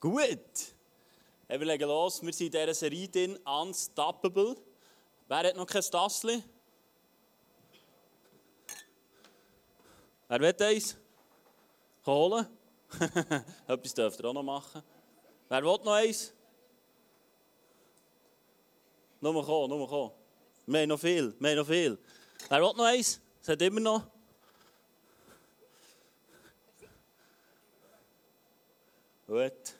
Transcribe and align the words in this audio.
Gut. 0.00 0.74
Wir 1.48 1.58
legen 1.58 1.88
los. 1.88 2.22
Wir 2.22 2.32
sind 2.32 2.54
in 2.54 2.60
dieser 2.60 2.74
Serie 2.74 3.08
drin, 3.08 3.36
Unstoppable. 3.44 4.56
Wer 5.28 5.38
hat 5.38 5.56
noch 5.56 5.66
kein 5.66 5.82
Tassli? 5.82 6.42
Wer 10.28 10.40
will 10.40 10.62
eins? 10.62 10.96
Holen? 12.04 12.46
Etwas 13.66 13.94
dürft 13.94 14.20
ihr 14.20 14.26
auch 14.26 14.32
noch 14.32 14.42
machen. 14.42 14.82
Wer 15.48 15.62
will 15.62 15.78
noch 15.84 15.92
eins? 15.92 16.32
Nur 19.20 19.44
kommen, 19.44 19.70
nur 19.70 19.88
kommen. 19.88 20.12
Wir 20.66 20.86
noch 20.86 20.98
viel, 20.98 21.34
wir 21.38 21.50
haben 21.50 21.56
noch 21.58 21.66
viel. 21.66 21.98
Wer 22.48 22.60
will 22.60 22.72
noch 22.76 22.84
eins? 22.84 23.20
Es 23.40 23.48
hat 23.48 23.62
immer 23.62 23.80
noch. 23.80 24.02
Gut. 29.26 29.74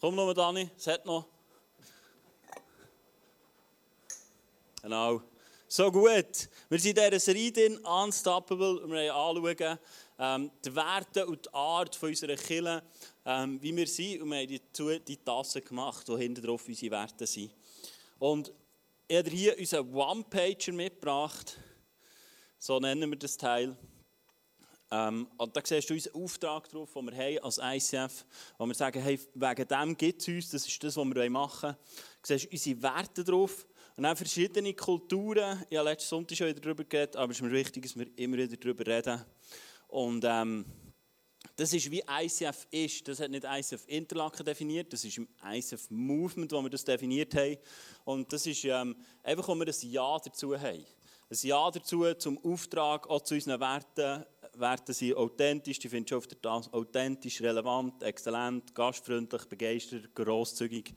Komm 0.00 0.14
noch, 0.14 0.32
Dani, 0.32 0.70
es 0.78 0.86
hat 0.86 1.04
noch. 1.04 1.26
Genau. 4.80 5.20
So 5.68 5.92
gut. 5.92 6.48
Wir 6.70 6.78
sind 6.78 6.96
in 6.96 7.04
dieser 7.04 7.20
Serie 7.20 7.52
drin, 7.52 7.76
Unstoppable. 7.84 8.88
Wir 8.88 9.14
anschauen 9.14 9.78
ähm, 10.18 10.50
die 10.64 10.74
Werte 10.74 11.26
und 11.26 11.44
die 11.44 11.52
Art 11.52 11.94
von 11.94 12.08
unserer 12.08 12.36
Kirche, 12.36 12.82
ähm, 13.26 13.60
wie 13.60 13.76
wir 13.76 13.86
sind. 13.86 14.22
Und 14.22 14.30
wir 14.30 14.38
haben 14.38 14.48
die, 14.48 15.00
die 15.06 15.16
Tassen 15.18 15.62
gemacht, 15.62 16.08
wo 16.08 16.16
hinten 16.16 16.46
drauf 16.46 16.66
unsere 16.66 16.92
Werte 16.92 17.26
sind. 17.26 17.52
Und 18.18 18.54
ich 19.06 19.18
habe 19.18 19.28
hier 19.28 19.58
unseren 19.58 19.94
One-Pager 19.94 20.72
mitgebracht. 20.72 21.58
So 22.58 22.80
nennen 22.80 23.10
wir 23.10 23.18
das 23.18 23.36
Teil. 23.36 23.76
Ähm, 24.92 25.28
und 25.36 25.56
da 25.56 25.60
siehst 25.64 25.88
du 25.88 25.94
unseren 25.94 26.22
Auftrag 26.22 26.68
drauf, 26.68 26.92
den 26.92 27.06
wir 27.06 27.16
haben 27.16 27.38
als 27.44 27.58
ICF, 27.62 28.24
wo 28.58 28.66
wir 28.66 28.74
sagen, 28.74 29.00
hey, 29.00 29.20
wegen 29.34 29.68
dem 29.68 29.96
gibt 29.96 30.20
es 30.20 30.28
uns, 30.28 30.50
das 30.50 30.66
ist 30.66 30.82
das, 30.82 30.96
was 30.96 31.04
wir 31.04 31.30
machen 31.30 31.62
wollen. 31.62 31.76
Du 32.22 32.26
siehst 32.26 32.50
unsere 32.50 32.82
Werte 32.82 33.22
drauf 33.22 33.66
und 33.96 34.02
dann 34.02 34.16
verschiedene 34.16 34.74
Kulturen. 34.74 35.64
Ich 35.70 35.76
habe 35.76 35.88
letzten 35.88 36.08
Sonntag 36.08 36.36
schon 36.36 36.48
wieder 36.48 36.60
darüber 36.60 36.84
geredet, 36.84 37.16
aber 37.16 37.30
es 37.30 37.38
ist 37.38 37.42
mir 37.42 37.52
wichtig, 37.52 37.84
dass 37.84 37.96
wir 37.96 38.06
immer 38.16 38.38
wieder 38.38 38.56
darüber 38.56 38.86
reden. 38.86 39.24
Und 39.86 40.24
ähm, 40.26 40.64
das 41.54 41.72
ist 41.72 41.90
wie 41.90 42.02
ICF 42.08 42.66
ist. 42.70 43.06
Das 43.06 43.20
hat 43.20 43.30
nicht 43.30 43.44
ICF 43.44 43.84
Interlaken 43.86 44.44
definiert, 44.44 44.92
das 44.92 45.04
ist 45.04 45.18
im 45.18 45.28
ICF 45.44 45.90
Movement, 45.90 46.50
wo 46.52 46.62
wir 46.62 46.70
das 46.70 46.84
definiert 46.84 47.34
haben. 47.34 47.58
Und 48.04 48.32
das 48.32 48.46
ist 48.46 48.64
ähm, 48.64 48.96
einfach, 49.22 49.46
wo 49.46 49.54
wir 49.54 49.66
ein 49.66 49.90
Ja 49.90 50.18
dazu 50.18 50.58
haben. 50.58 50.84
Ein 51.30 51.38
Ja 51.42 51.70
dazu 51.70 52.12
zum 52.14 52.38
Auftrag, 52.44 53.08
auch 53.08 53.20
zu 53.20 53.34
unseren 53.34 53.60
Werten, 53.60 54.24
Werte 54.60 54.92
sind 54.92 55.16
authentisch, 55.16 55.78
die 55.78 55.88
findest 55.88 56.12
du 56.12 56.16
auf 56.16 56.26
der 56.26 56.40
Tasse. 56.40 56.72
Authentisch, 56.72 57.40
relevant, 57.40 58.02
exzellent, 58.02 58.74
gastfreundlich, 58.74 59.44
begeistert, 59.46 60.14
grosszügig. 60.14 60.94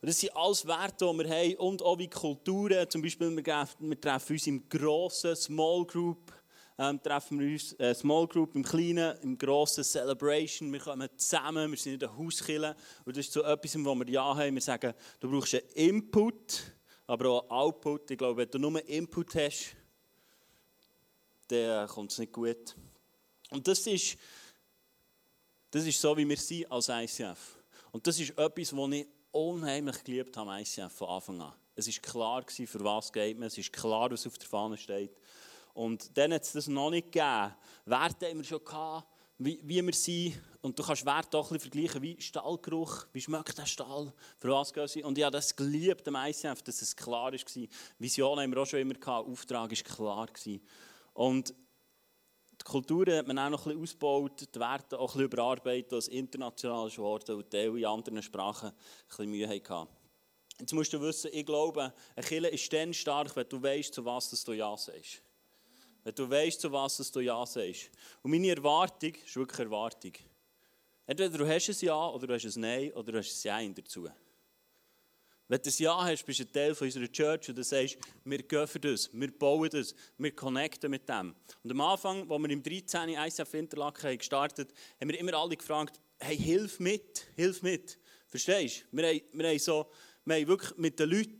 Das 0.00 0.20
sind 0.20 0.36
alles 0.36 0.66
Werte, 0.66 1.04
die 1.04 1.18
wir 1.18 1.28
haben 1.28 1.56
und 1.56 1.82
auch 1.82 1.98
wie 1.98 2.08
Kulturen. 2.08 2.88
Zum 2.88 3.02
Beispiel, 3.02 3.34
wir 3.34 4.00
treffen 4.00 4.32
uns 4.32 4.46
im 4.46 4.68
grossen 4.68 5.34
Small 5.34 5.84
Group, 5.84 6.32
ähm, 6.78 7.02
treffen 7.02 7.40
wir 7.40 7.52
uns, 7.52 7.72
äh, 7.80 7.94
Small 7.94 8.26
Group 8.28 8.54
im 8.54 8.62
kleinen, 8.62 9.18
im 9.22 9.36
grossen 9.38 9.82
Celebration. 9.82 10.72
Wir 10.72 10.80
kommen 10.80 11.08
zusammen, 11.16 11.70
wir 11.70 11.78
sind 11.78 11.94
in 11.94 11.98
der 11.98 12.16
Hauskille. 12.16 12.76
Und 13.04 13.16
das 13.16 13.26
ist 13.26 13.32
so 13.32 13.42
etwas, 13.42 13.74
wo 13.84 13.94
wir 13.94 14.08
Ja 14.08 14.36
haben. 14.36 14.54
Wir 14.54 14.62
sagen, 14.62 14.92
du 15.18 15.30
brauchst 15.30 15.54
einen 15.54 15.68
Input, 15.74 16.62
aber 17.06 17.30
auch 17.30 17.40
einen 17.42 17.50
Output. 17.50 18.10
Ich 18.10 18.18
glaube, 18.18 18.42
wenn 18.42 18.50
du 18.50 18.58
nur 18.58 18.86
Input 18.88 19.34
hast, 19.34 19.74
dann 21.48 21.88
kommt 21.88 22.12
es 22.12 22.18
nicht 22.18 22.32
gut. 22.32 22.74
Und 23.50 23.66
das 23.66 23.86
ist, 23.86 24.16
das 25.70 25.84
ist 25.84 26.00
so, 26.00 26.16
wie 26.16 26.28
wir 26.28 26.36
sind 26.36 26.70
als 26.70 26.88
ICF. 26.88 27.58
Und 27.92 28.06
das 28.06 28.18
ist 28.18 28.30
etwas, 28.30 28.76
was 28.76 28.92
ich 28.92 29.06
unheimlich 29.30 30.02
geliebt 30.04 30.36
habe 30.36 30.50
am 30.50 30.58
ICF 30.58 30.92
von 30.92 31.08
Anfang 31.08 31.40
an. 31.40 31.52
Es 31.74 31.86
war 31.86 32.10
klar, 32.10 32.44
für 32.48 32.84
was 32.84 33.12
geht 33.12 33.38
man, 33.38 33.48
es 33.48 33.58
ist 33.58 33.72
klar, 33.72 34.10
was 34.10 34.26
auf 34.26 34.38
der 34.38 34.48
Fahne 34.48 34.78
steht. 34.78 35.16
Und 35.74 36.16
dann 36.16 36.32
hat 36.32 36.42
es 36.42 36.52
das 36.52 36.68
noch 36.68 36.90
nicht 36.90 37.12
gegeben. 37.12 37.54
Werte 37.84 38.28
haben 38.28 38.38
wir 38.38 38.44
schon 38.44 38.64
gehabt, 38.64 39.06
wie, 39.38 39.60
wie 39.62 39.84
wir 39.84 39.92
sind. 39.92 40.40
Und 40.62 40.78
du 40.78 40.82
kannst 40.82 41.04
Werte 41.04 41.36
auch 41.36 41.50
ein 41.50 41.58
bisschen 41.58 41.70
vergleichen, 41.70 42.02
wie 42.02 42.20
Stallgeruch, 42.20 43.06
wie 43.12 43.20
schmeckt 43.20 43.58
der 43.58 43.66
Stall, 43.66 44.12
für 44.38 44.48
was 44.48 44.72
gehen 44.72 44.88
sie. 44.88 45.04
Und 45.04 45.18
ich 45.18 45.24
habe 45.24 45.36
das 45.36 45.54
geliebt 45.54 46.08
am 46.08 46.16
ICF, 46.16 46.62
dass 46.62 46.80
es 46.80 46.96
klar 46.96 47.32
war. 47.32 47.68
Vision 47.98 48.40
haben 48.40 48.50
wir 48.50 48.62
auch 48.62 48.66
schon 48.66 48.80
immer 48.80 48.94
gehabt, 48.94 49.28
Auftrag 49.28 49.70
war 49.70 49.94
klar. 49.94 50.26
Gewesen. 50.26 50.62
Und 51.16 51.54
die 52.60 52.64
Kultur 52.64 53.06
hat 53.06 53.26
man 53.26 53.38
auch 53.38 53.48
noch 53.48 53.66
ein 53.66 53.80
bisschen 53.80 53.82
ausgebaut, 53.82 54.54
die 54.54 54.60
Werte 54.60 54.98
auch 54.98 55.14
ein 55.14 55.18
bisschen 55.18 55.24
überarbeitet, 55.24 55.92
als 55.94 56.08
international 56.08 56.90
geworden 56.90 57.36
und 57.36 57.50
Teile 57.50 57.78
in 57.78 57.86
anderen 57.86 58.22
Sprachen 58.22 58.68
ein 58.68 58.74
bisschen 59.08 59.30
Mühe 59.30 59.48
hatten. 59.48 59.88
Jetzt 60.58 60.74
musst 60.74 60.92
du 60.92 61.00
wissen, 61.00 61.30
ich 61.32 61.46
glaube, 61.46 61.94
eine 62.14 62.26
Kirche 62.26 62.48
ist 62.48 62.70
dann 62.70 62.92
stark, 62.92 63.34
wenn 63.34 63.48
du 63.48 63.62
weißt, 63.62 63.94
zu 63.94 64.04
was 64.04 64.44
du 64.44 64.52
Ja 64.52 64.76
sagst. 64.76 65.22
Wenn 66.04 66.14
du 66.14 66.28
weißt, 66.28 66.60
zu 66.60 66.70
was 66.70 67.10
du 67.10 67.20
Ja 67.20 67.46
sagst. 67.46 67.90
Und 68.22 68.30
meine 68.30 68.50
Erwartung 68.50 69.14
ist 69.14 69.36
wirklich 69.36 69.60
Erwartung. 69.60 70.12
Entweder 71.06 71.38
du 71.38 71.48
hast 71.48 71.68
ein 71.70 71.76
Ja 71.80 72.08
oder 72.10 72.26
du 72.26 72.34
hast 72.34 72.44
ein 72.44 72.60
Nein 72.60 72.92
oder 72.92 73.12
du 73.12 73.18
hast 73.18 73.46
ein 73.46 73.48
Nein 73.48 73.74
dazu. 73.74 74.06
Wenn 75.48 75.62
du 75.62 75.70
ein 75.70 75.74
Ja 75.78 76.04
hast, 76.04 76.26
bist 76.26 76.40
du 76.40 76.44
ein 76.44 76.52
Teil 76.52 76.72
unserer 76.72 77.06
Church 77.06 77.48
und 77.48 77.56
du 77.56 77.62
sagst, 77.62 77.96
wir 78.24 78.42
gehen 78.42 78.68
das, 78.80 79.10
wir 79.12 79.38
bauen 79.38 79.70
das, 79.70 79.94
wir 80.18 80.34
connecten 80.34 80.90
mit 80.90 81.08
dem. 81.08 81.36
Und 81.62 81.70
am 81.70 81.80
Anfang, 81.82 82.28
als 82.28 82.42
wir 82.42 82.50
im 82.50 82.62
13. 82.62 83.10
ICF 83.10 83.54
Interlaken 83.54 84.18
gestartet 84.18 84.72
haben, 84.72 85.00
haben 85.00 85.08
wir 85.08 85.20
immer 85.20 85.34
alle 85.34 85.56
gefragt, 85.56 86.00
hey, 86.18 86.36
hilf 86.36 86.80
mit, 86.80 87.28
hilf 87.36 87.62
mit. 87.62 87.96
Verstehst 88.26 88.86
du? 88.90 88.96
Wir 88.96 89.08
haben, 89.08 89.20
wir 89.32 89.48
haben 89.48 89.58
so, 89.60 89.88
wir 90.24 90.48
wirklich 90.48 90.76
mit 90.78 90.98
den 90.98 91.10
Leuten, 91.10 91.38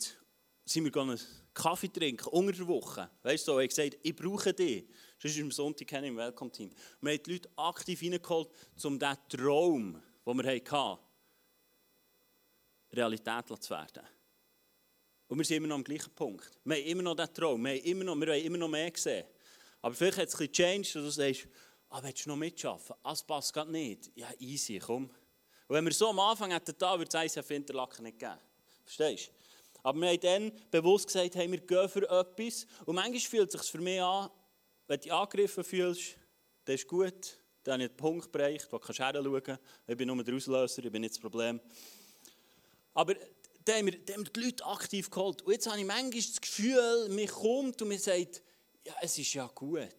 sind 0.64 0.84
wir 0.84 1.18
Kaffee 1.52 1.88
trinken, 1.88 2.28
unter 2.28 2.52
der 2.52 2.68
Woche. 2.68 3.10
Weißt 3.22 3.48
du, 3.48 3.58
ich 3.58 3.70
gesagt, 3.70 3.98
ich 4.02 4.14
brauche 4.14 4.52
dich. 4.52 4.86
Das 5.20 5.32
ist 5.32 5.42
am 5.42 5.50
Sonntag 5.50 5.90
im 6.04 6.16
Welcome-Team. 6.16 6.70
Wir 7.00 7.12
haben 7.12 7.22
die 7.24 7.32
Leute 7.32 7.48
aktiv 7.56 7.98
hineingeholt, 7.98 8.50
um 8.84 8.98
diesen 8.98 9.16
Traum, 9.28 10.02
den 10.26 10.36
wir 10.36 10.54
hatten, 10.54 11.00
Realität 12.96 13.46
zu 13.62 13.70
werden. 13.70 14.02
Und 15.28 15.38
wir 15.38 15.44
sind 15.44 15.58
immer 15.58 15.68
noch 15.68 15.76
am 15.76 15.84
gleichen 15.84 16.14
Punkt. 16.14 16.50
Wir 16.64 16.76
haben 16.76 16.84
immer 16.84 17.02
noch 17.02 17.16
diesen 17.16 17.34
Traum, 17.34 17.64
wir, 17.64 17.72
haben 17.72 17.84
immer 17.84 18.04
noch, 18.04 18.16
wir 18.16 18.28
wollen 18.28 18.44
immer 18.44 18.58
noch 18.58 18.68
mehr 18.68 18.92
sehen. 18.94 19.26
Aber 19.82 19.94
vielleicht 19.94 20.18
hat 20.18 20.28
es 20.28 20.34
ein 20.34 20.38
bisschen 20.38 20.52
changed, 20.52 20.96
dass 20.96 21.02
du 21.02 21.10
sagst, 21.10 21.48
ah, 21.90 22.02
willst 22.02 22.24
du 22.24 22.30
noch 22.30 22.36
mitschaffen? 22.36 22.96
Ah, 23.02 23.10
das 23.10 23.22
passt 23.24 23.52
gerade 23.52 23.70
nicht. 23.70 24.10
Ja, 24.14 24.28
easy, 24.38 24.78
komm. 24.78 25.04
Und 25.68 25.74
wenn 25.74 25.84
wir 25.84 25.92
so 25.92 26.10
am 26.10 26.18
Anfang 26.20 26.52
hätten, 26.52 26.74
da 26.78 26.98
würde 26.98 27.16
es 27.16 27.36
ICF 27.36 27.50
Interlaken 27.50 28.04
nicht 28.04 28.18
geben. 28.18 28.38
Verstehst 28.84 29.28
du? 29.28 29.32
Aber 29.82 30.00
wir 30.00 30.08
haben 30.08 30.20
dann 30.20 30.52
bewusst 30.70 31.06
gesagt, 31.06 31.34
hey, 31.34 31.50
wir 31.50 31.60
gehen 31.60 31.88
für 31.88 32.08
etwas. 32.08 32.66
Und 32.84 32.94
manchmal 32.94 33.20
fühlt 33.20 33.54
es 33.54 33.60
sich 33.62 33.70
für 33.70 33.80
mich 33.80 34.00
an, 34.00 34.30
wenn 34.86 34.98
du 34.98 35.02
dich 35.02 35.12
angegriffen 35.12 35.64
fühlst, 35.64 36.16
das 36.64 36.76
ist 36.76 36.88
gut, 36.88 37.38
dann 37.62 37.74
habe 37.74 37.84
ich 37.84 37.90
einen 37.90 37.96
Punkt 37.96 38.32
bereicht, 38.32 38.66
wo 38.70 38.78
du 38.78 38.86
hinschauen 38.86 39.42
kannst. 39.42 39.62
Ich 39.86 39.96
bin 39.96 40.08
nur 40.08 40.22
der 40.22 40.34
Auslöser, 40.34 40.84
ich 40.84 40.90
bin 40.90 41.02
nicht 41.02 41.14
das 41.14 41.20
Problem. 41.20 41.60
Aber 42.96 43.14
da 43.62 43.74
haben, 43.74 43.86
wir, 43.86 44.04
da 44.04 44.14
haben 44.14 44.24
wir 44.24 44.32
die 44.32 44.40
Leute 44.40 44.64
aktiv 44.64 45.10
geholt. 45.10 45.42
Und 45.42 45.52
jetzt 45.52 45.66
habe 45.66 45.78
ich 45.78 45.84
manchmal 45.84 46.12
das 46.12 46.40
Gefühl, 46.40 47.08
mir 47.10 47.28
kommt 47.28 47.82
und 47.82 47.88
mir 47.88 47.98
sagt, 47.98 48.42
ja, 48.86 48.94
es 49.02 49.18
ist 49.18 49.34
ja 49.34 49.46
gut. 49.54 49.90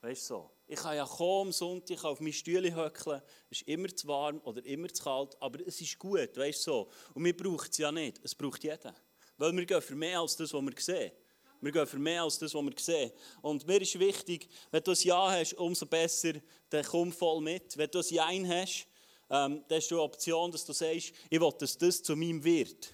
Weißt 0.00 0.22
du 0.22 0.34
so? 0.34 0.50
Ich 0.66 0.76
kann 0.76 0.96
ja 0.96 1.04
kommen 1.04 1.48
am 1.48 1.52
Sonntag, 1.52 2.02
auf 2.04 2.18
meine 2.18 2.32
Stühle 2.32 2.74
höckeln. 2.74 3.20
Es 3.50 3.60
ist 3.60 3.68
immer 3.68 3.94
zu 3.94 4.08
warm 4.08 4.40
oder 4.42 4.64
immer 4.64 4.88
zu 4.88 5.04
kalt, 5.04 5.36
aber 5.38 5.66
es 5.66 5.82
ist 5.82 5.98
gut, 5.98 6.34
weißt 6.34 6.66
du 6.66 6.70
so. 6.70 6.90
Und 7.12 7.24
wir 7.26 7.36
brauchen 7.36 7.68
es 7.70 7.76
ja 7.76 7.92
nicht. 7.92 8.20
Es 8.24 8.34
braucht 8.34 8.64
jeder. 8.64 8.94
Weil 9.36 9.54
wir 9.54 9.66
gehen 9.66 9.82
für 9.82 9.94
mehr 9.94 10.20
als 10.20 10.34
das, 10.36 10.54
was 10.54 10.62
wir 10.62 10.74
sehen. 10.78 11.12
Wir 11.60 11.72
gehen 11.72 11.86
für 11.86 11.98
mehr 11.98 12.22
als 12.22 12.38
das, 12.38 12.54
was 12.54 12.64
wir 12.64 12.74
sehen. 12.78 13.12
Und 13.42 13.66
mir 13.66 13.82
ist 13.82 13.98
wichtig, 13.98 14.48
wenn 14.70 14.82
du 14.82 14.92
ein 14.92 14.98
Ja 15.02 15.30
hast, 15.30 15.52
umso 15.54 15.84
besser, 15.84 16.32
dann 16.70 16.84
komm 16.86 17.12
voll 17.12 17.42
mit. 17.42 17.76
Wenn 17.76 17.90
du 17.90 17.98
ein 17.98 18.04
Jein 18.08 18.48
hast, 18.48 18.86
ähm, 19.28 19.64
dann 19.68 19.78
hast 19.78 19.88
du 19.90 19.96
eine 19.96 20.02
Option, 20.02 20.50
dass 20.50 20.64
du 20.64 20.72
sagst, 20.72 21.12
ich 21.30 21.40
will, 21.40 21.52
dass 21.58 21.76
das 21.78 22.02
zu 22.02 22.14
meinem 22.16 22.42
wird. 22.42 22.92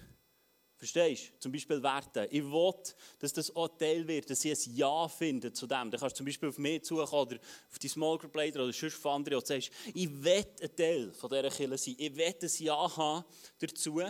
Verstehst 0.83 1.31
du? 1.35 1.39
Zum 1.39 1.51
Beispiel 1.53 1.81
Werte. 1.81 2.27
Ich 2.29 2.43
will, 2.43 2.73
dass 3.19 3.31
das 3.31 3.55
auch 3.55 3.69
Teil 3.77 4.05
wird, 4.05 4.29
dass 4.29 4.43
ich 4.43 4.51
ein 4.51 4.75
Ja 4.75 5.07
finde 5.07 5.53
zu 5.53 5.65
dem. 5.65 5.89
Dann 5.89 5.97
kannst 5.97 6.15
du 6.15 6.17
zum 6.17 6.25
Beispiel 6.25 6.49
auf 6.49 6.57
mich 6.57 6.85
suchen 6.85 7.07
oder 7.07 7.39
auf 7.71 7.79
die 7.79 7.87
Small 7.87 8.17
Group 8.17 8.35
Leader 8.35 8.63
oder 8.63 8.73
sonst 8.73 8.97
auf 8.97 9.05
andere 9.05 9.37
und 9.37 9.47
sagst, 9.47 9.71
ich 9.93 10.23
will 10.23 10.45
ein 10.61 10.75
Teil 10.75 11.13
von 11.13 11.29
dieser 11.29 11.49
Kirche 11.49 11.77
sein. 11.77 11.95
Ich 11.97 12.15
will 12.15 12.35
ein 12.41 12.49
Ja 12.57 12.97
haben 12.97 13.23
dazu, 13.59 14.01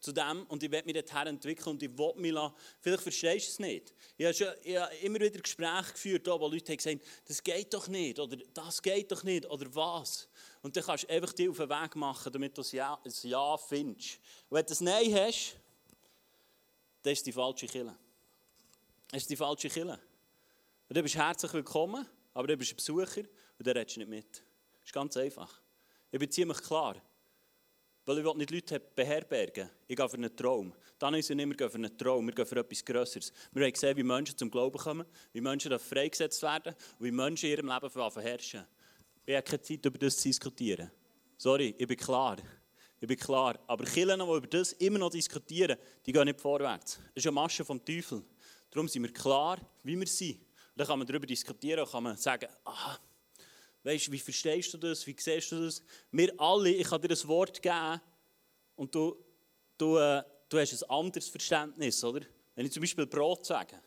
zu 0.00 0.12
dem 0.12 0.44
und 0.46 0.62
ich 0.62 0.70
will 0.70 0.82
mich 0.84 0.94
dorthin 0.94 1.26
entwickeln 1.26 1.70
und 1.70 1.82
ich 1.82 1.96
will 1.96 2.12
mich 2.16 2.32
lassen. 2.32 2.54
Vielleicht 2.80 3.02
verstehst 3.02 3.48
du 3.48 3.50
es 3.50 3.58
nicht. 3.58 3.94
Ich 4.16 4.24
habe, 4.24 4.34
schon, 4.34 4.48
ich 4.62 4.76
habe 4.76 4.94
immer 4.96 5.20
wieder 5.20 5.40
Gespräche 5.40 5.92
geführt, 5.92 6.26
wo 6.26 6.46
Leute 6.46 6.72
haben 6.72 6.76
gesagt, 6.76 7.00
das 7.26 7.42
geht 7.42 7.74
doch 7.74 7.88
nicht 7.88 8.18
oder 8.18 8.36
das 8.54 8.80
geht 8.80 9.10
doch 9.10 9.24
nicht 9.24 9.46
oder 9.46 9.74
was. 9.74 10.28
Und 10.62 10.76
dann 10.76 10.84
kannst 10.84 11.04
du 11.04 11.08
einfach 11.08 11.32
dich 11.32 11.48
auf 11.48 11.56
den 11.56 11.68
Weg 11.68 11.96
machen, 11.96 12.32
damit 12.32 12.56
du 12.56 12.62
ein 12.62 12.68
Ja, 12.70 13.00
ein 13.04 13.12
ja 13.22 13.56
findest. 13.56 14.18
Und 14.48 14.56
wenn 14.56 14.66
du 14.66 14.74
ein 14.74 14.84
Nein 14.84 15.14
hast, 15.14 15.56
dann 17.02 17.12
ist 17.12 17.26
die 17.26 17.32
falsche 17.32 17.66
Kille. 17.66 17.96
Das 19.10 19.22
ist 19.22 19.30
die 19.30 19.36
falsche 19.36 19.68
Kille. 19.68 19.98
Und 20.88 20.96
dann 20.96 21.02
bist 21.02 21.14
du 21.14 21.18
herzlich 21.18 21.52
willkommen, 21.52 22.06
aber 22.34 22.46
dann 22.46 22.58
bist 22.58 22.70
du 22.70 22.76
Besucher 22.76 23.22
und 23.58 23.66
dann 23.66 23.76
redest 23.76 23.96
du 23.96 24.00
nicht 24.00 24.08
mit. 24.08 24.32
Das 24.32 24.86
ist 24.86 24.92
ganz 24.92 25.16
einfach. 25.16 25.60
Ich 26.10 26.18
bin 26.18 26.30
ziemlich 26.30 26.62
klar. 26.62 26.96
Weil 28.08 28.20
ich 28.20 28.34
nicht 28.36 28.50
Leute 28.50 28.80
beherbergen 28.80 29.68
Ich 29.86 29.94
gehe 29.94 30.08
für 30.08 30.16
einen 30.16 30.34
Traum. 30.34 30.72
Dann 30.98 31.12
ist 31.12 31.28
es 31.28 31.36
nicht, 31.36 31.46
wir 31.46 31.68
für 31.68 31.76
einen 31.76 31.98
Traum, 31.98 32.24
wir 32.24 32.34
gehen 32.34 32.46
für 32.46 32.56
etwas 32.56 32.82
Größeres. 32.82 33.34
Wir 33.52 33.66
haben 33.66 33.72
gesehen, 33.74 33.94
wie 33.98 34.02
Menschen 34.02 34.34
zum 34.34 34.50
Glauben 34.50 34.78
kommen, 34.78 35.06
wie 35.34 35.42
Menschen 35.42 35.78
freigesetzt 35.78 36.40
werden 36.40 36.74
und 36.98 37.04
wie 37.04 37.10
Menschen 37.10 37.50
in 37.50 37.56
ihrem 37.58 37.66
Leben 37.66 38.22
herrschen. 38.22 38.64
Ich 39.26 39.34
habe 39.36 39.42
keine 39.42 39.60
Zeit, 39.60 39.84
über 39.84 39.98
das 39.98 40.16
zu 40.16 40.26
diskutieren. 40.26 40.90
Sorry, 41.36 41.74
ich 41.76 41.86
bin 41.86 41.98
klar. 41.98 42.38
Ich 42.98 43.06
bin 43.06 43.18
klar. 43.18 43.58
Aber 43.66 43.84
Kirchen, 43.84 44.20
die 44.20 44.24
über 44.24 44.46
das 44.46 44.72
immer 44.72 45.00
noch 45.00 45.10
diskutieren, 45.10 45.76
die 46.06 46.10
gehen 46.10 46.24
nicht 46.24 46.40
vorwärts. 46.40 46.94
Das 46.94 47.22
ist 47.22 47.26
eine 47.26 47.32
Masche 47.32 47.62
vom 47.62 47.84
Teufel. 47.84 48.24
Darum 48.70 48.88
sind 48.88 49.02
wir 49.02 49.12
klar, 49.12 49.58
wie 49.82 50.00
wir 50.00 50.06
sind. 50.06 50.36
Und 50.36 50.46
dann 50.76 50.86
kann 50.86 50.98
man 50.98 51.06
darüber 51.06 51.26
diskutieren 51.26 51.80
und 51.80 51.90
kann 51.90 52.04
man 52.04 52.16
sagen, 52.16 52.48
aha, 52.64 52.98
weißt, 53.88 54.12
wie 54.12 54.18
verstehst 54.18 54.74
du 54.74 54.78
das, 54.78 55.06
wie 55.06 55.16
siehst 55.18 55.50
du 55.52 55.64
das? 55.64 55.82
Wir 56.10 56.32
alle, 56.38 56.70
ich 56.70 56.86
kann 56.86 57.00
dir 57.00 57.10
ein 57.10 57.28
Wort 57.28 57.62
geben 57.62 58.00
und 58.76 58.94
du, 58.94 59.16
du, 59.78 59.96
äh, 59.96 60.22
du 60.48 60.58
hast 60.58 60.82
ein 60.82 60.90
anderes 60.90 61.28
Verständnis, 61.28 62.04
oder? 62.04 62.26
Wenn 62.54 62.66
ich 62.66 62.72
zum 62.72 62.82
Beispiel 62.82 63.06
Brot 63.06 63.46
sage, 63.46 63.80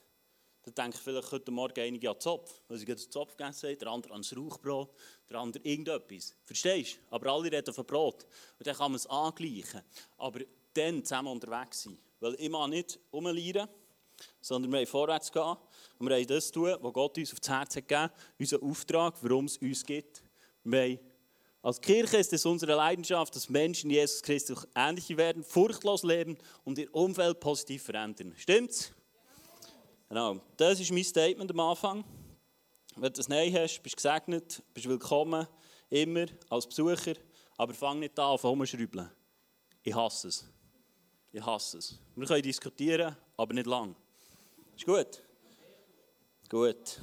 dann 0.63 0.74
denke 0.74 0.98
ich 0.98 1.03
vielleicht 1.03 1.31
heute 1.31 1.51
Morgen 1.51 1.80
einige 1.80 2.09
an 2.09 2.19
Zopf, 2.19 2.62
weil 2.68 2.77
sie 2.77 2.86
gerade 2.86 3.09
Zopf 3.09 3.36
gegessen 3.36 3.69
haben, 3.69 3.80
der 3.80 3.88
andere 3.88 4.13
an 4.13 4.21
das 4.21 4.36
Rauchbrot, 4.36 4.89
der 5.30 5.39
andere 5.39 5.63
irgendetwas. 5.63 6.36
Verstehst 6.45 6.95
du? 6.95 7.15
Aber 7.15 7.31
alle 7.31 7.51
reden 7.51 7.74
von 7.74 7.86
Brot. 7.86 8.25
Und 8.57 8.68
dann 8.68 8.75
kann 8.75 8.92
man 8.92 8.98
es 8.98 9.07
angleichen. 9.07 9.81
Aber 10.18 10.39
dann 10.74 11.03
zusammen 11.03 11.30
unterwegs 11.30 11.83
sein. 11.83 11.98
Weil 12.19 12.36
ich 12.36 12.50
nicht 12.50 13.00
rumlieren, 13.12 13.68
sondern 14.39 14.71
wir 14.71 14.79
haben 14.79 14.88
vorwärts 14.88 15.31
gehen 15.31 15.56
und 16.00 16.09
wir 16.09 16.15
haben 16.15 16.27
das 16.27 16.51
tun, 16.51 16.75
was 16.79 16.94
Gott 16.94 17.18
uns 17.18 17.33
aufs 17.33 17.50
Herz 17.50 17.75
hat 17.75 17.88
gegeben, 17.88 18.12
unseren 18.39 18.69
Auftrag, 18.69 19.15
warum 19.21 19.45
es 19.45 19.57
uns 19.57 19.85
gibt. 19.85 20.23
Wir 20.63 21.00
als 21.63 21.79
Kirche 21.79 22.18
ist 22.18 22.33
es 22.33 22.44
unsere 22.44 22.73
Leidenschaft, 22.73 23.35
dass 23.35 23.47
Menschen 23.47 23.91
Jesus 23.91 24.23
Christus 24.23 24.68
ähnlich 24.73 25.15
werden, 25.15 25.44
furchtlos 25.44 26.01
leben 26.01 26.35
und 26.63 26.79
ihr 26.79 26.94
Umfeld 26.94 27.39
positiv 27.39 27.83
verändern. 27.83 28.33
Stimmt's? 28.35 28.91
Genau, 30.09 30.41
das 30.57 30.79
ist 30.79 30.91
mein 30.91 31.03
Statement 31.03 31.51
am 31.51 31.59
Anfang. 31.59 32.03
Wenn 32.95 33.03
du 33.03 33.12
das 33.12 33.29
Nein 33.29 33.53
hast, 33.53 33.79
bist 33.83 33.95
du 33.95 33.97
gesegnet, 33.97 34.63
bist 34.74 34.89
willkommen, 34.89 35.47
immer 35.89 36.25
als 36.50 36.67
Besucher, 36.67 37.13
aber 37.57 37.75
fang 37.75 38.00
nicht 38.00 38.17
an, 38.17 38.25
auf 38.25 38.44
rumschrübeln. 38.44 39.12
Ich 39.83 39.94
hasse 39.94 40.29
es. 40.29 40.45
Ich 41.31 41.45
hasse 41.45 41.77
es. 41.77 42.00
Wir 42.15 42.27
können 42.27 42.41
diskutieren, 42.41 43.15
aber 43.38 43.53
nicht 43.53 43.67
lang. 43.67 43.95
Ist 44.81 44.87
gut? 44.87 45.21
Gut. 46.49 46.99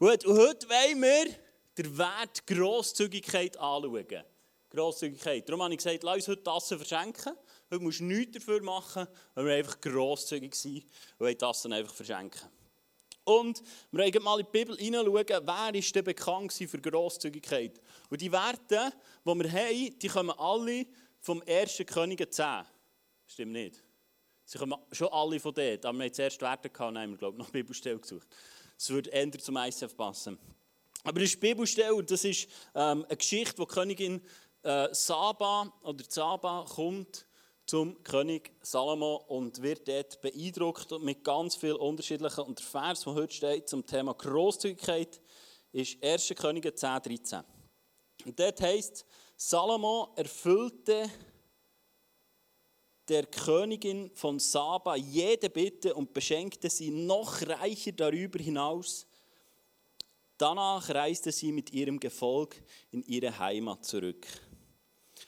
Gut, 0.00 0.26
und 0.26 0.36
heute 0.36 0.68
wollen 0.68 1.00
wir 1.00 1.32
den 1.78 1.96
Wert 1.96 2.44
Grosszügigkeit 2.44 3.56
anschauen. 3.56 4.24
Grosszügigkeit. 4.70 5.48
Darum 5.48 5.62
habe 5.62 5.74
ich 5.74 5.78
gesagt, 5.78 6.02
lass 6.02 6.16
uns 6.16 6.26
heute 6.26 6.42
Tassen 6.42 6.78
verschenken. 6.78 7.34
Heute 7.70 7.84
musst 7.84 8.00
du 8.00 8.04
nichts 8.06 8.32
dafür 8.32 8.60
machen, 8.64 9.06
weil 9.36 9.44
wir 9.44 9.54
einfach 9.54 9.80
grosszügig 9.80 10.56
sind 10.56 10.82
und 10.82 11.20
wollen 11.20 11.38
Tassen 11.38 11.72
einfach 11.72 11.94
verschenken. 11.94 12.50
Und 13.22 13.62
wir 13.92 14.02
wollen 14.02 14.22
mal 14.24 14.40
in 14.40 14.46
die 14.46 14.58
Bibel 14.58 14.76
hineinschauen, 14.76 15.46
wer 15.46 15.72
ist 15.72 15.94
denn 15.94 16.02
bekannt 16.02 16.52
für 16.52 16.80
Grosszügigkeit. 16.80 17.80
Und 18.10 18.20
die 18.20 18.32
Werte, 18.32 18.92
die 19.24 19.34
wir 19.34 19.52
haben, 19.52 19.98
die 20.00 20.08
kommen 20.08 20.36
alle 20.36 20.84
vom 21.20 21.40
1. 21.46 21.84
König 21.86 22.28
10. 22.28 22.64
Stimmt 23.28 23.52
nicht. 23.52 23.85
Sie 24.48 24.58
kommen 24.58 24.78
schon 24.92 25.08
alle 25.08 25.40
von 25.40 25.52
dort, 25.52 25.84
aber 25.84 25.98
wir 25.98 26.04
haben 26.04 26.14
zuerst 26.14 26.40
Werte 26.40 26.70
gehabt 26.70 26.96
haben 26.96 27.10
wir, 27.10 27.18
glaube 27.18 27.36
noch 27.36 27.50
Bibelstelle 27.50 27.98
gesucht. 27.98 28.28
Das 28.78 28.88
würde 28.90 29.10
eher 29.10 29.30
zum 29.32 29.56
ICF 29.56 29.96
passen. 29.96 30.38
Aber 31.02 31.18
das 31.18 31.30
ist 31.30 31.40
Bibelstelle 31.40 31.92
und 31.92 32.08
das 32.08 32.24
ist 32.24 32.48
ähm, 32.74 33.04
eine 33.08 33.16
Geschichte, 33.16 33.58
wo 33.58 33.64
die 33.64 33.74
Königin 33.74 34.22
äh, 34.62 34.88
Saba 34.92 35.72
oder 35.82 36.04
Saba 36.08 36.64
kommt 36.64 37.26
zum 37.66 38.00
König 38.04 38.52
Salomo 38.62 39.16
und 39.26 39.60
wird 39.60 39.88
dort 39.88 40.20
beeindruckt 40.20 40.92
mit 41.00 41.24
ganz 41.24 41.56
vielen 41.56 41.78
unterschiedlichen. 41.78 42.44
Und 42.44 42.60
der 42.60 42.66
Vers, 42.66 43.02
der 43.02 43.14
heute 43.14 43.34
steht 43.34 43.68
zum 43.68 43.84
Thema 43.84 44.14
Großzügigkeit, 44.14 45.20
ist 45.72 46.00
1. 46.00 46.32
Könige 46.36 46.72
10, 46.72 47.02
13. 47.02 47.42
Und 48.24 48.38
dort 48.38 48.60
heißt 48.60 49.04
Salomo 49.36 50.12
erfüllte 50.14 51.10
der 53.08 53.26
Königin 53.26 54.10
von 54.14 54.38
Saba 54.38 54.96
jede 54.96 55.50
Bitte 55.50 55.94
und 55.94 56.12
beschenkte 56.12 56.68
sie 56.68 56.90
noch 56.90 57.42
reicher 57.42 57.92
darüber 57.92 58.38
hinaus. 58.38 59.06
Danach 60.38 60.88
reiste 60.90 61.32
sie 61.32 61.52
mit 61.52 61.72
ihrem 61.72 61.98
Gefolg 61.98 62.56
in 62.90 63.02
ihre 63.04 63.38
Heimat 63.38 63.84
zurück. 63.84 64.26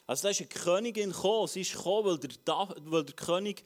Also 0.07 0.25
da 0.25 0.31
ist 0.31 0.41
eine 0.41 0.49
Königin 0.49 1.13
gekommen. 1.13 1.49
Sie 1.49 1.63
ist 1.63 1.73
gekommen, 1.73 2.07
weil 2.07 2.19
der, 2.19 2.77
weil 2.85 3.05
der 3.05 3.15
König 3.15 3.65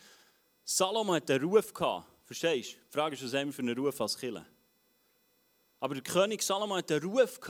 Salomo 0.65 1.15
hat 1.15 1.31
einen 1.31 1.45
Ruf 1.45 1.73
hatte. 1.75 2.07
Verstehst 2.25 2.73
du? 2.73 2.77
Die 2.77 2.93
Frage 2.93 3.17
ist, 3.17 3.25
was 3.25 3.35
haben 3.35 3.49
wir 3.49 3.53
für 3.53 3.63
einen 3.63 3.79
Ruf 3.79 4.01
als 4.01 4.17
Killer? 4.17 4.47
Aber 5.81 5.95
der 5.95 6.05
König 6.05 6.43
Salomo 6.43 6.77
hat 6.77 6.93
einen 6.93 7.03
Ruf 7.03 7.41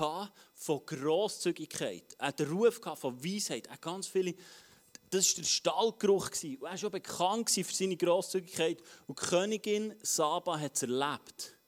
von 0.55 0.87
Grosszügigkeit. 0.87 2.15
Er 2.19 2.29
hat 2.29 2.41
einen 2.41 2.50
Ruf 2.50 2.81
von 2.94 3.23
Weisheit. 3.23 3.67
Er 3.67 3.75
hat 3.75 3.82
ganz 3.82 4.06
viele 4.06 4.35
das 5.12 5.29
war 5.29 5.43
der 5.43 5.49
Stallgeruch. 5.49 6.31
Er 6.43 6.61
war 6.62 6.76
schon 6.79 6.91
bekannt 6.91 7.50
für 7.50 7.64
seine 7.64 7.97
Grosszügigkeit. 7.97 8.82
Und 9.06 9.20
die 9.20 9.26
Königin 9.26 9.94
Saba 10.03 10.59
hat 10.59 10.75
es 10.75 10.82
erlebt, 10.82 11.59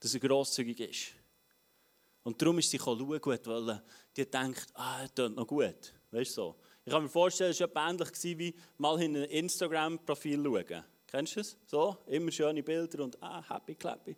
dass 0.00 0.12
er 0.12 0.20
grosszügig 0.20 0.80
ist. 0.80 1.12
Und 2.22 2.40
darum 2.40 2.58
ist 2.58 2.70
sie 2.70 2.78
schauen, 2.78 3.08
weil 3.08 3.82
die 4.14 4.30
denkt, 4.30 4.66
ah, 4.74 5.00
das 5.00 5.14
tut 5.14 5.34
noch 5.34 5.46
gut. 5.46 5.94
Weißt 6.10 6.34
so? 6.34 6.56
Ich 6.84 6.92
kann 6.92 7.02
mir 7.02 7.08
vorstellen, 7.08 7.52
es 7.52 7.60
war 7.60 7.88
ähnlich 7.88 8.38
wie 8.38 8.54
mal 8.76 9.00
in 9.00 9.16
ein 9.16 9.24
Instagram-Profil 9.24 10.44
schauen. 10.44 10.84
Kennst 11.06 11.36
du 11.36 11.40
es? 11.40 11.56
So, 11.66 11.96
immer 12.06 12.30
schöne 12.30 12.62
Bilder 12.62 13.02
und 13.02 13.20
ah, 13.22 13.42
happy, 13.48 13.74
clappy. 13.74 14.14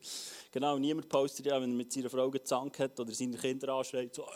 Genau, 0.50 0.76
niemand 0.76 1.08
postet 1.08 1.46
ja, 1.46 1.60
wenn 1.60 1.70
er 1.70 1.76
mit 1.76 1.92
seiner 1.92 2.10
Frau 2.10 2.30
gezankt 2.30 2.80
hat 2.80 2.98
oder 2.98 3.12
seine 3.12 3.38
Kinder 3.38 3.74
anschreit, 3.74 4.14
so, 4.14 4.26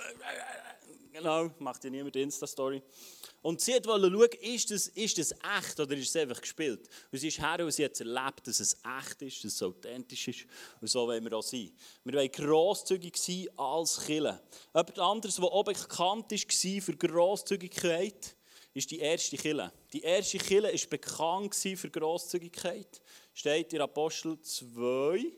genau, 1.16 1.50
macht 1.58 1.82
ja 1.84 1.90
niemand 1.90 2.16
Insta-Story. 2.16 2.82
Und 3.42 3.60
sie 3.60 3.72
wollte 3.84 4.10
schauen, 4.10 4.54
ist 4.54 4.70
das, 4.70 4.88
ist 4.88 5.18
das 5.18 5.32
echt 5.58 5.78
oder 5.80 5.96
ist 5.96 6.08
es 6.08 6.16
einfach 6.16 6.40
gespielt? 6.40 6.88
Und 7.10 7.18
sie 7.18 7.28
ist 7.28 7.40
her 7.40 7.64
und 7.64 7.70
sie 7.70 7.84
hat 7.84 7.98
erlebt, 8.00 8.46
dass 8.46 8.60
es 8.60 8.76
echt 8.98 9.22
ist, 9.22 9.44
dass 9.44 9.54
es 9.54 9.62
authentisch 9.62 10.28
ist. 10.28 10.46
Und 10.80 10.88
so 10.88 11.06
wollen 11.06 11.24
wir 11.24 11.36
auch 11.36 11.42
sein. 11.42 11.72
Wir 12.04 12.14
wollen 12.14 12.30
grosszügig 12.30 13.16
sein 13.16 13.48
als 13.56 14.04
Kille. 14.04 14.42
Jemand 14.74 14.98
anderes, 14.98 15.36
der 15.36 15.44
auch 15.44 15.64
bekannt 15.64 16.30
war 16.30 16.82
für 16.82 16.96
Grosszügigkeit, 16.96 18.36
ist 18.74 18.90
die 18.90 18.98
erste 18.98 19.36
Kille. 19.36 19.72
Die 19.92 20.02
erste 20.02 20.38
Kille 20.38 20.72
war 20.72 20.88
bekannt 20.90 21.54
für 21.54 21.90
Grosszügigkeit. 21.90 23.00
Steht 23.32 23.72
in 23.72 23.80
Apostel 23.80 24.38
2, 24.40 25.32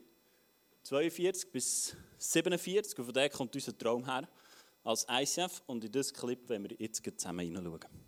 42 0.82 1.52
bis 1.52 1.94
47. 2.16 2.98
Und 2.98 3.04
von 3.04 3.14
der 3.14 3.28
kommt 3.28 3.54
unser 3.54 3.76
Traum 3.76 4.04
her 4.04 4.28
als 4.88 5.06
ICF 5.10 5.62
und 5.66 5.84
in 5.84 5.92
dieses 5.92 6.14
Clip 6.14 6.48
wollen 6.48 6.62
wir 6.62 6.74
jetzt 6.78 7.04
zusammen 7.04 7.40
hineinschauen. 7.40 8.07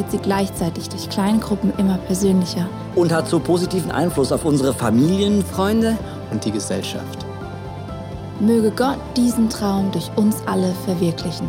wird 0.00 0.10
sie 0.10 0.18
gleichzeitig 0.18 0.88
durch 0.88 1.10
Kleingruppen 1.10 1.74
immer 1.76 1.98
persönlicher. 1.98 2.66
und 2.94 3.12
hat 3.12 3.28
so 3.28 3.38
positiven 3.38 3.90
Einfluss 3.90 4.32
auf 4.32 4.46
unsere 4.46 4.72
Familien. 4.72 5.44
Freunde, 5.44 5.98
und 6.30 6.44
die 6.44 6.52
Gesellschaft. 6.52 7.26
Möge 8.40 8.70
Gott 8.70 8.98
diesen 9.16 9.50
Traum 9.50 9.92
durch 9.92 10.10
uns 10.16 10.36
alle 10.46 10.72
verwirklichen. 10.86 11.48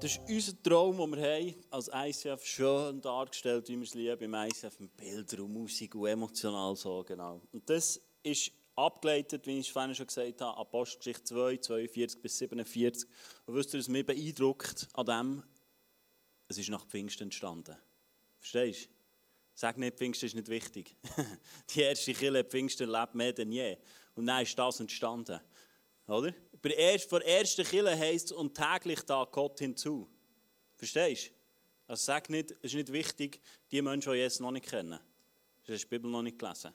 Das 0.00 0.12
ist 0.12 0.20
unser 0.28 0.62
Traum, 0.62 0.96
den 0.96 1.10
wir 1.12 1.22
haben, 1.22 1.54
als 1.70 1.90
ICF 1.94 2.44
schön 2.44 3.00
dargestellt, 3.02 3.68
wie 3.68 3.76
wir 3.76 3.84
es 3.84 3.94
lieben, 3.94 4.22
im 4.22 4.34
ICF 4.34 4.80
mit 4.80 4.96
Bildern 4.96 5.40
und 5.42 5.52
Musik 5.52 5.94
und 5.94 6.06
emotional 6.06 6.74
so, 6.74 7.04
genau. 7.06 7.40
Und 7.52 7.68
das 7.68 8.00
ist 8.22 8.50
abgeleitet, 8.76 9.46
wie 9.46 9.58
ich 9.58 9.72
vorhin 9.72 9.94
schon 9.94 10.06
gesagt 10.06 10.40
habe, 10.40 10.56
Apostelgeschichte 10.56 11.24
2, 11.24 11.56
42 11.58 12.22
bis 12.22 12.38
47. 12.38 13.08
Und 13.46 13.54
wisst 13.54 13.74
ihr, 13.74 13.80
was 13.80 13.88
mich 13.88 14.06
beeindruckt 14.06 14.88
an 14.94 15.06
dem? 15.06 15.42
Es 16.48 16.58
ist 16.58 16.70
nach 16.70 16.86
Pfingsten 16.86 17.24
entstanden. 17.24 17.76
Verstehst 18.38 18.86
du? 18.86 18.90
Sag 19.54 19.76
nicht, 19.76 19.98
Pfingsten 19.98 20.26
ist 20.26 20.34
nicht 20.34 20.48
wichtig. 20.48 20.96
Die 21.70 21.80
erste 21.80 22.14
Kirche 22.14 22.44
Pfingsten 22.44 22.88
lebt 22.88 23.14
mehr 23.14 23.32
denn 23.32 23.52
je. 23.52 23.76
Und 24.14 24.26
dann 24.26 24.42
ist 24.42 24.58
das 24.58 24.80
entstanden. 24.80 25.40
Oder? 26.06 26.34
Vor 26.62 27.20
der 27.20 27.38
ersten 27.38 27.64
Kirche 27.64 27.98
heisst 27.98 28.26
es, 28.26 28.32
und 28.32 28.54
täglich 28.54 29.00
da 29.02 29.24
Gott 29.30 29.58
hinzu. 29.58 30.08
Verstehst 30.76 31.28
du? 31.28 31.30
Also 31.88 32.04
sag 32.04 32.30
nicht, 32.30 32.52
es 32.52 32.72
ist 32.72 32.74
nicht 32.74 32.92
wichtig, 32.92 33.40
die 33.70 33.82
Menschen, 33.82 34.12
die 34.12 34.18
Jesus 34.18 34.40
noch 34.40 34.50
nicht 34.50 34.66
kennen. 34.66 34.98
Du 35.64 35.72
hast 35.72 35.82
die 35.82 35.88
Bibel 35.88 36.10
noch 36.10 36.22
nicht 36.22 36.38
gelesen. 36.38 36.72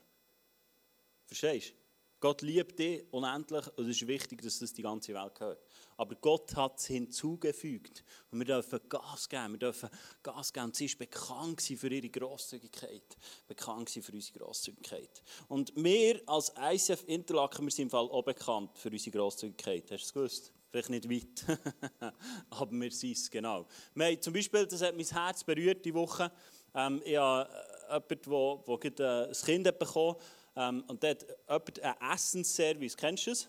Verstehst 1.26 1.70
du? 1.70 1.85
Gott 2.26 2.42
liebt 2.42 2.76
dich 2.76 3.04
unendlich 3.12 3.64
und 3.76 3.88
es 3.88 4.02
ist 4.02 4.08
wichtig, 4.08 4.42
dass 4.42 4.58
das 4.58 4.72
die 4.72 4.82
ganze 4.82 5.14
Welt 5.14 5.38
hört. 5.38 5.64
Aber 5.96 6.16
Gott 6.16 6.56
hat 6.56 6.76
es 6.76 6.86
hinzugefügt. 6.86 8.02
Und 8.32 8.40
wir 8.40 8.46
dürfen 8.46 8.80
Gas 8.88 9.28
geben. 9.28 9.52
Wir 9.52 9.58
dürfen 9.60 9.88
Gas 10.24 10.52
geben. 10.52 10.72
Sie 10.74 10.86
ist 10.86 10.98
bekannt 10.98 11.62
für 11.62 11.86
ihre 11.86 12.08
Grosszügigkeit. 12.08 13.16
Bekannt 13.46 13.90
für 13.90 14.12
unsere 14.12 14.40
Grosszügigkeit. 14.40 15.22
Und 15.46 15.72
wir 15.76 16.20
als 16.26 16.52
ICF 16.58 17.04
Interlaken, 17.06 17.64
wir 17.64 17.70
sind 17.70 17.84
im 17.84 17.90
Fall 17.90 18.08
auch 18.10 18.24
bekannt 18.24 18.76
für 18.76 18.90
unsere 18.90 19.16
Grosszügigkeit. 19.16 19.84
Hast 19.84 19.90
du 19.90 19.94
es 19.94 20.12
gewusst? 20.12 20.52
Vielleicht 20.72 20.90
nicht 20.90 21.08
weit. 21.08 21.60
Aber 22.50 22.72
wir 22.72 22.90
sind 22.90 23.16
es, 23.16 23.30
genau. 23.30 23.68
Wir 23.94 24.06
haben 24.06 24.20
zum 24.20 24.32
Beispiel, 24.32 24.66
das 24.66 24.82
hat 24.82 24.96
mein 24.96 25.06
Herz 25.06 25.44
berührt 25.44 25.84
die 25.84 25.94
Woche. 25.94 26.32
Ähm, 26.74 27.00
ich 27.04 27.16
habe 27.16 27.48
äh, 27.88 27.94
jemanden, 27.94 28.80
der, 28.82 28.90
der 28.90 29.22
äh, 29.22 29.28
ein 29.28 29.32
Kind 29.32 29.66
hat 29.68 29.78
bekommen 29.78 30.16
ähm, 30.56 30.84
und 30.88 31.02
der 31.02 31.10
hat 31.10 31.26
jemand 31.48 31.80
einen 31.80 32.12
Essensservice. 32.12 32.96
Kennst 32.96 33.26
du 33.26 33.30
das? 33.30 33.48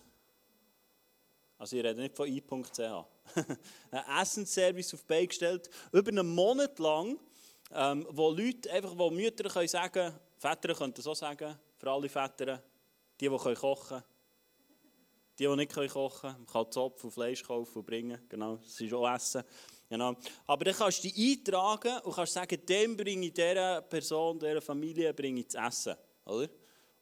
Also 1.58 1.76
ich 1.76 1.84
rede 1.84 2.00
nicht 2.00 2.16
von 2.16 2.28
i.ch. 2.28 2.78
einen 3.90 4.20
Essensservice 4.20 4.94
auf 4.94 5.04
die 5.04 5.26
gestellt, 5.26 5.68
über 5.92 6.10
einen 6.10 6.26
Monat 6.34 6.78
lang, 6.78 7.18
ähm, 7.72 8.06
wo 8.10 8.30
Leute, 8.30 8.70
einfach, 8.70 8.96
wo 8.96 9.10
Mütter 9.10 9.48
können 9.48 9.68
sagen, 9.68 10.14
Väter 10.36 10.74
können 10.74 10.94
das 10.94 11.06
auch 11.06 11.16
sagen, 11.16 11.58
für 11.76 11.90
alle 11.90 12.08
Väter, 12.08 12.62
die, 13.20 13.28
die 13.28 13.36
können 13.36 13.56
kochen 13.56 14.02
die, 15.38 15.46
die 15.46 15.56
nicht 15.56 15.72
kochen 15.72 16.20
können, 16.20 16.36
man 16.38 16.46
kann 16.46 16.72
Zopf 16.72 17.04
und 17.04 17.10
Fleisch 17.12 17.44
kaufen 17.44 17.78
und 17.78 17.86
bringen, 17.86 18.20
genau, 18.28 18.56
das 18.56 18.80
ist 18.80 18.92
auch 18.92 19.14
Essen. 19.14 19.44
Genau. 19.88 20.14
Aber 20.46 20.64
dann 20.64 20.74
kannst 20.74 21.02
du 21.02 21.08
dich 21.08 21.38
eintragen 21.38 21.98
und 22.00 22.14
kannst 22.14 22.34
sagen, 22.34 22.58
dem 22.66 22.96
bringe 22.96 23.26
ich 23.26 23.32
dieser 23.32 23.80
Person, 23.82 24.38
dieser 24.38 24.60
Familie 24.60 25.14
bringe 25.14 25.40
ich 25.40 25.48
zu 25.48 25.58
essen. 25.58 25.94
Oder? 26.26 26.48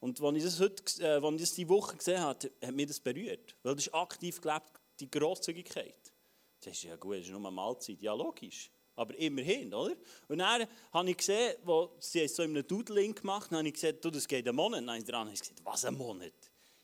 Und 0.06 0.20
als 0.20 0.36
ich 0.36 0.44
das, 0.44 0.60
heute, 0.60 1.02
äh, 1.02 1.20
als 1.20 1.34
ich 1.34 1.40
das 1.40 1.54
diese 1.54 1.68
Woche 1.68 1.96
gesehen 1.96 2.20
habe, 2.20 2.38
hat 2.62 2.72
mich 2.72 2.86
das 2.86 3.00
berührt. 3.00 3.56
Weil 3.64 3.74
das 3.74 3.88
ist 3.88 3.92
aktiv 3.92 4.40
gelebt, 4.40 4.70
die 5.00 5.10
Grosszügigkeit. 5.10 6.12
Das 6.60 6.74
ist 6.74 6.84
ja 6.84 6.94
gut, 6.94 7.16
das 7.16 7.22
ist 7.22 7.30
nur 7.30 7.40
eine 7.40 7.50
Mahlzeit. 7.50 8.00
Ja, 8.00 8.14
logisch. 8.14 8.70
Aber 8.94 9.18
immerhin, 9.18 9.74
oder? 9.74 9.96
Und 10.28 10.38
dann 10.38 10.68
habe 10.92 11.10
ich 11.10 11.16
gesehen, 11.16 11.56
wo 11.64 11.90
sie 11.98 12.20
es 12.20 12.36
so 12.36 12.44
in 12.44 12.50
einem 12.50 12.64
Doodling 12.64 13.16
gemacht 13.16 13.50
haben, 13.50 13.58
habe 13.58 13.66
ich 13.66 13.74
gesagt, 13.74 14.04
du, 14.04 14.10
das 14.10 14.28
geht 14.28 14.46
einen 14.46 14.54
Monat. 14.54 14.82
Dann 14.82 14.90
habe 14.90 14.98
ich 15.00 15.04
dran 15.04 15.28
gesagt, 15.28 15.64
was, 15.64 15.84
ein 15.84 15.94
Monat? 15.94 16.32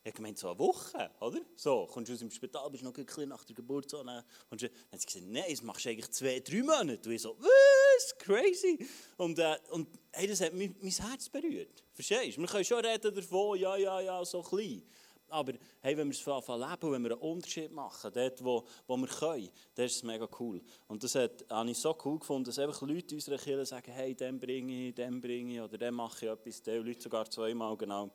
Ich 0.04 0.14
gemeint, 0.14 0.36
so 0.36 0.48
eine 0.48 0.58
Woche, 0.58 1.10
oder? 1.20 1.40
So, 1.54 1.86
kommst 1.86 2.08
du 2.08 2.14
aus 2.14 2.18
dem 2.18 2.30
Spital, 2.30 2.68
bist 2.70 2.82
noch 2.82 2.96
ein 2.96 3.04
bisschen 3.04 3.28
nach 3.28 3.44
der 3.44 3.54
Geburt, 3.54 3.88
so, 3.88 4.02
dann, 4.02 4.24
und 4.50 4.60
dann 4.60 4.70
hat 4.90 5.00
sie 5.00 5.06
gesagt, 5.06 5.26
nein, 5.28 5.44
das 5.48 5.62
machst 5.62 5.84
du 5.84 5.90
eigentlich 5.90 6.10
zwei, 6.10 6.40
drei 6.40 6.62
Monate. 6.62 7.08
Und 7.08 7.14
ich 7.14 7.22
so, 7.22 7.36
was, 7.38 8.18
crazy. 8.18 8.84
Und, 9.16 9.38
äh, 9.38 9.56
und 9.70 9.88
hey, 10.12 10.26
das 10.26 10.40
hat 10.40 10.54
mein, 10.54 10.74
mein 10.80 10.90
Herz 10.90 11.28
berührt. 11.28 11.84
Verstehst 11.92 12.36
du? 12.36 12.40
Wir 12.40 12.48
können 12.48 12.64
schon 12.64 12.84
reden 12.84 13.14
davon, 13.14 13.58
ja, 13.58 13.76
ja, 13.76 14.00
ja, 14.00 14.24
so 14.24 14.42
klein. 14.42 14.82
Aber 15.28 15.52
hey, 15.80 15.96
wenn 15.96 16.08
wir 16.08 16.14
es 16.14 16.28
anfangen 16.28 16.68
leben, 16.68 16.92
wenn 16.92 17.02
wir 17.04 17.12
einen 17.12 17.20
Unterschied 17.20 17.72
machen, 17.72 18.10
dort, 18.12 18.44
wo, 18.44 18.64
wo 18.86 18.96
wir 18.98 19.06
können, 19.06 19.48
dann 19.74 19.86
ist 19.86 19.96
es 19.96 20.02
mega 20.02 20.28
cool. 20.38 20.60
Und 20.88 21.02
das 21.02 21.14
hat, 21.14 21.46
habe 21.48 21.70
ich 21.70 21.78
so 21.78 21.96
cool 22.04 22.18
gefunden, 22.18 22.44
dass 22.44 22.58
einfach 22.58 22.82
Leute 22.82 23.14
in 23.14 23.14
unserer 23.14 23.38
Kirche 23.38 23.64
sagen, 23.64 23.92
hey, 23.92 24.14
dem 24.14 24.38
bringe 24.38 24.88
ich, 24.88 24.94
dem 24.94 25.20
bringe 25.20 25.54
ich, 25.54 25.60
oder 25.60 25.78
dem 25.78 25.94
mache 25.94 26.26
ich 26.26 26.30
etwas, 26.30 26.60
die 26.60 26.72
Leute 26.72 27.00
sogar 27.00 27.30
zweimal, 27.30 27.76
genau. 27.78 28.10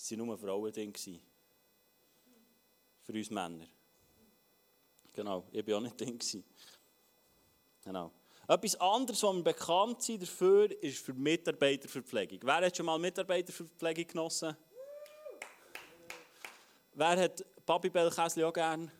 Es 0.00 0.12
waren 0.12 0.26
nur 0.26 0.38
Frauen 0.38 0.72
drin. 0.72 0.92
Für 3.02 3.12
uns 3.12 3.30
Männer. 3.30 3.66
Genau, 5.12 5.44
ich 5.50 5.66
war 5.66 5.78
auch 5.78 5.80
nicht 5.80 6.00
drin. 6.00 6.44
Genau. 7.82 8.12
Etwas 8.46 8.76
anderes, 8.76 9.22
was 9.22 9.34
wir 9.34 9.42
bekannt 9.42 10.02
sind 10.02 10.22
dafür, 10.22 10.70
ist 10.82 11.04
für 11.04 11.12
Mitarbeiterverpflegung. 11.12 12.38
Wer 12.42 12.66
hat 12.66 12.76
schon 12.76 12.86
mal 12.86 12.96
Mitarbeiterverpflegung 12.98 14.06
genossen? 14.06 14.56
Wer 16.94 17.20
hat 17.20 17.44
Babybell-Käsli 17.66 18.44
auch 18.44 18.52
gern? 18.52 18.90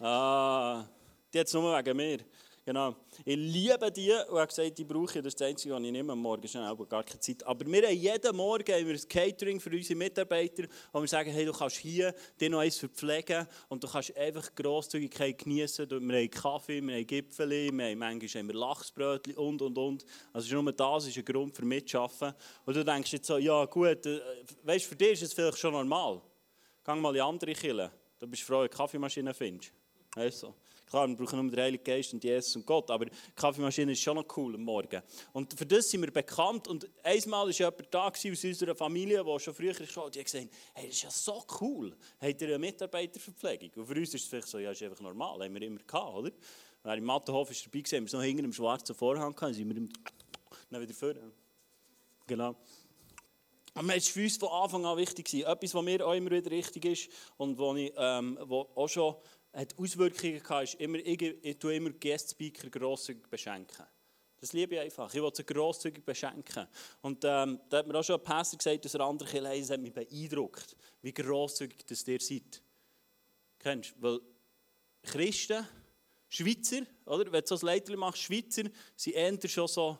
Ah, 0.00 0.84
die 1.32 1.38
hat 1.38 1.46
es 1.46 1.52
nur 1.52 1.78
wegen 1.78 1.96
mir. 1.96 2.18
Genau. 2.70 2.94
Ich 3.24 3.34
liebe 3.34 3.90
die 3.90 4.12
und 4.12 4.38
habe 4.38 4.46
gesagt, 4.46 4.78
die 4.78 4.84
brauche 4.84 5.18
ich. 5.18 5.24
Das 5.24 5.34
ist 5.34 5.40
das 5.40 5.48
Einzige, 5.48 5.74
was 5.74 5.82
ich 5.82 5.90
nicht 5.90 6.08
am 6.08 6.20
Morgen 6.20 6.46
schnell 6.46 6.62
aber 6.62 6.86
gar 6.86 7.02
keine 7.02 7.18
Zeit. 7.18 7.44
Aber 7.44 7.66
wir 7.66 7.82
haben 7.82 7.96
jeden 7.96 8.36
Morgen 8.36 8.72
haben 8.72 8.86
wir 8.86 8.94
ein 8.94 9.08
Catering 9.08 9.58
für 9.58 9.70
unsere 9.70 9.98
Mitarbeiter, 9.98 10.68
wo 10.92 11.00
wir 11.00 11.08
sagen, 11.08 11.32
hey, 11.32 11.44
du 11.44 11.52
kannst 11.52 11.78
hier 11.78 12.14
dir 12.38 12.48
noch 12.48 12.60
eins 12.60 12.78
verpflegen 12.78 13.44
und 13.68 13.82
du 13.82 13.88
kannst 13.88 14.16
einfach 14.16 14.54
Grosszügigkeit 14.54 15.36
genießen. 15.38 15.90
Wir 15.90 15.96
haben 15.96 16.30
Kaffee, 16.30 16.80
wir 16.80 16.94
haben 16.94 17.06
Gipfel, 17.08 17.50
wir 17.50 17.66
haben 17.66 17.98
manchmal 17.98 18.40
haben 18.40 18.46
wir 18.46 18.54
Lachsbrötchen 18.54 19.34
und, 19.34 19.60
und, 19.62 19.76
und. 19.76 20.04
Also 20.32 20.62
nur 20.62 20.72
das 20.72 21.08
ist 21.08 21.18
ein 21.18 21.24
Grund 21.24 21.56
für 21.56 21.64
Mitschaffen. 21.64 22.32
Und 22.64 22.76
du 22.76 22.84
denkst 22.84 23.12
jetzt 23.14 23.26
so, 23.26 23.36
ja 23.36 23.64
gut, 23.64 24.06
äh, 24.06 24.20
weißt, 24.62 24.84
für 24.84 24.94
dich 24.94 25.14
ist 25.14 25.22
es 25.22 25.32
vielleicht 25.32 25.58
schon 25.58 25.72
normal. 25.72 26.22
Geh 26.86 26.94
mal 26.94 27.16
in 27.16 27.20
andere 27.20 27.52
Kirchen, 27.52 27.90
da 28.20 28.26
bist 28.26 28.42
du 28.42 28.46
froh, 28.46 28.60
eine 28.60 28.68
Kaffeemaschine 28.68 29.34
findest. 29.34 29.72
Weißt 30.14 30.42
du? 30.42 30.54
Klar, 30.86 31.08
wir 31.08 31.16
brauchen 31.16 31.40
nur 31.40 31.50
den 31.50 31.60
Heiligen 31.60 31.84
Geist 31.84 32.12
und 32.12 32.24
Jesus 32.24 32.56
und 32.56 32.66
Gott, 32.66 32.90
aber 32.90 33.04
die 33.04 33.12
Kaffeemaschine 33.36 33.92
ist 33.92 34.00
schon 34.00 34.16
noch 34.16 34.26
cool 34.36 34.56
am 34.56 34.62
Morgen. 34.62 35.00
Und 35.32 35.56
für 35.56 35.64
das 35.64 35.88
sind 35.88 36.00
wir 36.00 36.10
bekannt. 36.10 36.66
Und 36.66 36.90
einmal 37.04 37.46
war 37.46 37.52
jemand 37.52 37.94
da 37.94 38.08
aus 38.08 38.24
unserer 38.24 38.74
Familie, 38.74 39.24
der 39.24 39.38
schon 39.38 39.54
früher 39.54 39.70
und 39.70 40.14
die 40.14 40.18
hat 40.18 40.24
gesagt, 40.24 40.48
hey, 40.74 40.86
das 40.86 40.96
ist 40.96 41.02
ja 41.02 41.10
so 41.10 41.44
cool, 41.60 41.96
habt 42.20 42.42
ihr 42.42 42.48
eine 42.48 42.58
Mitarbeiterverpflegung? 42.58 43.70
Und 43.76 43.86
für 43.86 43.94
uns 43.94 44.14
ist 44.14 44.22
es 44.22 44.28
vielleicht 44.28 44.48
so, 44.48 44.58
ja, 44.58 44.72
ist 44.72 44.82
einfach 44.82 45.00
normal, 45.00 45.44
haben 45.44 45.54
wir 45.54 45.62
immer 45.62 45.78
gehabt, 45.78 46.16
oder? 46.16 46.32
Wer 46.82 46.94
im 46.94 47.04
Mattenhof 47.04 47.50
ist 47.52 47.64
dabei 47.64 47.82
gewesen, 47.82 47.96
haben 47.96 48.10
wir 48.10 48.18
noch 48.18 48.24
hinter 48.24 48.42
einem 48.42 48.52
schwarzen 48.52 48.94
Vorhang 48.96 49.34
gehabt, 49.36 49.54
sind 49.54 49.68
wir 49.68 49.76
im 49.76 49.88
dann 50.70 50.82
wieder 50.82 50.94
vorne. 50.94 51.32
Genau. 52.26 52.56
Aber 53.74 53.96
es 53.96 54.06
war 54.06 54.12
für 54.12 54.22
uns 54.22 54.36
von 54.36 54.48
Anfang 54.48 54.84
an 54.84 54.96
wichtig. 54.96 55.34
Etwas, 55.44 55.74
was 55.74 55.84
mir 55.84 56.06
auch 56.06 56.14
immer 56.14 56.30
wieder 56.30 56.50
wichtig 56.50 56.84
ist 56.84 57.08
und 57.36 57.58
wo, 57.58 57.74
ich, 57.74 57.92
ähm, 57.96 58.38
wo 58.42 58.68
auch 58.74 58.88
schon 58.88 59.16
hat 59.52 59.76
Auswirkungen 59.78 60.42
gehabt, 60.42 60.64
ist 60.64 60.80
immer, 60.80 60.98
ich, 60.98 61.20
ich 61.20 61.58
tue 61.58 61.74
immer 61.74 61.90
Guest-Speaker 61.90 62.70
grosszügig 62.70 63.28
beschenken. 63.28 63.84
Das 64.40 64.54
liebe 64.54 64.76
ich 64.76 64.80
einfach. 64.80 65.12
Ich 65.12 65.20
will 65.20 65.34
sie 65.34 65.44
grosszügig 65.44 66.04
beschenken. 66.04 66.66
Und 67.02 67.24
ähm, 67.24 67.60
da 67.68 67.78
hat 67.78 67.86
mir 67.86 67.98
auch 67.98 68.02
schon 68.02 68.16
ein 68.16 68.24
Pastor 68.24 68.56
gesagt, 68.56 68.84
dass 68.84 68.94
er 68.94 69.00
andere 69.00 69.28
Kirche 69.28 69.60
das 69.60 69.70
hat 69.70 69.80
mich 69.80 69.92
beeindruckt, 69.92 70.76
wie 71.02 71.12
grosszügig 71.12 71.84
das 71.86 72.08
ihr 72.08 72.20
seid. 72.20 72.62
Kennst 73.58 73.94
du? 73.96 74.02
Weil 74.02 74.20
Christen, 75.02 75.66
Schweizer, 76.28 76.82
oder? 77.04 77.30
wenn 77.30 77.42
du 77.42 77.46
so 77.46 77.56
ein 77.56 77.66
Leiter 77.66 77.96
machst, 77.96 78.22
Schweizer, 78.22 78.62
sind 78.96 79.14
eher 79.14 79.48
schon 79.48 79.68
so 79.68 79.98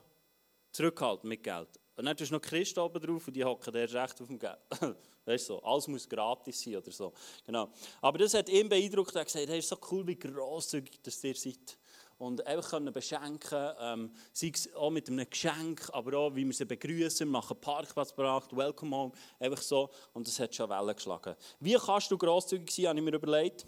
zurückhaltend 0.73 1.25
mit 1.25 1.43
Geld. 1.43 1.69
Und 1.97 2.07
dann 2.07 2.17
hast 2.19 2.31
du 2.31 2.35
noch 2.35 2.41
Christen 2.41 2.81
oben 2.81 2.99
drauf 2.99 3.27
und 3.27 3.35
die 3.35 3.45
hocken 3.45 3.75
erst 3.75 3.95
recht 3.95 4.21
auf 4.23 4.29
dem 4.29 4.39
Geld. 4.39 4.59
weißt 5.31 5.49
du, 5.49 5.59
alles 5.59 5.89
muss 5.89 6.09
gratis 6.09 6.63
sein 6.63 6.77
oder 6.77 6.91
so. 6.91 7.13
Genau. 7.47 7.69
Aber 8.01 8.19
das 8.19 8.35
hat 8.35 8.49
ihn 8.49 8.69
beeindruckt, 8.69 9.15
er 9.15 9.21
hat 9.21 9.29
gesagt, 9.29 9.49
hey, 9.49 9.59
ist 9.59 9.69
so 9.69 9.79
cool, 9.91 10.07
wie 10.07 10.19
grosszügig 10.19 11.01
das 11.03 11.23
ihr 11.25 11.35
seid. 11.35 11.79
Und 12.19 12.47
einfach 12.47 12.73
können 12.73 12.93
beschenken, 12.93 13.73
ähm, 13.81 14.13
sei 14.35 14.53
es 14.55 14.75
auch 14.75 14.91
mit 14.91 15.09
einem 15.09 15.29
Geschenk, 15.29 15.89
aber 15.95 16.19
auch, 16.19 16.35
wie 16.35 16.45
wir 16.45 16.53
sie 16.53 16.67
begrüßen, 16.67 17.27
machen 17.27 17.59
Parkplatz 17.59 18.11
gebracht, 18.11 18.55
Welcome 18.55 18.95
Home, 18.95 19.13
einfach 19.39 19.63
so. 19.63 19.89
Und 20.13 20.27
das 20.27 20.39
hat 20.39 20.55
schon 20.55 20.69
Wellen 20.69 20.95
geschlagen. 20.95 21.35
Wie 21.61 21.75
kannst 21.75 22.11
du 22.11 22.19
grosszügig 22.19 22.71
sein, 22.71 22.89
habe 22.89 22.99
ich 22.99 23.05
mir 23.05 23.15
überlegt. 23.15 23.65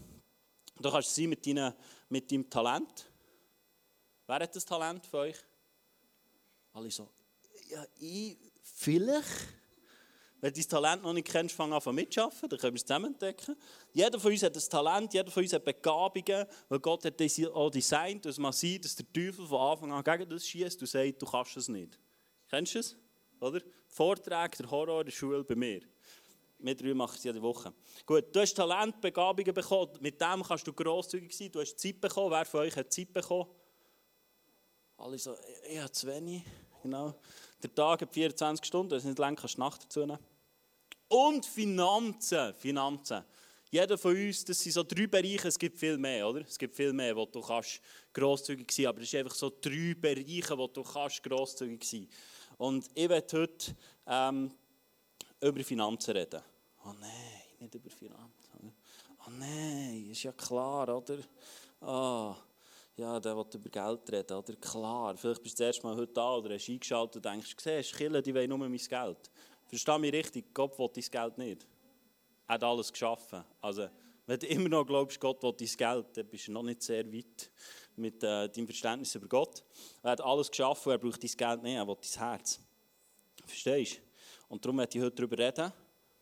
Du 0.79 0.91
kannst 0.91 1.15
sein 1.15 1.31
mit, 1.31 1.47
deinem, 1.47 1.73
mit 2.11 2.31
deinem 2.31 2.51
Talent. 2.51 3.11
Wer 4.27 4.41
hat 4.41 4.55
das 4.55 4.67
Talent 4.67 5.07
für 5.07 5.19
euch? 5.19 5.37
Alle 6.75 6.91
so, 6.91 7.09
ja, 7.71 7.87
ich, 7.99 8.37
vielleicht. 8.63 9.62
Wenn 10.43 10.53
du 10.53 10.61
dein 10.61 10.69
Talent 10.69 11.03
noch 11.05 11.13
nicht 11.13 11.29
kennst, 11.29 11.55
fang 11.55 11.73
an 11.73 11.95
mitzuschaffen, 11.95 12.49
dann 12.49 12.59
können 12.59 12.75
wir 12.75 12.79
es 12.79 12.85
zusammen 12.85 13.13
entdecken. 13.13 13.55
Jeder 13.93 14.19
von 14.19 14.33
uns 14.33 14.43
hat 14.43 14.57
ein 14.57 14.63
Talent, 14.69 15.15
jeder 15.15 15.31
von 15.31 15.41
uns 15.41 15.53
hat 15.53 15.65
Begabungen, 15.65 16.47
weil 16.69 16.81
Gott 16.81 17.05
hat 17.05 17.21
das 17.21 17.41
auch 17.47 17.71
designt, 17.71 18.25
dass 18.25 18.39
man 18.39 18.53
sieht, 18.53 18.85
dass 18.85 18.97
der 18.97 19.07
Teufel 19.13 19.47
von 19.47 19.61
Anfang 19.61 19.93
an 19.93 20.03
gegen 20.03 20.29
das 20.29 20.45
schießt 20.45 20.81
und 20.81 20.89
sagt, 20.89 21.23
du 21.23 21.27
kannst 21.27 21.57
es 21.57 21.69
nicht. 21.69 21.97
Kennst 22.51 22.75
du 22.75 22.81
es? 22.81 22.97
Oder? 23.39 23.61
Vorträge, 23.87 24.57
der 24.59 24.71
Horror 24.73 25.05
der 25.05 25.13
Schule 25.13 25.45
bei 25.45 25.55
mir. 25.55 25.83
Wir 26.59 26.75
drei 26.75 26.93
machen 26.93 27.15
es 27.19 27.23
jede 27.23 27.41
Woche. 27.41 27.73
Gut, 28.05 28.35
du 28.35 28.41
hast 28.41 28.55
Talent, 28.55 29.01
Begabungen 29.01 29.55
bekommen, 29.55 29.93
mit 30.01 30.21
dem 30.21 30.43
kannst 30.43 30.67
du 30.67 30.73
grosszügig 30.73 31.37
sein, 31.37 31.53
du 31.53 31.61
hast 31.61 31.79
Zeit 31.79 32.01
bekommen. 32.01 32.33
Wer 32.33 32.45
von 32.47 32.61
euch 32.63 32.75
hat 32.75 32.93
Zeit 32.93 33.13
bekommen? 33.13 33.47
Alle 34.97 35.19
so, 35.19 35.37
ich 35.71 35.79
habe 35.79 35.93
zu 35.93 36.09
wenig. 36.09 36.43
Genau. 36.83 37.15
Der 37.63 37.73
Tag 37.73 38.03
hat 38.03 38.13
24 38.13 38.67
Stunden, 38.67 38.91
das 38.91 39.05
ist 39.05 39.09
nicht 39.09 39.21
lang, 39.21 39.37
kannst 39.37 39.57
du 39.57 39.61
Nacht 39.61 39.85
dazu 39.85 40.01
nehmen. 40.01 40.19
Und 41.13 41.45
Finanzen, 41.45 42.55
Finanzen. 42.55 43.23
Jeder 43.71 43.99
von 43.99 44.17
uns, 44.17 44.47
das 44.47 44.59
sind 44.61 44.73
so 44.73 44.83
drei 44.83 45.07
Bereiche, 45.07 45.49
es 45.49 45.59
gibt 45.59 45.79
viel 45.79 45.99
mehr, 45.99 46.27
oder? 46.27 46.41
Es 46.41 46.59
gibt 46.59 46.75
viel 46.75 46.91
mehr, 46.95 47.15
wo 47.15 47.27
du 47.27 47.43
kannst 47.43 47.83
grosszügig 48.15 48.73
sein, 48.73 48.87
aber 48.87 49.03
es 49.03 49.11
sind 49.11 49.21
einfach 49.21 49.35
so 49.35 49.53
drei 49.61 49.95
Bereiche, 49.95 50.57
wo 50.57 50.69
du 50.69 50.83
kannst 50.83 51.23
grosszügig 51.23 51.85
sein. 51.85 52.09
Und 52.57 52.89
ich 52.95 53.07
werde 53.11 53.41
heute 53.43 53.77
ähm, 54.07 54.53
über 55.39 55.63
Finanzen 55.63 56.17
reden. 56.17 56.41
Oh 56.83 56.95
nein, 56.99 57.43
nicht 57.61 57.75
über 57.75 57.91
Finanzen. 57.91 58.73
Oh 59.27 59.31
nein, 59.39 60.09
ist 60.11 60.23
ja 60.23 60.33
klar, 60.33 60.97
oder? 60.97 61.19
Oh, 61.83 62.35
ja, 62.97 63.21
der 63.21 63.37
will 63.37 63.47
über 63.53 63.69
Geld 63.69 64.13
reden, 64.13 64.37
oder? 64.39 64.57
Klar, 64.57 65.15
vielleicht 65.19 65.43
bist 65.43 65.59
du 65.59 65.63
das 65.63 65.75
erste 65.75 65.87
Mal 65.87 65.97
heute 65.97 66.13
da 66.15 66.37
oder 66.37 66.55
hast 66.55 66.71
eingeschaltet 66.71 67.17
und 67.17 67.25
denkst, 67.27 67.55
siehst, 67.59 67.97
Kille, 67.97 68.23
die 68.23 68.35
wollen 68.35 68.49
nur 68.49 68.59
mein 68.59 68.79
Geld. 68.79 69.31
Versteh 69.73 69.99
mich 69.99 70.13
richtig, 70.13 70.53
Gott 70.53 70.79
will 70.79 70.91
dein 70.95 71.05
Geld 71.11 71.39
nicht. 71.39 71.67
Er 72.47 72.57
hat 72.57 72.63
alles 72.63 72.93
geschaffen. 72.93 73.43
Also, 73.63 73.89
wenn 74.27 74.39
du 74.39 74.47
immer 74.47 74.69
noch 74.69 74.85
glaubst, 74.85 75.19
Gott 75.19 75.43
will 75.43 75.55
dein 75.59 75.67
Geld, 75.67 76.15
dann 76.15 76.27
bist 76.27 76.47
du 76.47 76.53
noch 76.53 76.63
nicht 76.63 76.83
sehr 76.83 77.11
weit 77.11 77.51
mit 77.97 78.23
äh, 78.23 78.51
deinem 78.51 78.67
Verständnis 78.67 79.15
über 79.15 79.29
Gott. 79.29 79.65
Er 80.03 80.11
hat 80.11 80.21
alles 80.21 80.51
geschaffen, 80.51 80.93
er 80.93 80.99
braucht 80.99 81.23
dein 81.23 81.31
Geld 81.31 81.63
nicht, 81.63 81.77
er 81.77 81.89
will 81.89 81.97
dein 82.03 82.21
Herz. 82.21 82.61
Verstehst 83.47 83.97
du? 83.97 84.01
Und 84.51 84.63
darum 84.63 84.77
möchte 84.77 84.99
ich 84.99 85.05
heute 85.05 85.17
darüber 85.17 85.39
reden, 85.39 85.73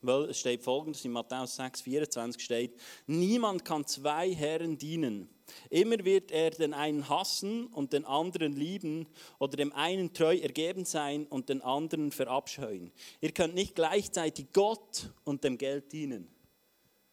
weil 0.01 0.31
es 0.31 0.39
steht 0.39 0.63
folgendes, 0.63 1.05
in 1.05 1.11
Matthäus 1.11 1.57
6, 1.57 1.81
24 1.81 2.41
steht, 2.41 2.81
niemand 3.09 3.65
kann 3.65 3.85
zwei 3.85 4.33
Herren 4.33 4.79
dienen. 4.79 5.29
Immer 5.69 6.05
wird 6.05 6.31
er 6.31 6.51
den 6.51 6.75
einen 6.75 7.09
hassen 7.09 7.67
und 7.69 7.93
den 7.93 8.05
anderen 8.05 8.55
lieben 8.55 9.07
oder 9.39 9.57
dem 9.57 9.73
einen 9.73 10.13
treu 10.13 10.37
ergeben 10.37 10.85
sein 10.85 11.27
und 11.27 11.49
den 11.49 11.63
anderen 11.63 12.13
verabscheuen. 12.13 12.93
Ihr 13.21 13.33
könnt 13.33 13.55
nicht 13.55 13.75
gleichzeitig 13.75 14.47
Gott 14.53 15.11
und 15.25 15.45
dem 15.45 15.59
Geld 15.59 15.93
dienen. 15.93 16.29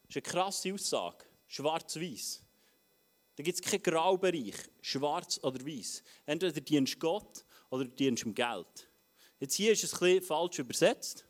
Das 0.08 0.16
ist 0.16 0.26
eine 0.26 0.34
krasse 0.34 0.74
Aussage. 0.74 1.26
Schwarz-Weiß. 1.48 2.44
Da 3.36 3.44
gibt 3.44 3.60
es 3.60 3.62
keinen 3.62 3.84
Graubereich, 3.84 4.56
schwarz 4.82 5.40
oder 5.44 5.66
weiß. 5.66 6.04
Entweder 6.26 6.60
dienst 6.60 7.00
Gott 7.00 7.46
oder 7.70 7.86
dienst 7.86 8.24
dem 8.24 8.34
Geld. 8.34 8.90
Jetzt 9.40 9.54
hier 9.54 9.72
ist 9.72 9.84
es 9.84 9.94
ein 9.94 10.00
bisschen 10.00 10.24
falsch 10.24 10.60
übersetzt. 10.60 11.26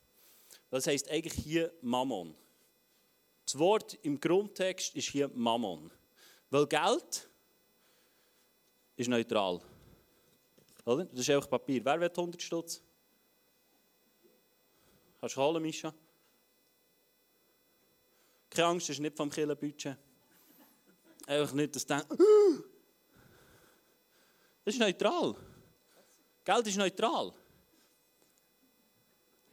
Das 0.69 0.87
heißt 0.87 1.09
eigentlich 1.09 1.33
hier 1.33 1.73
Mammon. 1.81 2.35
Das 3.45 3.57
Wort 3.57 3.97
im 4.03 4.19
Grundtext 4.19 4.95
ist 4.95 5.09
hier 5.09 5.29
Mammon. 5.33 5.91
Weil 6.49 6.67
Geld 6.67 7.29
ist 8.95 9.09
neutral. 9.09 9.61
Das 10.85 11.07
ist 11.13 11.29
einfach 11.29 11.49
Papier. 11.49 11.83
Wer 11.83 11.99
will 11.99 12.09
100 12.09 12.41
Stutz? 12.41 12.81
Kannst 15.19 15.35
du 15.35 15.41
holen, 15.41 15.61
Mischa? 15.61 15.93
Keine 18.49 18.67
Angst, 18.67 18.87
das 18.87 18.95
ist 18.95 19.01
nicht 19.01 19.17
vom 19.17 19.29
Killenbudget. 19.29 19.97
Einfach 21.25 21.53
nicht, 21.53 21.75
dass 21.75 21.85
du 21.85 21.95
Das 24.63 24.73
ist 24.73 24.79
neutral. 24.79 25.35
Geld 26.43 26.67
ist 26.67 26.77
neutral. 26.77 27.33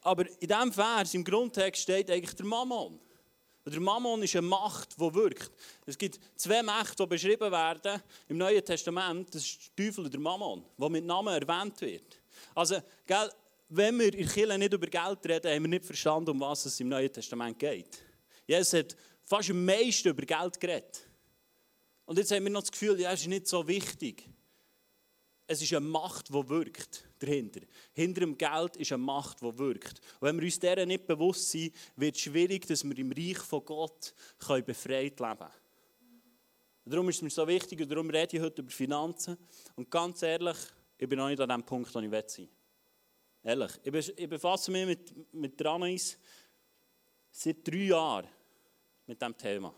Aber 0.03 0.29
in 0.29 0.49
diesem 0.49 0.73
Vers, 0.73 1.15
im 1.15 1.25
Grundtext, 1.25 1.83
steht 1.83 2.11
eigentlich 2.11 2.35
der 2.35 2.47
Mammon. 2.47 3.01
Der 3.67 3.81
Mammon 3.81 4.23
ist 4.23 4.37
eine 4.37 4.47
Macht, 4.47 4.95
die 5.01 5.15
wirkt. 5.15 5.51
Es 5.87 5.97
gibt 5.97 6.21
zwei 6.37 6.63
Mächte, 6.63 7.03
die 7.03 7.07
beschrieben 7.07 7.51
werden 7.51 8.03
im 8.29 8.37
Neuen 8.37 8.63
Testament. 8.63 9.35
Das 9.35 9.43
ist 9.43 9.71
der 9.77 9.87
Teufel 9.87 10.05
und 10.05 10.13
der 10.13 10.21
Mammon, 10.21 10.65
der 10.77 10.91
mit 10.91 11.05
Namen 11.05 11.33
erwähnt 11.33 11.81
wird. 11.81 12.21
Also, 12.55 12.77
gell, 13.07 13.31
wenn 13.71 13.99
wir 13.99 14.13
in 14.13 14.29
Kirche 14.29 14.59
nicht 14.59 14.73
über 14.73 14.87
Geld 14.87 15.27
reden, 15.27 15.51
haben 15.51 15.63
wir 15.63 15.69
nicht 15.69 15.87
verstanden, 15.87 16.31
um 16.31 16.41
was 16.41 16.67
es 16.67 16.79
im 16.81 16.89
Neuen 16.89 17.11
Testament 17.11 17.59
geht. 17.59 18.03
Jesus 18.47 18.75
hat 18.75 18.97
fast 19.25 19.51
am 19.51 19.65
meisten 19.65 20.09
über 20.09 20.27
Geld 20.27 20.61
geredet. 20.61 21.09
Und 22.05 22.19
jetzt 22.19 22.31
haben 22.33 22.45
wir 22.45 22.51
noch 22.51 22.61
das 22.61 22.73
Gefühl, 22.73 23.01
ja, 23.01 23.13
es 23.13 23.23
ist 23.23 23.29
nicht 23.29 23.47
so 23.47 23.67
wichtig. 23.67 24.29
Es 25.47 25.61
ist 25.61 25.73
eine 25.75 25.87
Macht, 25.87 26.29
die 26.31 26.49
wirkt 26.49 27.05
dahinter. 27.19 27.61
Hinter 27.93 28.21
dem 28.21 28.39
Geld 28.39 28.77
ist 28.77 28.93
eine 28.93 29.03
Macht, 29.03 29.41
die 29.43 29.59
wirkt. 29.59 30.01
Und 30.21 30.29
wenn 30.29 30.37
wir 30.37 30.45
uns 30.45 30.59
deren 30.59 30.89
nicht 30.89 31.07
bewusst 31.07 31.51
sind, 31.51 31.75
wird 31.97 32.17
es 32.17 32.23
schwierig, 32.23 32.67
dass 32.67 32.83
wir 32.83 32.97
im 32.97 33.13
Reich 33.13 33.39
von 33.39 33.65
Gott 33.65 34.15
befreit 34.65 35.21
leben 35.21 35.39
können. 35.39 35.51
Darum 36.87 37.09
ist 37.09 37.17
es 37.17 37.23
mir 37.23 37.31
so 37.31 37.47
wichtig 37.47 37.81
und 37.81 37.91
darum 37.91 38.11
rede 38.11 38.37
ich 38.37 38.43
heute 38.43 38.63
über 38.63 38.71
Finanzen. 38.71 39.39
Und 39.75 39.91
ganz 39.91 40.23
ehrlich, 40.23 40.57
ich 40.99 41.09
bin 41.09 41.19
noch 41.19 41.29
nicht 41.29 41.41
an 41.41 41.49
dem 41.49 41.63
Punkt, 41.63 41.95
wo 41.95 41.99
ich 41.99 42.31
sein. 42.31 42.49
Ehrlich, 43.43 43.73
ich 44.17 44.29
befasse 44.29 44.71
mich 44.71 44.87
mit, 44.87 45.35
mit 45.35 45.65
Ranais 45.65 46.19
seit 47.31 47.67
drei 47.67 47.77
Jahren 47.77 48.27
mit 49.07 49.21
diesem 49.21 49.37
Thema. 49.37 49.75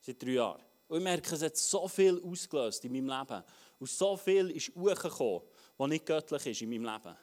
Seit 0.00 0.22
drei 0.22 0.30
Jahren. 0.30 0.62
Und 0.88 0.98
ich 0.98 1.04
merke, 1.04 1.34
es 1.34 1.42
hat 1.42 1.56
so 1.56 1.88
viel 1.88 2.20
ausgelöst 2.22 2.84
in 2.84 2.92
meinem 2.92 3.08
Leben. 3.18 3.44
Und 3.82 3.90
so 3.90 4.16
viel 4.16 4.48
ist 4.52 4.70
hochgekommen 4.76 5.42
was 5.76 5.88
nicht 5.88 6.06
göttlich 6.06 6.46
ist 6.46 6.62
in 6.62 6.70
meinem 6.70 6.84
Leben. 6.84 7.16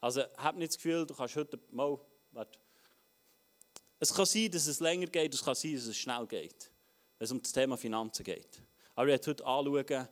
Also, 0.00 0.22
hab 0.38 0.56
nicht 0.56 0.70
das 0.70 0.76
Gefühl, 0.76 1.06
du 1.06 1.14
kannst 1.14 1.36
heute 1.36 1.56
mal, 1.70 1.96
warte. 2.32 2.58
Es 4.00 4.12
kann 4.12 4.26
sein, 4.26 4.50
dass 4.50 4.66
es 4.66 4.80
länger 4.80 5.06
geht, 5.06 5.32
es 5.32 5.44
kann 5.44 5.54
sein, 5.54 5.74
dass 5.76 5.84
es 5.84 5.96
schnell 5.96 6.26
geht, 6.26 6.72
wenn 7.16 7.24
es 7.24 7.30
um 7.30 7.40
das 7.40 7.52
Thema 7.52 7.76
Finanzen 7.76 8.24
geht. 8.24 8.60
Aber 8.96 9.06
ich 9.06 9.12
werde 9.12 9.30
heute 9.30 9.46
anschauen, 9.46 10.08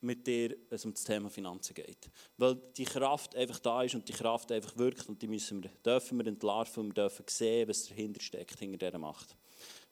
mit 0.00 0.26
dir, 0.26 0.50
wenn 0.50 0.74
es 0.74 0.84
um 0.84 0.92
das 0.92 1.04
Thema 1.04 1.30
Finanzen 1.30 1.74
geht. 1.74 2.10
Weil 2.36 2.56
die 2.76 2.84
Kraft 2.84 3.36
einfach 3.36 3.60
da 3.60 3.84
ist 3.84 3.94
und 3.94 4.08
die 4.08 4.12
Kraft 4.12 4.50
einfach 4.50 4.76
wirkt 4.76 5.08
und 5.08 5.22
die 5.22 5.28
müssen 5.28 5.62
wir, 5.62 5.70
dürfen 5.86 6.18
wir 6.18 6.26
entlarven 6.26 6.80
und 6.80 6.88
wir 6.88 7.04
dürfen 7.04 7.24
sehen, 7.28 7.68
was 7.68 7.86
dahinter 7.86 8.20
steckt, 8.20 8.58
hinter 8.58 8.78
dieser 8.78 8.98
Macht. 8.98 9.36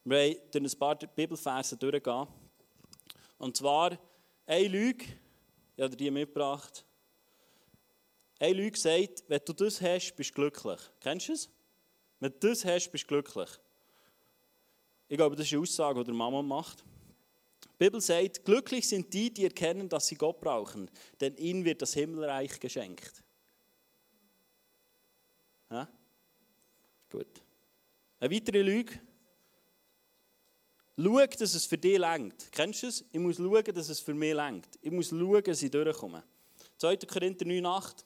Wir 0.02 0.18
wollen 0.18 0.36
durch 0.50 0.74
ein 0.74 0.78
paar 0.80 0.96
Bibelverse 0.96 1.76
durchgehen. 1.76 2.26
Und 3.38 3.56
zwar 3.56 3.96
eine 4.46 4.68
Lüge, 4.68 5.04
ich 5.76 5.82
habe 5.82 5.96
die 5.96 6.10
mitgebracht. 6.10 6.84
Eine 8.38 8.54
Lüge 8.54 8.78
sagt, 8.78 9.24
wenn 9.28 9.40
du 9.44 9.52
das 9.52 9.80
hast, 9.80 10.14
bist 10.16 10.30
du 10.30 10.34
glücklich. 10.34 10.80
Kennst 11.00 11.28
du 11.28 11.32
es? 11.32 11.48
Wenn 12.18 12.32
du 12.32 12.48
das 12.48 12.64
hast, 12.64 12.90
bist 12.90 13.04
du 13.04 13.08
glücklich. 13.08 13.48
Ich 15.08 15.16
glaube, 15.16 15.36
das 15.36 15.46
ist 15.46 15.52
eine 15.52 15.62
Aussage, 15.62 16.00
die 16.00 16.06
der 16.06 16.14
Mama 16.14 16.40
macht. 16.40 16.84
Die 17.64 17.84
Bibel 17.84 18.00
sagt, 18.00 18.44
glücklich 18.44 18.88
sind 18.88 19.12
die, 19.12 19.32
die 19.32 19.44
erkennen, 19.44 19.88
dass 19.88 20.06
sie 20.06 20.14
Gott 20.14 20.40
brauchen, 20.40 20.90
denn 21.20 21.36
ihnen 21.36 21.64
wird 21.64 21.82
das 21.82 21.94
Himmelreich 21.94 22.60
geschenkt. 22.60 23.22
Ja? 25.70 25.88
Gut. 27.10 27.42
Eine 28.20 28.34
weitere 28.34 28.62
Lüge. 28.62 29.00
Schau, 31.02 31.26
dass 31.26 31.54
es 31.54 31.64
für 31.64 31.78
dich 31.78 31.98
lenkt. 31.98 32.52
Kennst 32.52 32.82
du 32.82 32.88
es? 32.88 33.04
Ich 33.10 33.18
muss 33.18 33.36
schauen, 33.36 33.64
dass 33.64 33.88
es 33.88 34.00
für 34.00 34.12
mich 34.12 34.34
lenkt. 34.34 34.78
Ich 34.82 34.90
muss 34.90 35.08
schauen, 35.08 35.42
dass 35.42 35.62
ich 35.62 35.70
durchkomme. 35.70 36.22
2. 36.76 36.96
Korinther 36.98 37.46
9,8. 37.46 38.04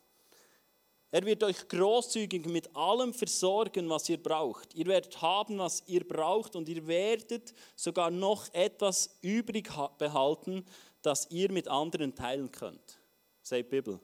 Er 1.11 1.25
wird 1.25 1.43
euch 1.43 1.69
großzügig 1.69 2.47
mit 2.47 2.75
allem 2.75 3.15
versorgen, 3.15 3.89
was 3.89 4.09
ihr 4.09 4.23
braucht. 4.23 4.75
Ihr 4.75 4.87
werdet 4.87 5.21
haben, 5.23 5.59
was 5.59 5.83
ihr 5.87 6.07
braucht 6.07 6.57
und 6.57 6.69
ihr 6.69 6.87
werdet 6.87 7.55
sogar 7.77 8.11
noch 8.11 8.53
etwas 8.53 9.19
übrig 9.23 9.71
behalten, 9.99 10.65
das 11.03 11.31
ihr 11.31 11.51
mit 11.51 11.69
anderen 11.69 12.15
teilen 12.15 12.51
könnt. 12.51 13.01
Sagt 13.43 13.67
die 13.67 13.77
Bibel. 13.77 14.01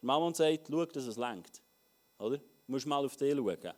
Die 0.00 0.06
Mama 0.06 0.32
sagt, 0.34 0.68
schau, 0.70 0.84
dass 0.84 1.04
es 1.04 1.16
lenkt. 1.16 1.62
Oder? 2.18 2.38
Du 2.38 2.44
musst 2.66 2.86
mal 2.86 3.04
auf 3.04 3.16
dich 3.16 3.34
schauen. 3.34 3.72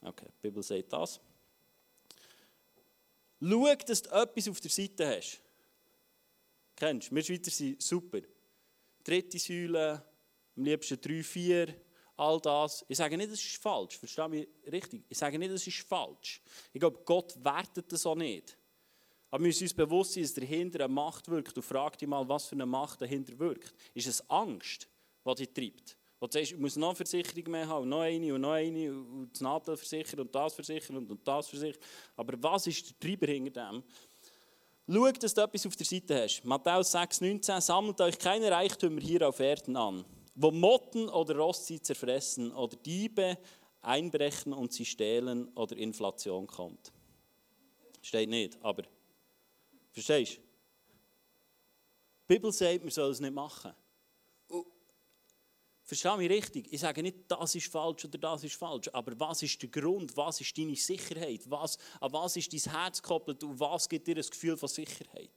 Okay, 0.00 0.26
die 0.26 0.48
Bibel 0.48 0.62
sagt 0.62 0.92
das. 0.92 1.20
Schau, 3.44 3.74
dass 3.74 4.02
du 4.02 4.10
etwas 4.10 4.48
auf 4.48 4.60
der 4.60 4.70
Seite 4.70 5.16
hast. 5.16 5.40
Kennst 6.76 7.10
du? 7.10 7.14
Wir 7.16 7.24
Schweizer 7.24 7.50
sind 7.50 7.82
super. 7.82 8.20
Dritte 9.02 9.38
Säule, 9.38 10.04
am 10.56 10.64
liebsten 10.64 11.00
drei, 11.00 11.24
vier, 11.24 11.74
all 12.16 12.40
das. 12.40 12.84
Ich 12.88 12.96
sage 12.96 13.16
nicht, 13.16 13.32
das 13.32 13.42
ist 13.42 13.56
falsch, 13.56 13.98
verstehe 13.98 14.28
mich 14.28 14.48
richtig. 14.70 15.04
Ich 15.08 15.18
sage 15.18 15.38
nicht, 15.38 15.52
das 15.52 15.66
ist 15.66 15.80
falsch. 15.80 16.40
Ich 16.72 16.78
glaube, 16.78 17.00
Gott 17.04 17.36
wertet 17.42 17.90
das 17.90 18.06
auch 18.06 18.14
nicht. 18.14 18.56
Aber 19.28 19.42
wir 19.42 19.48
müssen 19.48 19.64
uns 19.64 19.74
bewusst 19.74 20.12
sein, 20.12 20.22
dass 20.22 20.34
dahinter 20.34 20.84
eine 20.84 20.92
Macht 20.92 21.28
wirkt. 21.28 21.56
Du 21.56 21.62
frag 21.62 21.98
dich 21.98 22.08
mal, 22.08 22.28
was 22.28 22.46
für 22.46 22.54
eine 22.54 22.66
Macht 22.66 23.00
dahinter 23.02 23.36
wirkt. 23.38 23.74
Ist 23.94 24.06
es 24.06 24.28
Angst, 24.30 24.86
die 25.26 25.34
dich 25.34 25.52
treibt? 25.52 25.96
Wo 26.22 26.28
du 26.28 26.34
sagst, 26.34 26.52
ich 26.52 26.58
muss 26.58 26.76
noch 26.76 26.90
eine 26.90 26.96
Versicherung 26.96 27.50
mehr 27.50 27.66
haben, 27.66 27.88
noch 27.88 28.02
eine 28.02 28.32
und 28.32 28.40
noch 28.42 28.52
eine 28.52 28.92
und 28.92 29.30
das 29.32 29.40
Nadel 29.40 29.76
versichern 29.76 30.20
und 30.20 30.32
das 30.32 30.54
versichern 30.54 30.96
und 30.98 31.26
das 31.26 31.48
versichern. 31.48 31.82
Aber 32.14 32.40
was 32.40 32.68
ist 32.68 32.90
der 32.90 33.00
Treiber 33.00 33.26
hinter 33.26 33.72
dem? 33.72 33.82
Schau, 34.88 35.10
dass 35.10 35.34
du 35.34 35.40
etwas 35.40 35.66
auf 35.66 35.74
der 35.74 35.86
Seite 35.86 36.22
hast. 36.22 36.44
Matthäus 36.44 36.94
6,19 36.94 37.60
Sammelt 37.60 38.00
euch 38.00 38.16
keine 38.16 38.52
Reichtümer 38.52 39.00
hier 39.00 39.28
auf 39.28 39.40
Erden 39.40 39.76
an 39.76 40.04
wo 40.34 40.50
Motten 40.50 41.08
oder 41.08 41.36
Rost 41.36 41.66
sie 41.66 41.80
zerfressen 41.80 42.52
oder 42.52 42.76
Diebe 42.76 43.38
einbrechen 43.80 44.52
und 44.52 44.72
sie 44.72 44.84
stehlen 44.84 45.48
oder 45.54 45.76
Inflation 45.76 46.46
kommt. 46.46 46.92
Steht 48.00 48.28
nicht, 48.28 48.56
aber 48.62 48.84
verstehst 49.90 50.36
du? 50.36 50.40
Die 50.40 52.34
Bibel 52.34 52.52
sagt, 52.52 52.84
wir 52.84 52.90
sollen 52.90 53.12
es 53.12 53.20
nicht 53.20 53.34
machen. 53.34 53.72
Verstehe 55.92 56.16
mich 56.16 56.30
richtig? 56.30 56.72
Ich 56.72 56.80
sage 56.80 57.02
nicht, 57.02 57.18
das 57.28 57.54
ist 57.54 57.70
falsch 57.70 58.06
oder 58.06 58.16
das 58.16 58.44
ist 58.44 58.54
falsch, 58.54 58.88
aber 58.94 59.12
was 59.20 59.42
ist 59.42 59.60
der 59.60 59.68
Grund? 59.68 60.16
Was 60.16 60.40
ist 60.40 60.56
deine 60.56 60.74
Sicherheit? 60.74 61.42
Was, 61.50 61.76
an 62.00 62.10
was 62.14 62.34
ist 62.34 62.50
dein 62.50 62.72
Herz 62.72 63.02
gekoppelt 63.02 63.44
und 63.44 63.60
was 63.60 63.86
gibt 63.86 64.06
dir 64.06 64.16
ein 64.16 64.22
Gefühl 64.22 64.56
von 64.56 64.70
Sicherheit? 64.70 65.28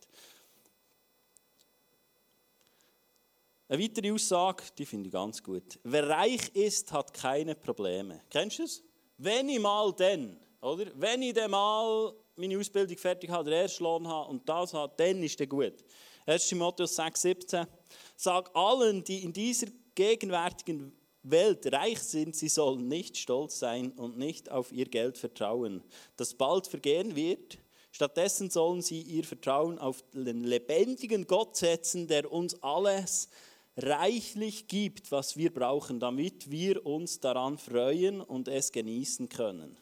Eine 3.67 3.83
weitere 3.83 4.13
Aussage, 4.13 4.63
die 4.77 4.85
finde 4.85 5.07
ich 5.07 5.11
ganz 5.11 5.43
gut. 5.43 5.77
Wer 5.83 6.07
reich 6.07 6.47
ist, 6.53 6.89
hat 6.93 7.13
keine 7.13 7.55
Probleme. 7.55 8.21
Kennst 8.29 8.59
du 8.59 8.63
es? 8.63 8.81
Wenn 9.17 9.49
ich 9.49 9.59
mal 9.59 9.91
dann, 9.91 10.39
oder? 10.61 10.89
Wenn 10.95 11.21
ich 11.21 11.33
dann 11.33 11.51
mal 11.51 12.15
meine 12.37 12.57
Ausbildung 12.57 12.97
fertig 12.97 13.29
habe, 13.29 13.49
den 13.49 13.59
ersten 13.59 13.83
Lohn 13.83 14.07
habe 14.07 14.29
und 14.29 14.47
das 14.47 14.73
habe, 14.73 14.93
dann 14.95 15.21
ist 15.21 15.37
der 15.37 15.47
gut. 15.47 15.83
1. 16.25 16.47
Timotheus 16.47 16.95
6, 16.95 17.21
17. 17.21 17.67
Sag 18.15 18.55
allen, 18.55 19.03
die 19.03 19.21
in 19.21 19.33
dieser 19.33 19.67
gegenwärtigen 19.95 20.91
Welt 21.23 21.71
reich 21.71 21.99
sind, 21.99 22.35
sie 22.35 22.49
sollen 22.49 22.87
nicht 22.87 23.17
stolz 23.17 23.59
sein 23.59 23.91
und 23.93 24.17
nicht 24.17 24.51
auf 24.51 24.71
ihr 24.71 24.85
Geld 24.85 25.17
vertrauen, 25.17 25.83
das 26.17 26.33
bald 26.33 26.67
vergehen 26.67 27.15
wird. 27.15 27.57
Stattdessen 27.91 28.49
sollen 28.49 28.81
sie 28.81 29.01
ihr 29.01 29.23
Vertrauen 29.23 29.79
auf 29.79 30.03
den 30.13 30.43
lebendigen 30.43 31.25
Gott 31.25 31.55
setzen, 31.55 32.07
der 32.07 32.31
uns 32.31 32.61
alles 32.61 33.29
reichlich 33.77 34.67
gibt, 34.67 35.11
was 35.11 35.37
wir 35.37 35.53
brauchen, 35.53 35.99
damit 35.99 36.51
wir 36.51 36.85
uns 36.85 37.19
daran 37.19 37.57
freuen 37.57 38.21
und 38.21 38.47
es 38.47 38.71
genießen 38.71 39.29
können. 39.29 39.77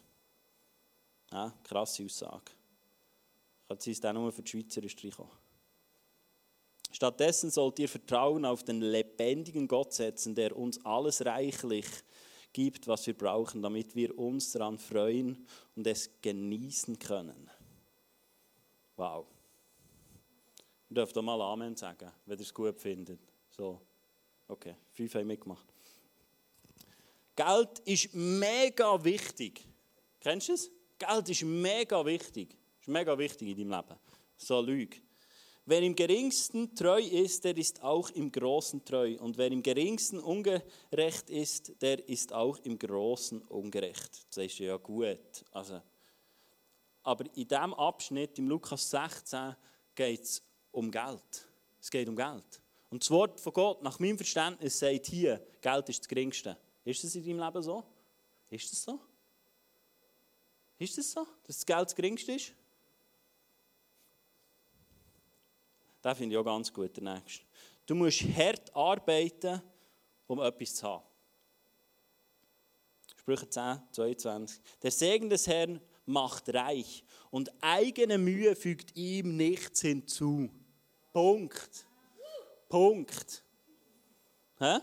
Ja, 1.32 1.54
krasse 1.64 2.06
Aussage. 2.06 2.52
Jetzt 3.70 3.88
ist 3.88 4.06
auch 4.06 4.14
nur 4.14 4.32
für 4.32 4.44
die 4.44 4.52
Schweizer 4.52 4.88
streichen. 4.88 5.26
Stattdessen 6.94 7.50
sollt 7.50 7.80
ihr 7.80 7.90
Vertrauen 7.90 8.46
auf 8.46 8.64
den 8.64 8.80
lebendigen 8.80 9.68
Gott 9.68 9.94
setzen, 9.94 10.36
der 10.36 10.56
uns 10.56 10.84
alles 10.86 11.26
reichlich 11.26 11.88
gibt, 12.54 12.88
was 12.88 13.08
wir 13.08 13.18
brauchen, 13.18 13.64
damit 13.64 13.96
wir 13.96 14.18
uns 14.18 14.52
daran 14.52 14.78
freuen 14.78 15.44
und 15.76 15.88
es 15.88 16.10
genießen 16.22 17.00
können. 17.00 17.50
Wow. 18.96 19.26
Ihr 20.90 20.96
dürft 20.96 21.16
doch 21.16 21.24
mal 21.24 21.42
Amen 21.42 21.76
sagen, 21.76 22.12
wenn 22.28 22.38
ihr 22.38 22.44
es 22.44 22.54
gut 22.54 22.80
findet. 22.80 23.20
So. 23.50 23.82
Okay, 24.48 24.76
fünf 24.92 25.16
haben 25.16 25.26
mitgemacht. 25.26 25.66
Geld 27.36 27.80
ist 27.86 28.14
mega 28.14 29.04
wichtig. 29.04 29.66
Kennst 30.20 30.50
du 30.50 30.54
es? 30.54 30.70
Geld 31.00 31.28
ist 31.28 31.44
mega 31.44 32.06
wichtig. 32.06 32.56
Ist 32.80 32.88
mega 32.88 33.18
wichtig 33.18 33.48
in 33.48 33.58
deinem 33.58 33.82
Leben. 33.82 34.00
So 34.38 34.62
Lüge. 34.62 34.98
Wer 35.66 35.82
im 35.82 35.96
geringsten 35.96 36.76
treu 36.76 37.00
ist, 37.00 37.46
der 37.46 37.56
ist 37.56 37.82
auch 37.82 38.10
im 38.10 38.30
Großen 38.30 38.84
treu. 38.84 39.16
Und 39.20 39.38
wer 39.38 39.50
im 39.50 39.64
geringsten 39.64 40.20
ungerecht 40.20 41.30
ist, 41.30 41.82
der 41.82 42.08
ist 42.10 42.34
auch 42.34 42.58
im 42.60 42.78
Großen 42.78 43.42
ungerecht. 43.44 44.26
Das 44.30 44.46
ist 44.46 44.60
ja 44.60 44.76
gut. 44.76 45.46
Also, 45.52 45.82
aber 47.04 47.26
in 47.34 47.48
diesem 47.48 47.74
Abschnitt, 47.76 48.38
im 48.40 48.50
Lukas 48.50 48.90
16, 48.90 49.56
geht 49.96 50.24
es 50.24 50.42
um 50.72 50.92
Geld. 50.92 51.48
Es 51.80 51.90
geht 51.90 52.10
um 52.10 52.16
Geld. 52.16 52.62
Und 52.90 53.02
das 53.02 53.10
Wort 53.10 53.40
von 53.40 53.54
Gott, 53.54 53.84
nach 53.84 54.00
meinem 54.00 54.18
Verständnis, 54.18 54.78
sagt 54.78 55.08
hier, 55.08 55.46
Geld 55.62 55.90
ist 55.90 56.00
das 56.00 56.08
Geringste. 56.08 56.58
Ist 56.84 57.04
das 57.04 57.16
in 57.16 57.24
deinem 57.24 57.40
Leben 57.40 57.64
so? 57.64 57.84
Ist 58.50 58.70
das 58.70 58.84
so? 58.84 59.00
Ist 60.78 60.98
das 60.98 61.10
so, 61.10 61.26
dass 61.46 61.58
das 61.58 61.66
Geld 61.66 61.86
das 61.86 61.96
Geringste 61.96 62.34
ist? 62.34 62.54
Das 66.04 66.18
finde 66.18 66.36
ich 66.36 66.40
auch 66.40 66.44
ganz 66.44 66.72
gut, 66.72 66.96
der 66.98 67.16
nächste. 67.16 67.46
Du 67.86 67.96
musst 67.96 68.22
hart 68.36 68.76
arbeiten, 68.76 69.62
um 70.28 70.42
etwas 70.42 70.76
zu 70.76 70.88
haben. 70.88 71.06
Sprüche 73.16 73.50
10, 73.50 73.80
22. 73.90 74.62
Der 74.82 74.92
Segen 74.92 75.30
des 75.30 75.48
Herrn 75.48 75.80
macht 76.06 76.54
reich 76.54 77.06
und 77.32 77.50
eigene 77.62 78.18
Mühe 78.18 78.54
fügt 78.54 78.98
ihm 78.98 79.38
nichts 79.38 79.80
hinzu. 79.80 80.50
Punkt. 81.14 81.86
Punkt. 82.68 83.44
Hä? 84.60 84.80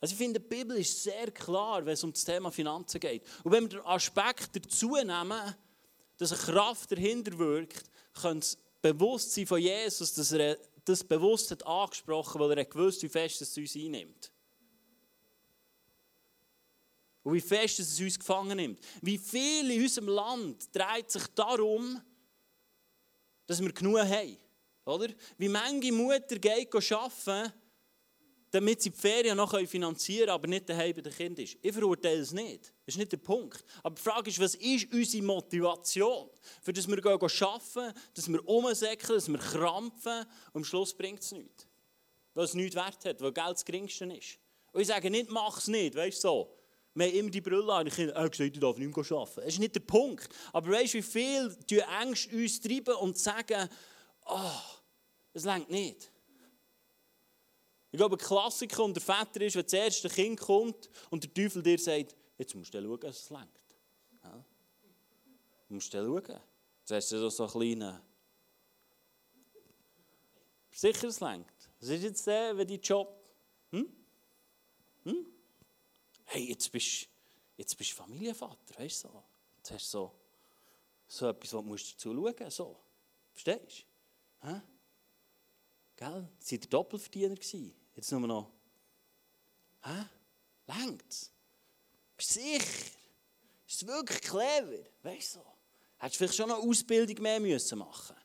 Also 0.00 0.12
ich 0.12 0.18
finde, 0.18 0.38
die 0.38 0.46
Bibel 0.46 0.76
ist 0.76 1.02
sehr 1.02 1.32
klar, 1.32 1.84
wenn 1.84 1.94
es 1.94 2.04
um 2.04 2.12
das 2.12 2.24
Thema 2.24 2.52
Finanzen 2.52 3.00
geht. 3.00 3.24
Und 3.42 3.50
wenn 3.50 3.64
wir 3.64 3.80
den 3.80 3.86
Aspekt 3.86 4.54
dazu 4.54 4.94
nehmen, 4.94 5.56
dass 6.18 6.30
eine 6.30 6.40
Kraft 6.40 6.92
dahinter 6.92 7.36
wirkt, 7.36 7.90
könnte 8.12 8.40
das 8.40 8.63
Bewusstsein 8.92 9.46
von 9.46 9.58
Jesus, 9.58 10.12
dass 10.12 10.32
er 10.32 10.58
das 10.84 11.02
bewusst 11.02 11.50
hat 11.50 11.66
angesprochen, 11.66 12.38
weil 12.38 12.58
er 12.58 12.64
gewusst 12.66 13.02
wie 13.02 13.08
fest 13.08 13.40
es 13.40 13.56
uns 13.56 13.74
einnimmt. 13.74 14.30
Und 17.22 17.32
wie 17.32 17.40
fest 17.40 17.80
es 17.80 17.98
uns 17.98 18.18
gefangen 18.18 18.58
nimmt. 18.58 18.80
Wie 19.00 19.16
viel 19.16 19.70
in 19.70 19.82
unserem 19.82 20.08
Land 20.08 20.76
dreht 20.76 21.10
sich 21.10 21.26
darum, 21.28 21.98
dass 23.46 23.62
wir 23.62 23.72
genug 23.72 24.00
haben. 24.00 24.36
Oder? 24.84 25.08
Wie 25.38 25.48
manche 25.48 25.90
Mutter 25.90 26.38
geht 26.38 26.74
arbeiten, 26.74 27.52
damit 28.54 28.80
sie 28.80 28.90
die 28.90 28.96
Ferien 28.96 29.36
noch 29.36 29.58
finanzieren 29.66 30.26
können, 30.26 30.30
aber 30.30 30.46
nicht 30.46 30.68
daheim 30.68 30.94
bei 30.94 31.00
den 31.00 31.12
Kindern 31.12 31.44
ist. 31.44 31.56
Ich 31.60 31.72
verurteile 31.72 32.20
es 32.20 32.30
nicht. 32.30 32.72
Das 32.86 32.94
ist 32.94 32.98
nicht 32.98 33.10
der 33.10 33.16
Punkt. 33.16 33.64
Aber 33.82 33.96
die 33.96 34.00
Frage 34.00 34.30
ist, 34.30 34.38
was 34.38 34.54
ist 34.54 34.92
unsere 34.92 35.24
Motivation? 35.24 36.30
Für 36.62 36.72
das 36.72 36.86
wir 36.86 37.04
arbeiten, 37.04 37.94
dass 38.14 38.28
wir 38.28 38.48
umsäckeln, 38.48 39.16
dass 39.16 39.28
wir 39.28 39.38
krampfen 39.38 40.20
und 40.52 40.60
am 40.60 40.64
Schluss 40.64 40.94
bringt 40.94 41.20
es 41.20 41.32
nichts. 41.32 41.66
Weil 42.32 42.44
es 42.44 42.54
nichts 42.54 42.76
wert 42.76 43.04
hat, 43.04 43.20
weil 43.20 43.32
Geld 43.32 43.50
das 43.50 43.64
geringste 43.64 44.04
ist. 44.04 44.38
Und 44.70 44.82
ich 44.82 44.86
sage 44.86 45.10
nicht, 45.10 45.30
mach 45.30 45.58
es 45.58 45.66
nicht, 45.66 45.96
weißt 45.96 46.18
du 46.18 46.28
so. 46.28 46.54
Wir 46.94 47.08
haben 47.08 47.14
immer 47.14 47.30
die 47.30 47.40
Brille 47.40 47.72
an. 47.72 47.88
Ich 47.88 47.98
habe 47.98 48.30
gesagt, 48.30 48.54
ich 48.54 48.60
darf 48.60 48.78
nicht 48.78 48.96
mehr 48.96 49.18
arbeiten. 49.18 49.34
Das 49.34 49.46
ist 49.46 49.58
nicht 49.58 49.74
der 49.74 49.80
Punkt. 49.80 50.28
Aber 50.52 50.70
weißt 50.70 50.94
du, 50.94 50.98
wie 50.98 51.02
viel 51.02 51.56
die 51.68 51.80
Ängste 51.80 52.36
uns 52.36 52.60
treiben 52.60 52.94
und 52.94 53.18
sagen, 53.18 53.68
oh, 54.26 54.60
es 55.32 55.42
längt 55.42 55.70
nicht. 55.70 56.12
Ich 57.94 57.98
glaube, 57.98 58.16
ein 58.16 58.18
Klassiker 58.18 58.82
unter 58.82 59.00
Väter 59.00 59.40
ist, 59.42 59.54
wenn 59.54 59.62
das 59.62 59.72
erste 59.72 60.08
Kind 60.08 60.40
kommt 60.40 60.90
und 61.10 61.22
der 61.22 61.32
Teufel 61.32 61.62
dir 61.62 61.78
sagt, 61.78 62.16
jetzt 62.36 62.52
musst 62.56 62.74
du 62.74 62.82
schauen, 62.82 62.98
dass 62.98 63.20
es 63.20 63.30
längt. 63.30 63.60
Ja? 64.24 64.44
Du 65.68 65.74
musst 65.74 65.92
schauen. 65.92 66.16
Jetzt 66.16 66.90
hast 66.90 67.12
du 67.12 67.30
so 67.30 67.44
einen 67.44 67.52
kleinen... 67.52 68.00
Sicher, 70.72 71.06
es 71.06 71.20
längt. 71.20 71.46
Was 71.78 71.88
ist 71.88 72.02
jetzt 72.02 72.26
der, 72.26 72.56
wenn 72.56 72.66
dein 72.66 72.80
Job... 72.80 73.16
Hm? 73.70 73.88
Hm? 75.04 75.26
Hey, 76.24 76.48
jetzt 76.48 76.72
bist, 76.72 77.06
jetzt 77.56 77.78
bist 77.78 77.92
du 77.92 77.94
Familienvater, 77.94 78.76
weißt 78.76 79.04
du 79.04 79.08
so. 79.08 79.22
Jetzt 79.58 79.70
hast 79.70 79.94
du 79.94 79.98
so, 79.98 80.12
so 81.06 81.28
etwas, 81.28 81.54
was 81.54 81.62
du 81.62 81.70
dazu 81.70 82.08
schauen 82.08 82.16
musst. 82.16 82.56
So. 82.56 82.76
Verstehst 83.30 83.86
du? 84.42 84.48
Hä? 84.48 84.60
Gell? 85.94 86.28
Sie 86.40 86.60
waren 86.60 86.70
Doppelverdiener. 86.70 87.36
Jetzt 87.94 88.10
nur 88.12 88.20
noch 88.20 88.50
Hä? 89.82 90.06
Längt's? 90.66 91.30
Bist 92.16 92.36
du 92.36 92.40
sicher? 92.40 92.90
Ist 93.66 93.82
es 93.82 93.86
wirklich 93.86 94.20
clever? 94.22 94.84
Weißt 95.02 95.36
du? 95.36 95.40
Hättest 95.98 96.14
du 96.14 96.18
vielleicht 96.18 96.36
schon 96.36 96.50
eine 96.50 96.60
Ausbildung 96.60 97.22
mehr 97.22 97.40
müssen 97.40 97.78
machen 97.78 98.16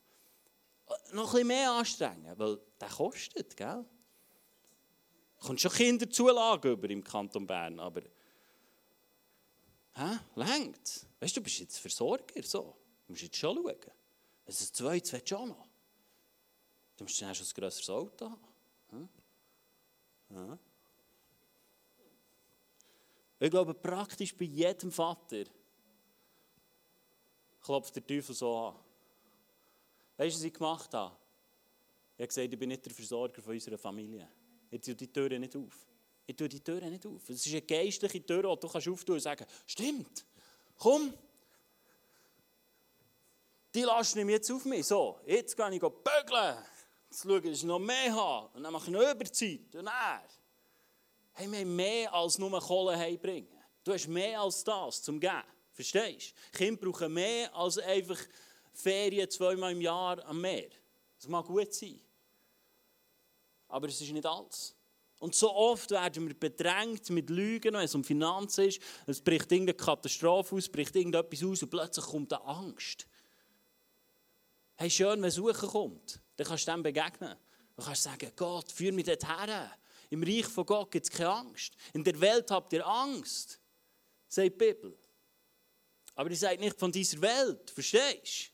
Noch 1.12 1.28
ein 1.28 1.32
bisschen 1.32 1.46
mehr 1.46 1.70
anstrengen, 1.70 2.38
weil 2.38 2.58
der 2.80 2.88
kostet, 2.88 3.56
gell? 3.56 3.84
Kommt 5.38 5.60
schon 5.60 5.72
Kinderzulage 5.72 6.72
über 6.72 6.88
im 6.90 7.02
Kanton 7.02 7.46
Bern, 7.46 7.78
aber. 7.78 8.02
Hä? 9.94 10.18
Längt 10.34 11.06
Weißt 11.20 11.36
du, 11.36 11.40
du 11.40 11.44
bist 11.44 11.58
jetzt 11.58 11.78
Versorger, 11.78 12.42
so. 12.42 12.76
Du 13.06 13.12
musst 13.12 13.22
jetzt 13.22 13.36
schon 13.36 13.56
schauen. 13.56 13.76
Es 14.46 14.72
zwei, 14.72 14.94
willst 14.94 15.30
du 15.30 15.36
auch 15.36 15.46
noch. 15.46 15.68
Du 16.96 17.04
musst 17.04 17.20
dann 17.20 17.34
schon 17.34 17.46
ein 17.46 17.52
grösseres 17.54 17.90
Auto 17.90 18.30
haben. 18.30 18.49
Ja. 20.30 20.58
Ich 23.38 23.50
glaube, 23.50 23.74
praktisch 23.74 24.36
bei 24.36 24.44
jedem 24.44 24.92
Vater 24.92 25.44
klopft 27.62 27.96
der 27.96 28.06
Teufel 28.06 28.34
so 28.34 28.56
an. 28.56 28.74
Weißt 30.16 30.36
du, 30.36 30.40
was 30.40 30.44
ich 30.44 30.52
gemacht 30.52 30.92
habe? 30.92 31.16
Ich 32.16 32.22
habe 32.22 32.28
gesagt, 32.28 32.52
ich 32.52 32.58
bin 32.58 32.68
nicht 32.68 32.84
der 32.84 32.92
Versorger 32.92 33.40
von 33.40 33.54
unserer 33.54 33.78
Familie. 33.78 34.28
Ich 34.70 34.80
tue 34.82 34.94
die 34.94 35.10
Türen 35.10 35.40
nicht 35.40 35.56
auf. 35.56 35.86
Ich 36.26 36.36
tue 36.36 36.48
die 36.48 36.60
Türen 36.60 36.90
nicht 36.90 37.06
auf. 37.06 37.28
Es 37.30 37.46
ist 37.46 37.52
eine 37.52 37.62
geistliche 37.62 38.24
Tür, 38.24 38.42
die 38.42 38.60
du 38.60 38.68
kannst 38.68 38.88
auftun 38.88 39.14
und 39.14 39.20
sagen, 39.20 39.46
stimmt, 39.66 40.24
komm, 40.76 41.14
die 43.74 43.82
lassen 43.82 44.18
ich 44.18 44.28
jetzt 44.28 44.50
auf 44.50 44.64
mich. 44.64 44.86
So, 44.86 45.18
jetzt 45.26 45.56
gehe 45.56 45.74
ich 45.74 45.80
bügeln. 45.80 46.58
Jetzt 47.10 47.24
schaue 47.24 47.38
ich, 47.38 47.44
dass 47.44 47.58
ich 47.58 47.64
noch 47.64 47.80
mehr 47.80 48.14
habe. 48.14 48.56
Und 48.56 48.62
dann 48.62 48.72
mache 48.72 48.84
ich 48.86 48.92
noch 48.92 49.00
Überzeit. 49.00 49.74
Und 49.74 49.84
dann. 49.84 50.20
Hey, 51.32 51.50
wir 51.50 51.58
haben 51.58 51.76
mehr 51.76 52.14
als 52.14 52.38
nur 52.38 52.60
Kohle 52.60 52.96
heimbringen. 52.96 53.48
Du 53.82 53.92
hast 53.92 54.06
mehr 54.06 54.40
als 54.40 54.62
das 54.62 55.02
zum 55.02 55.18
Geben. 55.18 55.42
Verstehst 55.72 56.34
du? 56.52 56.58
Kinder 56.58 56.80
brauchen 56.80 57.12
mehr 57.12 57.54
als 57.54 57.78
einfach 57.78 58.18
Ferien 58.72 59.28
zweimal 59.28 59.72
im 59.72 59.80
Jahr 59.80 60.24
am 60.24 60.40
Meer. 60.40 60.68
Das 61.16 61.28
mag 61.28 61.46
gut 61.46 61.72
sein. 61.74 62.00
Aber 63.68 63.88
es 63.88 64.00
ist 64.00 64.12
nicht 64.12 64.26
alles. 64.26 64.76
Und 65.18 65.34
so 65.34 65.52
oft 65.52 65.90
werden 65.90 66.28
wir 66.28 66.34
bedrängt 66.34 67.10
mit 67.10 67.28
Lügen, 67.28 67.74
wenn 67.74 67.84
es 67.84 67.94
um 67.94 68.04
Finanzen 68.04 68.68
ist. 68.68 68.80
Es 69.06 69.20
bricht 69.20 69.50
irgendeine 69.52 69.76
Katastrophe 69.76 70.56
aus, 70.56 70.68
bricht 70.68 70.96
irgendetwas 70.96 71.42
aus 71.42 71.62
und 71.62 71.70
plötzlich 71.70 72.04
kommt 72.04 72.32
eine 72.32 72.44
Angst. 72.44 73.06
Hey, 74.76 74.88
schön, 74.88 75.20
wenn 75.20 75.30
Suchen 75.30 75.68
kommt, 75.68 76.20
dann 76.40 76.48
kannst 76.48 76.66
du 76.66 76.72
dem 76.72 76.82
begegnen. 76.82 77.36
Du 77.76 77.84
kannst 77.84 78.02
sagen, 78.02 78.32
Gott, 78.34 78.72
führ 78.72 78.92
mich 78.92 79.04
dorthin. 79.04 79.68
Im 80.08 80.22
Reich 80.22 80.46
von 80.46 80.64
Gott 80.64 80.90
gibt 80.90 81.04
es 81.04 81.10
keine 81.10 81.28
Angst. 81.28 81.74
In 81.92 82.02
der 82.02 82.18
Welt 82.18 82.50
habt 82.50 82.72
ihr 82.72 82.86
Angst, 82.86 83.60
sagt 84.26 84.46
die 84.46 84.50
Bibel. 84.50 84.96
Aber 86.14 86.30
ihr 86.30 86.36
seid 86.36 86.58
nicht 86.58 86.78
von 86.78 86.90
dieser 86.90 87.20
Welt, 87.20 87.70
verstehst 87.70 88.52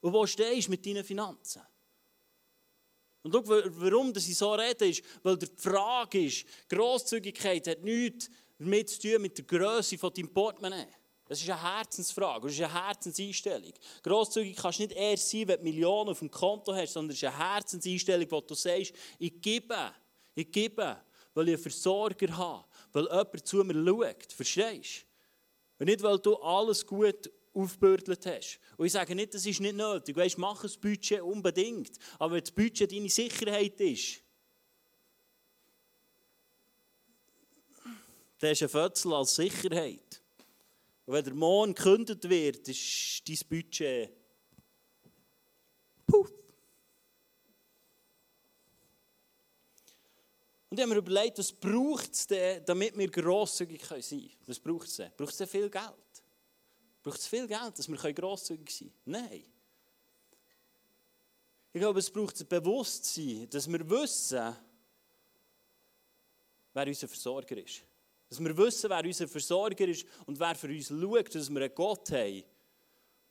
du? 0.00 0.06
Und 0.06 0.12
wo 0.12 0.24
stehst 0.24 0.68
du 0.68 0.70
mit 0.70 0.86
deinen 0.86 1.02
Finanzen? 1.02 1.62
Und 3.22 3.32
schau, 3.32 3.42
warum 3.44 4.12
ich 4.14 4.36
so 4.36 4.54
rede, 4.54 4.88
ist, 4.88 5.02
weil 5.24 5.36
die 5.36 5.48
Frage 5.56 6.26
ist, 6.26 6.46
Grosszügigkeit 6.68 7.66
hat 7.66 7.82
nichts 7.82 8.30
damit 8.56 8.88
zu 8.88 9.00
tun 9.00 9.22
mit 9.22 9.36
der 9.36 9.44
Größe 9.44 9.98
von 9.98 10.14
deinem 10.14 10.32
Portemonnaie. 10.32 10.86
Das 11.28 11.42
ist 11.42 11.50
eine 11.50 11.62
Herzensfrage, 11.62 12.46
das 12.46 12.56
ist 12.56 12.62
eine 12.62 12.86
Herzenseinstellung. 12.86 13.72
Grosszügig 14.02 14.56
kannst 14.56 14.78
du 14.78 14.84
nicht 14.84 14.96
erst 14.96 15.28
sein, 15.28 15.46
wenn 15.46 15.58
du 15.58 15.64
Millionen 15.64 16.08
auf 16.08 16.20
dem 16.20 16.30
Konto 16.30 16.74
hast, 16.74 16.94
sondern 16.94 17.10
es 17.10 17.22
ist 17.22 17.28
eine 17.28 17.36
Herzenseinstellung, 17.36 18.30
wo 18.30 18.40
du 18.40 18.54
sagst, 18.54 18.94
ich 19.18 19.38
gebe, 19.38 19.92
ich 20.34 20.50
gebe, 20.50 20.96
weil 21.34 21.48
ich 21.48 21.54
einen 21.54 21.62
Versorger 21.62 22.34
habe, 22.34 22.64
weil 22.92 23.04
jemand 23.04 23.46
zu 23.46 23.62
mir 23.62 23.74
schaut. 23.74 24.32
Verstehst 24.32 25.02
du? 25.02 25.80
Und 25.80 25.86
nicht, 25.86 26.02
weil 26.02 26.18
du 26.18 26.34
alles 26.36 26.84
gut 26.84 27.30
aufgebürdelt 27.52 28.24
hast. 28.24 28.58
Und 28.76 28.86
ich 28.86 28.92
sage 28.92 29.14
nicht, 29.14 29.34
das 29.34 29.44
ist 29.44 29.60
nicht 29.60 29.76
nötig. 29.76 30.16
Weißt, 30.16 30.38
mach 30.38 30.64
ein 30.64 30.70
Budget 30.80 31.20
unbedingt. 31.20 31.98
Aber 32.18 32.34
wenn 32.34 32.40
das 32.40 32.50
Budget 32.50 32.90
deine 32.90 33.10
Sicherheit 33.10 33.78
ist, 33.80 34.22
dann 38.38 38.52
ist 38.52 38.62
ein 38.62 38.68
Fötzel 38.68 39.12
als 39.12 39.34
Sicherheit. 39.34 40.17
Und 41.08 41.14
wenn 41.14 41.24
der 41.24 41.32
Mond 41.32 41.74
gekündigt 41.74 42.28
wird, 42.28 42.68
ist 42.68 43.26
dein 43.26 43.38
Budget 43.48 44.10
puh. 46.06 46.28
Und 50.68 50.76
ich 50.76 50.80
habe 50.80 50.90
mir 50.90 50.98
überlegt, 50.98 51.38
was 51.38 51.50
braucht 51.50 52.12
es 52.12 52.26
denn, 52.26 52.62
damit 52.66 52.98
wir 52.98 53.10
grosszügig 53.10 53.82
sein 53.86 54.02
können? 54.02 54.30
Was 54.44 54.60
braucht 54.60 54.86
es 54.86 54.96
denn? 54.96 55.10
Braucht 55.16 55.30
es 55.30 55.38
denn 55.38 55.48
viel 55.48 55.70
Geld? 55.70 56.22
Braucht 57.02 57.20
es 57.20 57.26
viel 57.26 57.48
Geld, 57.48 57.78
dass 57.78 57.88
wir 57.88 58.12
grosszügig 58.12 58.70
sein 58.70 58.92
können? 59.06 59.24
Nein. 59.26 59.44
Ich 61.72 61.80
glaube, 61.80 62.00
es 62.00 62.10
braucht 62.10 62.38
ein 62.38 62.48
Bewusstsein, 62.48 63.48
dass 63.48 63.66
wir 63.66 63.88
wissen, 63.88 64.56
wer 66.74 66.86
unser 66.86 67.08
Versorger 67.08 67.56
ist. 67.56 67.82
Dass 68.28 68.40
wir 68.40 68.56
wissen, 68.56 68.90
wer 68.90 69.04
unser 69.04 69.26
Versorger 69.26 69.88
ist 69.88 70.06
und 70.26 70.38
wer 70.38 70.54
für 70.54 70.68
uns 70.68 70.88
schaut, 70.88 71.34
dass 71.34 71.48
wir 71.48 71.60
einen 71.62 71.74
Gott 71.74 72.10
haben, 72.10 72.44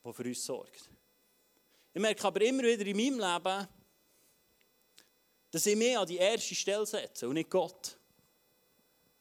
der 0.04 0.14
für 0.14 0.24
uns 0.24 0.44
sorgt. 0.44 0.90
Ich 1.94 2.02
merke 2.02 2.24
aber 2.26 2.42
immer 2.42 2.64
wieder 2.64 2.86
in 2.86 2.98
meinem 2.98 3.20
Leben, 3.20 3.68
dass 5.52 5.66
ich 5.66 5.76
mich 5.76 5.98
an 5.98 6.08
die 6.08 6.18
erste 6.18 6.56
Stelle 6.56 6.86
setze 6.86 7.28
und 7.28 7.36
nicht 7.36 7.50
Gott. 7.50 7.98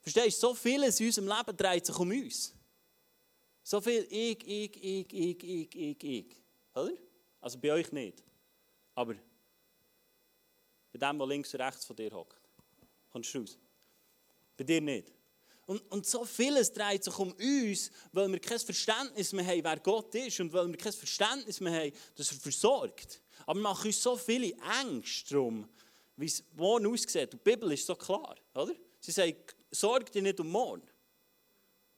Verstehst 0.01 0.43
du, 0.43 0.49
so 0.49 0.55
vieles 0.55 1.01
in 1.01 1.07
unserem 1.07 1.29
Leben 1.29 1.57
dreht 1.57 1.87
sich 1.87 1.99
um 1.99 2.11
uns. 2.11 2.55
So 3.63 3.81
viel 3.81 4.07
ich, 4.09 4.47
ich, 4.47 4.77
ich, 4.77 5.13
ich, 5.13 5.43
ich, 5.43 5.75
ich, 5.75 6.05
ich. 6.05 6.37
Oder? 6.75 6.93
Also 7.41 7.59
bei 7.59 7.73
euch 7.73 7.91
nicht. 7.91 8.23
Aber 8.95 9.15
bei 10.93 10.99
dem, 10.99 11.19
der 11.19 11.27
links 11.27 11.53
und 11.53 11.61
rechts 11.61 11.85
von 11.85 11.97
dir 11.97 12.11
hockt. 12.13 12.41
Kommst 13.11 13.35
du 13.35 13.41
raus? 13.41 13.59
Bei 14.57 14.65
dir 14.65 14.81
nicht. 14.81 15.13
Und, 15.67 15.83
und 15.91 16.07
so 16.07 16.25
vieles 16.25 16.73
dreht 16.73 17.03
sich 17.03 17.19
um 17.19 17.33
uns, 17.33 17.91
weil 18.13 18.31
wir 18.31 18.39
kein 18.39 18.59
Verständnis 18.59 19.33
mehr 19.33 19.45
haben, 19.45 19.65
wer 19.65 19.81
Gott 19.81 20.15
ist 20.15 20.39
und 20.39 20.53
weil 20.53 20.69
wir 20.69 20.77
kein 20.77 20.93
Verständnis 20.93 21.61
mehr 21.61 21.81
haben, 21.81 21.93
dass 22.15 22.31
er 22.31 22.39
versorgt. 22.39 23.21
Aber 23.45 23.59
wir 23.59 23.63
machen 23.63 23.89
uns 23.89 24.01
so 24.01 24.17
viele 24.17 24.55
Ängste 24.81 25.35
darum, 25.35 25.69
wie 26.17 26.27
es 26.27 26.45
morgen 26.55 26.87
aussieht. 26.87 27.33
Die 27.33 27.37
Bibel 27.37 27.73
ist 27.73 27.85
so 27.85 27.97
klar, 27.97 28.37
oder? 28.55 28.75
Sie 29.01 29.11
sagt, 29.11 29.57
sorg 29.71 30.11
dich 30.13 30.23
nicht 30.23 30.39
um 30.39 30.51
morgen. 30.51 30.89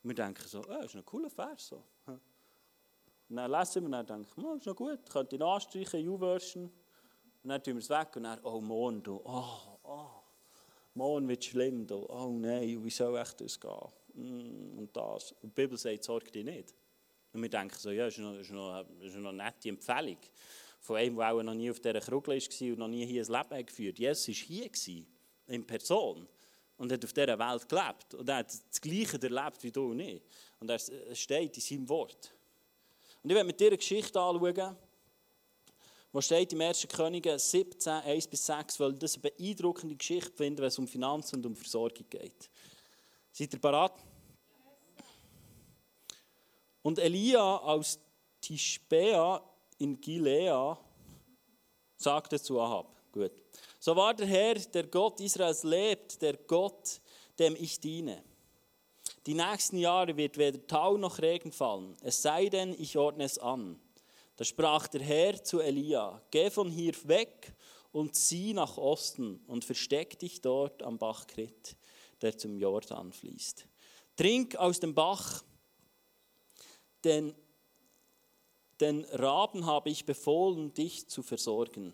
Wir 0.02 0.14
denken 0.14 0.48
so, 0.48 0.60
oh, 0.60 0.62
das 0.66 0.86
ist 0.86 0.96
ein 0.96 1.04
cooler 1.04 1.30
Vers. 1.30 1.68
So. 1.68 1.84
Und 2.06 3.36
dann 3.36 3.50
lesen 3.50 3.90
wir 3.90 3.98
und 3.98 4.08
denken, 4.08 4.44
oh, 4.44 4.54
das 4.54 4.60
ist 4.60 4.66
noch 4.66 4.76
gut, 4.76 5.10
könnte 5.10 5.36
ich 5.36 5.42
anstreichen, 5.42 6.08
U-Version. 6.08 6.64
Und 7.42 7.50
dann 7.50 7.62
tun 7.62 7.74
wir 7.74 7.80
es 7.80 7.90
weg 7.90 8.16
und 8.16 8.22
dann, 8.22 8.40
oh, 8.42 8.62
morgen, 8.62 9.02
du, 9.02 9.20
oh 9.22 9.67
morgen 10.98 11.28
wird 11.28 11.42
es. 11.44 11.92
Oh 11.92 12.36
nein, 12.38 12.84
wie 12.84 12.90
soll 12.90 13.16
echt 13.16 13.40
das 13.40 13.58
gehen? 13.58 13.70
Mm, 14.14 14.78
und 14.78 14.90
das. 14.94 15.32
Und 15.40 15.56
die 15.56 15.62
Bibel 15.62 15.78
sagt, 15.78 16.04
sorg 16.04 16.30
dich 16.32 16.44
nicht. 16.44 16.74
Und 17.32 17.42
wir 17.42 17.48
denken 17.48 17.76
so, 17.78 17.90
ja, 17.90 18.06
das 18.06 18.18
ist 18.18 18.20
noch, 18.50 18.84
ist 19.00 19.16
noch, 19.16 19.30
eine 19.30 19.44
nette 19.44 19.68
Empfehlung. 19.68 20.18
Von 20.80 20.96
einem, 20.96 21.16
der 21.16 21.32
auch 21.32 21.42
noch 21.42 21.54
nie 21.54 21.70
auf 21.70 21.80
dieser 21.80 22.00
Krugel 22.00 22.36
war 22.36 22.68
und 22.72 22.78
noch 22.78 22.88
nie 22.88 23.06
hier 23.06 23.24
ein 23.24 23.32
Leben 23.32 23.66
geführt 23.66 23.98
Jesus 23.98 24.28
war 24.28 24.34
hier, 24.34 25.04
in 25.46 25.66
Person. 25.66 26.28
Und 26.76 26.92
hat 26.92 27.04
auf 27.04 27.12
dieser 27.12 27.38
Welt 27.38 27.68
gelebt. 27.68 28.14
Und 28.14 28.28
er 28.28 28.36
hat 28.36 28.46
das 28.46 28.80
Gleiche 28.80 29.20
erlebt 29.20 29.62
wie 29.62 29.72
du 29.72 29.90
und 29.90 30.00
ich. 30.00 30.22
Und 30.60 30.70
er 30.70 30.78
steht 31.14 31.56
in 31.56 31.62
seinem 31.62 31.88
Wort. 31.88 32.32
Und 33.22 33.30
ich 33.30 33.34
werde 33.34 33.46
mit 33.46 33.58
dir 33.58 33.68
eine 33.68 33.78
Geschichte 33.78 34.20
anschauen, 34.20 34.76
was 36.18 36.24
steht 36.24 36.52
im 36.52 36.60
1. 36.60 36.88
Könige 36.88 37.38
17, 37.38 37.92
1 37.92 38.26
bis 38.26 38.44
6, 38.46 38.80
weil 38.80 38.92
das 38.94 39.14
eine 39.14 39.30
beeindruckende 39.30 39.94
Geschichte 39.94 40.32
finde, 40.32 40.62
wenn 40.62 40.66
es 40.66 40.76
um 40.76 40.88
Finanzen 40.88 41.36
und 41.36 41.46
um 41.46 41.54
Versorgung 41.54 42.06
geht. 42.10 42.50
Seid 43.30 43.52
ihr 43.52 43.60
bereit? 43.60 43.92
Und 46.82 46.98
Elia 46.98 47.58
aus 47.58 48.00
Tischbea 48.40 49.40
in 49.78 50.00
Gilea 50.00 50.76
sagte 51.96 52.40
zu 52.40 52.60
Ahab, 52.60 52.96
gut, 53.12 53.30
so 53.78 53.94
war 53.94 54.12
der 54.12 54.26
Herr, 54.26 54.54
der 54.54 54.88
Gott 54.88 55.20
Israels 55.20 55.62
lebt, 55.62 56.20
der 56.20 56.36
Gott, 56.36 57.00
dem 57.38 57.54
ich 57.54 57.78
diene. 57.78 58.24
Die 59.24 59.34
nächsten 59.34 59.78
Jahre 59.78 60.16
wird 60.16 60.36
weder 60.36 60.66
Tau 60.66 60.96
noch 60.96 61.20
Regen 61.20 61.52
fallen, 61.52 61.96
es 62.02 62.22
sei 62.22 62.48
denn, 62.48 62.74
ich 62.76 62.98
ordne 62.98 63.22
es 63.22 63.38
an. 63.38 63.80
Da 64.38 64.44
sprach 64.44 64.86
der 64.86 65.02
Herr 65.02 65.42
zu 65.42 65.58
Elia, 65.58 66.22
geh 66.30 66.48
von 66.48 66.70
hier 66.70 66.94
weg 67.08 67.56
und 67.90 68.14
zieh 68.14 68.54
nach 68.54 68.78
Osten 68.78 69.42
und 69.48 69.64
versteck 69.64 70.16
dich 70.20 70.40
dort 70.40 70.80
am 70.84 70.96
Bach 70.96 71.26
Krit, 71.26 71.76
der 72.22 72.38
zum 72.38 72.56
Jordan 72.56 73.12
fließt. 73.12 73.66
Trink 74.14 74.54
aus 74.54 74.78
dem 74.78 74.94
Bach, 74.94 75.42
denn 77.02 77.34
den 78.80 79.04
Raben 79.06 79.66
habe 79.66 79.90
ich 79.90 80.06
befohlen, 80.06 80.72
dich 80.72 81.08
zu 81.08 81.24
versorgen. 81.24 81.92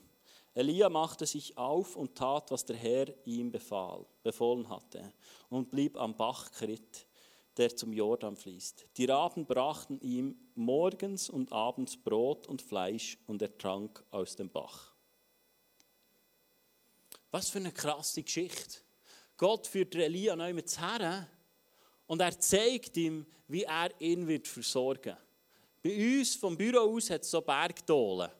Elia 0.52 0.90
machte 0.90 1.24
sich 1.24 1.56
auf 1.56 1.96
und 1.96 2.14
tat, 2.14 2.50
was 2.50 2.66
der 2.66 2.76
Herr 2.76 3.06
ihm 3.26 3.52
befahl, 3.52 4.04
befohlen 4.22 4.68
hatte, 4.68 5.14
und 5.48 5.70
blieb 5.70 5.96
am 5.96 6.14
Bach 6.14 6.52
Krit, 6.52 7.06
der 7.56 7.74
zum 7.76 7.92
Jordan 7.92 8.36
fließt. 8.36 8.86
Die 8.96 9.04
Raben 9.04 9.46
brachten 9.46 10.00
ihm 10.00 10.36
morgens 10.54 11.30
und 11.30 11.52
abends 11.52 11.96
Brot 11.96 12.46
und 12.46 12.62
Fleisch, 12.62 13.18
und 13.26 13.42
er 13.42 13.56
trank 13.56 14.02
aus 14.10 14.36
dem 14.36 14.50
Bach. 14.50 14.94
Was 17.30 17.50
für 17.50 17.58
eine 17.58 17.72
krasse 17.72 18.22
Geschichte. 18.22 18.78
Gott 19.36 19.66
führt 19.66 19.94
Elia 19.94 20.36
neu 20.36 20.54
mit 20.54 20.80
her 20.80 21.28
und 22.06 22.20
er 22.20 22.38
zeigt 22.38 22.96
ihm, 22.96 23.26
wie 23.48 23.64
er 23.64 23.90
ihn 24.00 24.26
wird 24.26 24.46
versorgen 24.46 25.16
Bei 25.82 26.18
uns 26.18 26.36
vom 26.36 26.56
Büro 26.56 26.94
aus 26.94 27.10
hat 27.10 27.22
es 27.22 27.30
so 27.30 27.40
Bergdolen. 27.40 28.30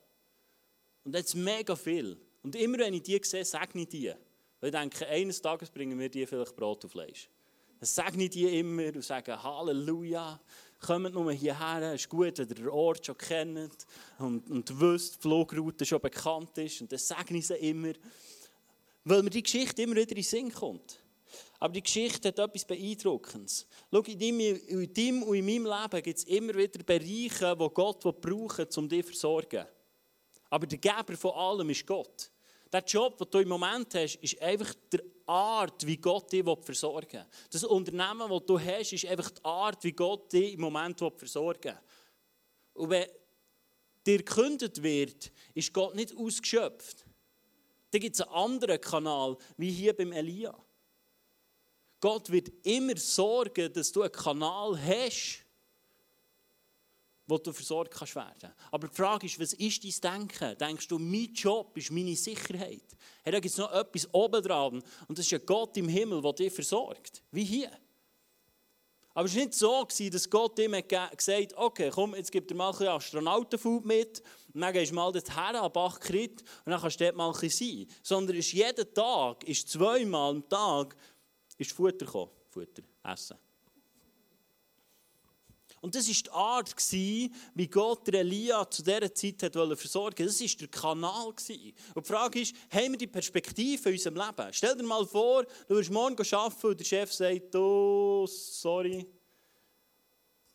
Und 1.03 1.15
jetzt 1.15 1.35
mega 1.35 1.77
viel. 1.77 2.17
Und 2.43 2.57
immer 2.57 2.79
wenn 2.79 2.95
ich 2.95 3.03
die 3.03 3.21
sehe, 3.23 3.45
sage 3.45 3.81
ich 3.81 3.89
die. 3.89 4.13
Weil 4.61 4.71
ich 4.71 4.81
denke, 4.81 5.07
eines 5.07 5.43
Tages 5.43 5.71
bringen 5.71 5.99
wir 5.99 6.09
die 6.09 6.27
vielleicht 6.27 6.57
Brot 6.57 6.85
und 6.85 6.91
Fleisch. 6.91 7.29
Dann 7.85 8.21
ich 8.21 8.31
die 8.31 8.59
immer 8.59 8.87
und 8.87 9.05
sage 9.05 9.43
Halleluja. 9.43 10.41
Kommt 10.81 11.15
nur 11.15 11.33
hierher, 11.33 11.95
ist 11.95 12.09
gut, 12.09 12.39
wenn 12.39 12.49
ihr 12.49 12.55
den 12.55 12.69
Ort 12.69 13.07
schon 13.07 13.17
kennt 13.17 13.87
und, 14.19 14.51
und 14.51 14.81
wisst, 14.81 15.17
die 15.17 15.21
Flugroute 15.23 15.87
schon 15.87 16.01
bekannt 16.01 16.59
ist. 16.59 16.81
Und 16.83 16.93
dann 16.93 16.99
sage 16.99 17.37
ich 17.37 17.47
sie 17.47 17.55
immer, 17.55 17.93
weil 19.05 19.23
mir 19.23 19.31
die 19.31 19.43
Geschichte 19.43 19.83
immer 19.83 19.97
wieder 19.97 20.11
in 20.11 20.17
den 20.17 20.25
Sinn 20.25 20.53
kommt. 20.53 20.99
Aber 21.59 21.73
die 21.73 21.83
Geschichte 21.83 22.29
hat 22.29 22.39
etwas 22.39 22.65
Beeindruckendes. 22.65 23.67
Schau, 23.91 24.01
in 24.01 24.19
deinem, 24.19 25.23
und 25.23 25.35
in 25.37 25.47
meinem 25.47 25.65
Leben 25.65 26.03
gibt 26.03 26.19
es 26.19 26.25
immer 26.25 26.55
wieder 26.55 26.83
Bereiche, 26.83 27.57
die 27.57 27.69
Gott 27.73 28.21
braucht, 28.21 28.79
um 28.79 28.89
dich 28.89 29.07
zu 29.07 29.13
versorgen. 29.13 29.65
Aber 30.51 30.67
der 30.67 30.79
Geber 30.79 31.17
von 31.17 31.33
allem 31.33 31.71
ist 31.71 31.87
Gott. 31.87 32.31
Der 32.73 32.83
Job, 32.85 33.17
den 33.19 33.29
du 33.31 33.39
im 33.39 33.49
Moment 33.49 33.95
hast, 33.95 34.17
ist 34.17 34.41
einfach 34.43 34.75
die 34.93 35.01
Art, 35.27 35.87
wie 35.87 35.97
Gott 35.97 36.33
dich 36.33 36.45
versorgen 36.63 37.13
will. 37.13 37.27
Das 37.51 37.65
Unternehmen, 37.65 38.29
das 38.29 38.47
du 38.47 38.59
hast, 38.59 38.93
ist 38.93 39.07
einfach 39.07 39.31
die 39.31 39.45
Art, 39.45 39.83
wie 39.85 39.93
Gott 39.93 40.33
dich 40.33 40.55
im 40.55 40.61
Moment 40.61 40.99
versorgen 40.99 41.75
will. 41.75 41.79
Und 42.75 42.91
wenn 42.91 43.07
dir 44.07 44.19
gekündigt 44.19 44.83
wird, 44.83 45.33
ist 45.55 45.73
Gott 45.73 45.95
nicht 45.95 46.17
ausgeschöpft. 46.17 47.05
Dann 47.91 48.01
gibt 48.01 48.17
es 48.17 48.23
einen 48.23 48.33
anderen 48.33 48.81
Kanal, 48.81 49.37
wie 49.57 49.71
hier 49.71 49.97
beim 49.97 50.13
Elia. 50.13 50.55
Gott 52.01 52.31
wird 52.31 52.51
immer 52.67 52.97
sorgen, 52.97 53.73
dass 53.73 53.93
du 53.93 54.03
einen 54.03 54.13
Kanal 54.13 54.79
hast, 54.79 55.44
wo 57.27 57.39
du 57.39 57.53
versorgt 57.53 57.95
kannst 57.95 58.17
werden. 58.17 58.53
Aber 58.71 58.89
die 58.89 58.95
Frage 58.95 59.27
ist, 59.27 59.41
was 59.41 59.55
ist 59.55 60.05
dein 60.05 60.29
Denken? 60.29 60.59
Denkst 60.59 60.89
du, 60.89 60.99
mein 60.99 61.33
Job 61.33 61.77
ist 61.77 61.91
meine 61.91 62.17
Sicherheit? 62.17 62.85
Hey, 63.23 63.33
da 63.33 63.41
gibt 63.41 63.53
es 63.53 63.59
noch 63.59 63.73
etwas 63.73 64.13
oben 64.13 64.43
dran 64.43 64.83
und 65.09 65.19
das 65.19 65.27
ist 65.27 65.35
ein 65.35 65.47
Gott 65.47 65.77
im 65.77 65.89
Himmel, 65.89 66.21
der 66.21 66.33
dich 66.33 66.53
versorgt. 66.53 67.23
Wie 67.31 67.45
hier. 67.45 67.71
Aber 69.15 69.27
es 69.27 69.37
war 69.37 69.43
nicht 69.43 69.55
so, 69.55 69.87
dass 70.11 70.29
Gott 70.29 70.59
ihm 70.59 70.73
gesagt 70.73 71.19
hat, 71.29 71.57
okay, 71.57 71.91
komm, 71.95 72.17
jetzt 72.17 72.33
gib 72.33 72.49
dir 72.49 72.55
mal 72.55 72.71
ein 72.71 72.73
bisschen 72.73 72.89
Astronautenfood 72.89 73.85
mit 73.85 74.23
und 74.53 74.61
dann 74.61 74.73
gehst 74.73 74.91
du 74.91 74.97
mal 74.97 75.13
dorthin 75.13 75.57
an 75.57 75.73
Bachkrit 75.73 76.43
und 76.65 76.73
dann 76.73 76.81
kannst 76.81 77.01
du 77.01 77.05
dort 77.05 77.17
mal 77.17 77.29
ein 77.33 77.41
bisschen 77.41 77.87
sein. 77.87 77.97
Sondern 78.03 78.37
ist 78.37 78.53
jeden 78.53 78.93
Tag, 78.93 79.45
ist 79.45 79.69
zweimal 79.69 80.31
am 80.31 80.49
Tag, 80.49 80.97
ist 81.57 81.73
Futter 81.73 82.07
gekommen. 82.07 82.33
Futter, 82.51 82.83
Essen. 83.05 83.39
Und 85.85 85.95
das 85.95 86.09
war 86.09 86.15
die 86.15 86.31
Art, 86.31 86.93
wie 86.93 87.69
Gott 87.69 88.09
Elia 88.09 88.71
zu 88.71 88.83
dieser 88.83 89.15
Zeit 89.15 89.43
hat 89.43 89.53
versorgen 89.53 90.25
Das 90.25 90.41
war 90.41 90.49
der 90.59 90.69
Kanal. 90.69 91.27
Und 91.27 91.47
die 91.47 91.75
Frage 92.03 92.41
ist, 92.41 92.57
haben 92.71 92.93
wir 92.93 92.99
die 92.99 93.07
Perspektive 93.07 93.91
in 93.91 93.95
unserem 93.95 94.17
Leben? 94.17 94.51
Stell 94.51 94.75
dir 94.75 94.83
mal 94.83 95.05
vor, 95.05 95.45
du 95.69 95.75
wirst 95.75 95.91
morgen 95.91 96.17
arbeiten 96.17 96.67
und 96.69 96.81
der 96.81 96.85
Chef 96.87 97.13
sagt, 97.13 97.55
oh, 97.55 98.27
sorry, 98.27 99.07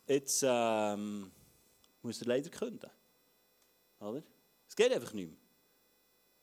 jetzt 0.08 0.44
ähm, 0.44 1.32
muss 2.02 2.22
er 2.22 2.28
leider 2.28 2.50
künden. 2.50 2.90
Oder? 4.00 4.24
Es 4.68 4.76
geht 4.76 4.92
einfach 4.92 5.14
nicht 5.14 5.30
mehr. 5.30 5.38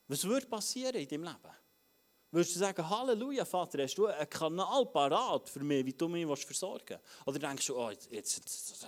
Was 0.06 0.22
würde 0.22 0.46
passieren 0.46 0.94
in 0.94 1.08
deinem 1.08 1.24
Leben? 1.24 1.65
Würdest 2.30 2.56
du 2.56 2.58
sagen, 2.58 2.88
Halleluja, 2.88 3.44
Vater, 3.44 3.82
hast 3.82 3.96
du 3.96 4.06
einen 4.06 4.28
Kanal 4.28 4.84
parat 4.86 5.48
für 5.48 5.60
mich, 5.60 5.86
wie 5.86 5.92
du 5.92 6.08
mich 6.08 6.26
versorgen 6.44 6.98
willst? 6.98 7.26
Oder 7.26 7.38
denkst 7.38 7.66
du, 7.66 7.76
oh, 7.78 7.90
jetzt, 7.90 8.10
jetzt 8.10 8.84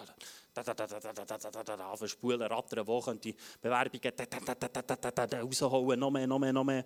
da, 0.53 0.63
da, 0.63 0.75
da, 0.75 0.87
da, 0.87 1.01
da, 1.01 1.13
da, 1.13 1.25
da, 1.25 1.51
da, 1.51 1.63
da, 1.63 1.97
da, 1.97 2.09
spulen, 2.09 2.43
rattern, 2.43 2.87
wo 2.87 3.01
können 3.01 3.21
die 3.21 3.35
Bewerbungen 3.61 4.13
da, 4.17 4.27
da, 4.27 4.41
da, 4.41 4.55
da, 4.55 4.69
da, 4.69 4.97
da, 4.97 5.11
da, 5.11 5.27
da, 5.27 5.41
rausholen, 5.41 6.01
noch 6.01 6.11
mehr, 6.11 6.27
noch 6.27 6.39
mehr, 6.39 6.53
noch 6.53 6.65
mehr. 6.65 6.85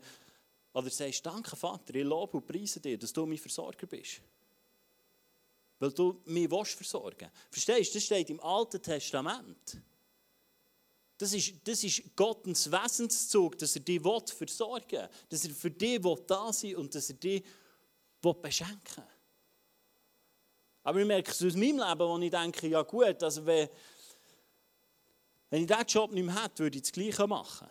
Oder 0.74 0.90
sagst, 0.90 1.24
danke, 1.24 1.56
Vater, 1.56 1.94
ich 1.94 2.04
lobe 2.04 2.36
und 2.38 2.46
preise 2.46 2.80
dir, 2.80 2.98
dass 2.98 3.12
du 3.12 3.26
mein 3.26 3.38
Versorger 3.38 3.86
bist. 3.86 4.20
Weil 5.78 5.92
du 5.92 6.20
mich 6.26 6.48
versorgen 6.48 7.30
willst. 7.30 7.66
Verstehst 7.66 7.94
du, 7.94 7.98
das 7.98 8.04
steht 8.04 8.30
im 8.30 8.40
Alten 8.40 8.80
Testament. 8.80 9.78
Das 11.18 11.32
ist, 11.32 11.54
das 11.64 11.84
ist 11.84 12.16
Gottes 12.16 12.70
Wesenszug, 12.70 13.58
dass 13.58 13.76
er 13.76 13.82
dich 13.82 14.00
versorgen 14.00 14.90
will, 14.90 15.08
dass 15.28 15.44
er 15.44 15.50
für 15.50 15.70
dich 15.70 16.00
da 16.26 16.52
sein 16.52 16.76
und 16.76 16.94
dass 16.94 17.10
er 17.10 17.16
dich 17.16 17.44
beschenken 18.20 18.96
will. 18.96 19.12
Aber 20.84 21.00
ich 21.00 21.06
merke 21.06 21.30
es 21.30 21.42
aus 21.42 21.54
meinem 21.54 21.78
Leben, 21.78 22.00
wo 22.00 22.18
ich 22.18 22.30
denke, 22.30 22.66
ja 22.66 22.82
gut, 22.82 23.22
also 23.22 23.46
wenn, 23.46 23.68
wenn 25.50 25.62
ich 25.62 25.68
diesen 25.68 25.86
Job 25.86 26.12
nicht 26.12 26.24
mehr 26.24 26.42
hätte, 26.42 26.64
würde 26.64 26.76
ich 26.76 26.82
das 26.82 26.92
Gleiche 26.92 27.26
machen. 27.26 27.68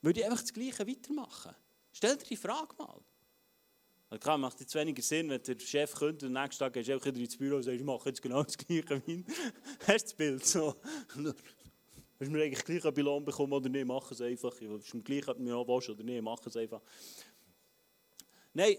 Würde 0.00 0.20
ich 0.20 0.26
einfach 0.26 0.40
das 0.40 0.52
Gleiche 0.52 0.86
weitermachen. 0.86 1.54
Stell 1.92 2.16
dir 2.16 2.24
die 2.24 2.36
Frage 2.36 2.74
mal. 2.78 3.00
Also 4.08 4.20
klar, 4.20 4.38
macht 4.38 4.60
jetzt 4.60 4.74
weniger 4.74 5.02
Sinn, 5.02 5.28
wenn 5.28 5.42
der 5.42 5.58
Chef 5.58 5.92
kommt 5.92 6.22
und 6.22 6.34
am 6.34 6.42
nächsten 6.44 6.60
Tag 6.60 6.72
gehst 6.72 6.88
du 6.88 6.92
einfach 6.92 7.06
wieder 7.06 7.18
ins 7.18 7.36
Büro 7.36 7.56
und 7.56 7.64
sagst, 7.64 7.80
ich 7.80 7.84
mache 7.84 8.08
jetzt 8.08 8.22
genau 8.22 8.42
das 8.42 8.56
Gleiche 8.56 9.02
wie 9.06 9.24
das 9.86 10.14
Bild 10.14 10.46
so? 10.46 10.76
Ist 12.18 12.30
mir 12.30 12.42
eigentlich 12.42 12.64
gleich, 12.64 12.84
ob 12.84 12.96
ich 12.96 13.04
Lohn 13.04 13.24
bekomme 13.24 13.56
oder 13.56 13.68
nicht, 13.68 13.86
mach 13.86 14.10
es 14.10 14.20
einfach. 14.20 14.52
Ist 14.60 14.94
mir 14.94 15.02
gleich, 15.02 15.28
ob 15.28 15.36
du 15.36 15.42
mich 15.42 15.52
willst 15.52 15.88
oder 15.90 16.02
nicht, 16.02 16.22
mach 16.22 16.46
es 16.46 16.56
einfach. 16.56 16.80
Nein, 18.54 18.76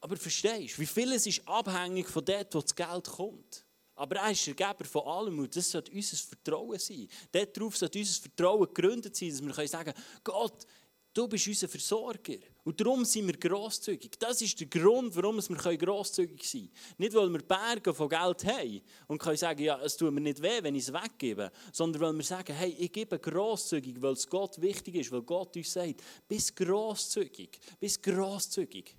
aber 0.00 0.16
verstehst 0.16 0.76
du, 0.76 0.82
wie 0.82 0.86
vieles 0.86 1.26
ist 1.26 1.46
abhängig 1.48 2.08
von 2.08 2.24
dem, 2.24 2.46
wo 2.52 2.60
das 2.60 2.74
Geld 2.74 3.06
kommt. 3.06 3.64
Aber 3.96 4.16
er 4.16 4.30
ist 4.30 4.46
der 4.46 4.54
Geber 4.54 4.84
von 4.84 5.02
allem 5.02 5.38
und 5.38 5.54
das 5.54 5.70
sollte 5.70 5.92
unser 5.92 6.16
Vertrauen 6.16 6.78
sein. 6.78 7.08
Darauf 7.30 7.76
sollte 7.76 7.98
unser 7.98 8.22
Vertrauen 8.22 8.66
gegründet 8.72 9.16
sein, 9.16 9.30
dass 9.30 9.42
wir 9.42 9.68
sagen 9.68 9.92
können, 9.92 10.04
Gott, 10.22 10.66
Du 11.14 11.28
bist 11.28 11.46
unser 11.46 11.68
Versorger. 11.68 12.38
Und 12.64 12.80
darum 12.80 13.04
sind 13.04 13.26
wir 13.26 13.36
grosszügig. 13.36 14.18
Das 14.18 14.40
ist 14.40 14.58
der 14.58 14.66
Grund, 14.68 15.14
warum 15.14 15.36
wir 15.36 15.76
grosszügig 15.76 16.42
sein 16.42 16.62
können. 16.62 16.94
Nicht, 16.96 17.14
weil 17.14 17.30
wir 17.30 17.42
Berge 17.42 17.92
von 17.92 18.08
Geld 18.08 18.44
haben 18.46 18.80
und 19.06 19.18
können 19.18 19.36
sagen, 19.36 19.62
ja, 19.62 19.78
es 19.80 19.96
tut 19.96 20.12
mir 20.12 20.22
nicht 20.22 20.42
weh, 20.42 20.62
wenn 20.62 20.74
ich 20.74 20.88
es 20.88 20.92
weggebe, 20.92 21.52
sondern 21.72 22.00
weil 22.00 22.12
wir 22.14 22.24
sagen, 22.24 22.54
hey, 22.54 22.74
ich 22.78 22.90
gebe 22.90 23.18
grosszügig, 23.18 24.00
weil 24.00 24.14
es 24.14 24.26
Gott 24.26 24.58
wichtig 24.62 24.94
ist, 24.94 25.12
weil 25.12 25.22
Gott 25.22 25.54
uns 25.54 25.72
sagt, 25.72 26.02
bist 26.26 26.56
grosszügig, 26.56 27.60
bist 27.78 28.02
grosszügig. 28.02 28.96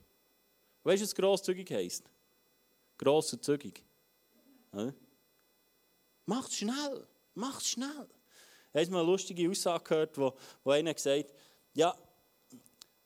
Weißt 0.83 1.01
du, 1.01 1.05
was 1.05 1.15
grosszügig 1.15 1.71
heisst? 1.71 2.03
Gross 2.97 3.33
und 3.33 3.43
zügig. 3.43 3.83
Ja? 4.73 4.93
Macht 6.27 6.53
schnell, 6.53 7.07
macht 7.33 7.65
schnell. 7.65 8.07
Ich 8.73 8.81
habe 8.81 8.91
mal 8.91 8.99
eine 8.99 9.11
lustige 9.11 9.49
Aussage 9.49 9.83
gehört, 9.83 10.17
wo, 10.17 10.33
wo 10.63 10.71
einer 10.71 10.93
gesagt 10.93 11.29
hat, 11.29 11.35
ja, 11.73 11.97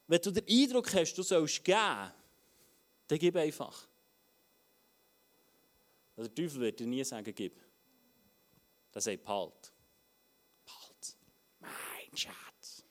wenn 0.09 0.21
du 0.21 0.31
den 0.31 0.43
Eindruck 0.49 0.91
hast, 0.91 1.13
du 1.13 1.21
sollst 1.21 1.63
geben, 1.63 2.11
dann 3.07 3.19
gib 3.19 3.35
einfach. 3.35 3.87
Der 6.17 6.33
Teufel 6.33 6.61
wird 6.61 6.79
dir 6.79 6.87
nie 6.87 7.03
sagen, 7.03 7.33
gib. 7.33 7.55
Er 8.91 9.01
sagt, 9.01 9.23
behalt. 9.23 9.71
Behalt. 10.65 11.17
Mein 11.59 12.17
Schatz. 12.17 12.83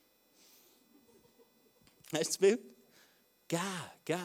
Hast 2.13 2.13
du 2.13 2.17
das 2.17 2.37
Bild? 2.37 2.61
Geh, 3.49 3.57
geh. 4.05 4.15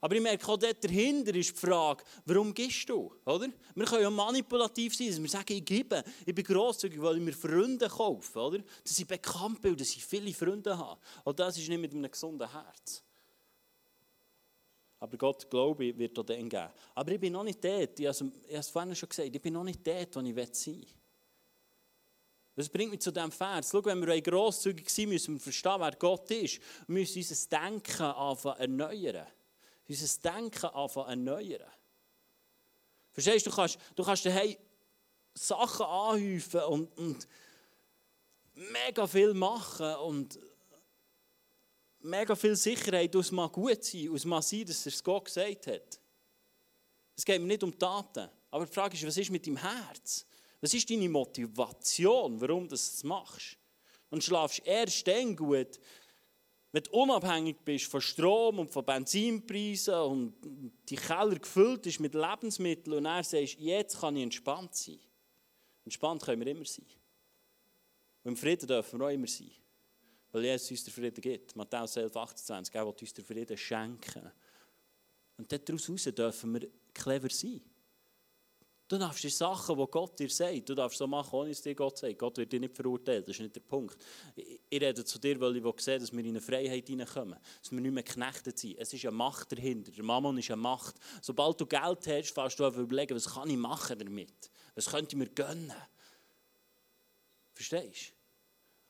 Aber 0.00 0.14
ich 0.14 0.22
merke 0.22 0.46
auch 0.48 0.56
dort 0.56 0.82
dahinter 0.82 1.34
ist 1.34 1.50
die 1.50 1.66
Frage, 1.66 2.04
warum 2.24 2.54
gibst 2.54 2.88
du? 2.88 3.12
Oder? 3.24 3.48
Wir 3.74 3.84
können 3.84 4.02
ja 4.02 4.10
manipulativ 4.10 4.94
sein, 4.94 5.08
dass 5.08 5.20
wir 5.20 5.28
sagen, 5.28 5.52
ich 5.52 5.64
gebe, 5.64 6.04
ich 6.24 6.34
bin 6.34 6.44
grosszügig, 6.44 7.00
weil 7.00 7.16
ich 7.16 7.22
mir 7.22 7.32
Freunde 7.32 7.88
kaufe. 7.88 8.38
Oder? 8.38 8.58
Dass 8.84 8.98
ich 8.98 9.06
bekannt 9.06 9.60
bin, 9.60 9.76
dass 9.76 9.90
ich 9.90 10.04
viele 10.04 10.32
Freunde 10.32 10.76
habe. 10.76 11.00
Und 11.24 11.38
das 11.38 11.58
ist 11.58 11.68
nicht 11.68 11.80
mit 11.80 11.92
einem 11.92 12.10
gesunden 12.10 12.50
Herz. 12.50 13.02
Aber 15.00 15.16
Gott, 15.16 15.48
glaube 15.48 15.84
ich, 15.86 15.98
wird 15.98 16.18
auch 16.18 16.24
dann 16.24 16.48
geben. 16.48 16.68
Aber 16.94 17.12
ich 17.12 17.20
bin 17.20 17.32
noch 17.32 17.44
nicht 17.44 17.62
dort, 17.62 17.98
ich 17.98 18.06
habe 18.06 18.32
es 18.48 18.68
vorhin 18.68 18.94
schon 18.94 19.08
gesagt, 19.08 19.34
ich 19.34 19.42
bin 19.42 19.54
noch 19.54 19.64
nicht 19.64 19.86
dort, 19.86 20.16
wo 20.16 20.20
ich 20.20 20.34
sein 20.52 20.74
will. 20.74 20.86
Das 22.56 22.68
bringt 22.68 22.90
mich 22.90 23.00
zu 23.00 23.12
diesem 23.12 23.30
Vers. 23.30 23.68
Schau, 23.70 23.84
wenn 23.84 24.04
wir 24.04 24.20
grosszügig 24.20 24.90
sind, 24.90 25.10
müssen 25.10 25.34
wir 25.34 25.40
verstehen, 25.40 25.76
wer 25.78 25.92
Gott 25.92 26.28
ist. 26.32 26.60
Wir 26.88 27.00
müssen 27.00 27.18
unser 27.18 27.48
Denken 27.48 28.02
anfangen 28.02 28.58
erneuern 28.58 29.26
unser 29.88 30.20
Denken 30.30 30.66
anfangen 30.66 31.26
erneuern. 31.26 31.70
Verstehst 33.12 33.46
du, 33.46 33.50
du 33.50 33.56
kannst, 33.56 33.78
du 33.96 34.04
kannst 34.04 34.26
daheim 34.26 34.56
Sachen 35.34 35.86
anhäufen 35.86 36.62
und, 36.62 36.98
und 36.98 37.28
mega 38.54 39.06
viel 39.06 39.34
machen 39.34 39.94
und 39.96 40.38
mega 42.00 42.34
viel 42.36 42.56
Sicherheit, 42.56 43.14
es 43.14 43.30
mag 43.30 43.52
gut 43.52 43.84
sein, 43.84 44.14
es 44.14 44.24
mag 44.24 44.42
sein, 44.42 44.66
dass 44.66 44.86
er 44.86 44.92
es 44.92 45.02
Gott 45.02 45.24
gesagt 45.24 45.66
hat. 45.66 46.00
Es 47.16 47.24
geht 47.24 47.40
mir 47.40 47.48
nicht 47.48 47.62
um 47.62 47.76
Taten. 47.76 48.28
Aber 48.50 48.66
die 48.66 48.72
Frage 48.72 48.96
ist, 48.96 49.06
was 49.06 49.16
ist 49.16 49.30
mit 49.30 49.46
deinem 49.46 49.56
Herz? 49.56 50.24
Was 50.60 50.74
ist 50.74 50.88
deine 50.88 51.08
Motivation, 51.08 52.40
warum 52.40 52.64
du 52.64 52.70
das 52.70 53.02
machst? 53.04 53.58
Und 54.10 54.24
schlafst 54.24 54.62
erst 54.64 55.06
dann 55.06 55.36
gut, 55.36 55.78
wenn 56.72 56.82
du 56.82 56.90
unabhängig 56.90 57.56
bist 57.64 57.86
von 57.86 58.00
Strom 58.00 58.58
und 58.58 58.70
von 58.70 58.84
Benzinpreisen 58.84 59.94
und 59.94 60.34
die 60.88 60.96
Keller 60.96 61.38
gefüllt 61.38 61.86
ist 61.86 62.00
mit 62.00 62.14
Lebensmitteln 62.14 62.98
und 62.98 63.06
er 63.06 63.24
sagst, 63.24 63.58
jetzt 63.58 64.00
kann 64.00 64.16
ich 64.16 64.22
entspannt 64.22 64.74
sein. 64.74 64.98
Entspannt 65.84 66.22
können 66.22 66.44
wir 66.44 66.52
immer 66.52 66.66
sein. 66.66 66.84
Und 68.22 68.32
im 68.32 68.36
Frieden 68.36 68.66
dürfen 68.66 69.00
wir 69.00 69.06
auch 69.06 69.10
immer 69.10 69.26
sein. 69.26 69.50
Weil 70.30 70.44
Jesus 70.44 70.70
uns 70.72 70.84
den 70.84 70.92
Frieden 70.92 71.20
gibt. 71.22 71.56
Matthäus 71.56 71.96
11, 71.96 72.14
28, 72.14 72.74
er 72.74 72.84
will 72.84 72.94
uns 73.00 73.14
den 73.14 73.24
Frieden 73.24 73.56
schenken. 73.56 74.30
Und 75.38 75.50
daraus 75.50 76.04
dürfen 76.04 76.52
wir 76.52 76.68
clever 76.92 77.30
sein. 77.30 77.62
Du 78.88 78.96
darfst 78.96 79.22
die 79.22 79.28
Sachen, 79.28 79.76
die 79.76 79.86
Gott 79.90 80.18
dir 80.18 80.30
sagt, 80.30 80.66
du 80.66 80.74
darfst 80.74 80.96
so 80.96 81.06
machen, 81.06 81.34
ohne 81.34 81.50
dass 81.50 81.60
dir 81.60 81.74
Gott 81.74 81.98
sagt. 81.98 82.18
Gott 82.18 82.38
wird 82.38 82.50
dich 82.50 82.60
nicht 82.60 82.74
verurteilen, 82.74 83.22
das 83.22 83.36
ist 83.36 83.40
nicht 83.40 83.54
der 83.54 83.60
Punkt. 83.60 83.98
Ich, 84.34 84.80
rede 84.80 85.04
zu 85.04 85.18
dir, 85.18 85.38
weil 85.38 85.56
ich 85.56 85.80
sehe, 85.80 85.98
dass 85.98 86.10
wir 86.10 86.20
in 86.20 86.28
eine 86.28 86.40
Freiheit 86.40 86.86
hineinkommen, 86.86 87.38
dass 87.60 87.70
wir 87.70 87.80
nicht 87.82 87.92
mehr 87.92 88.02
geknechtet 88.02 88.58
sind. 88.58 88.78
Es 88.78 88.90
ist 88.94 89.04
eine 89.04 89.14
Macht 89.14 89.52
dahinter, 89.52 89.92
der 89.92 90.04
Mammon 90.04 90.38
ist 90.38 90.50
eine 90.50 90.62
Macht. 90.62 90.96
Sobald 91.20 91.60
du 91.60 91.66
Geld 91.66 92.06
hast, 92.06 92.32
fährst 92.32 92.58
du 92.58 92.64
einfach 92.64 92.80
überlegen, 92.80 93.14
was 93.14 93.28
kann 93.28 93.50
ich 93.50 93.58
machen 93.58 93.98
damit? 93.98 94.50
Was 94.74 94.86
könnte 94.86 95.14
ich 95.14 95.18
mir 95.18 95.28
gönnen? 95.28 95.74
Verstehst 97.52 98.08
du? 98.08 98.12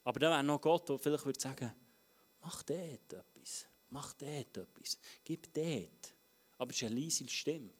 Aber 0.05 0.20
dann 0.20 0.30
wäre 0.30 0.44
noch 0.44 0.61
Gott, 0.61 0.88
der 0.88 0.99
vielleicht 0.99 1.26
würde 1.26 1.40
sagen, 1.40 1.74
mach 2.40 2.62
dort 2.62 3.12
etwas, 3.12 3.66
mach 3.90 4.12
dort 4.12 4.57
etwas, 4.59 4.96
gib 5.24 5.53
dort. 5.53 6.14
Aber 6.57 6.70
es 6.70 6.76
ist 6.76 6.84
eine 6.84 7.01
leise 7.01 7.28
Stimme. 7.28 7.72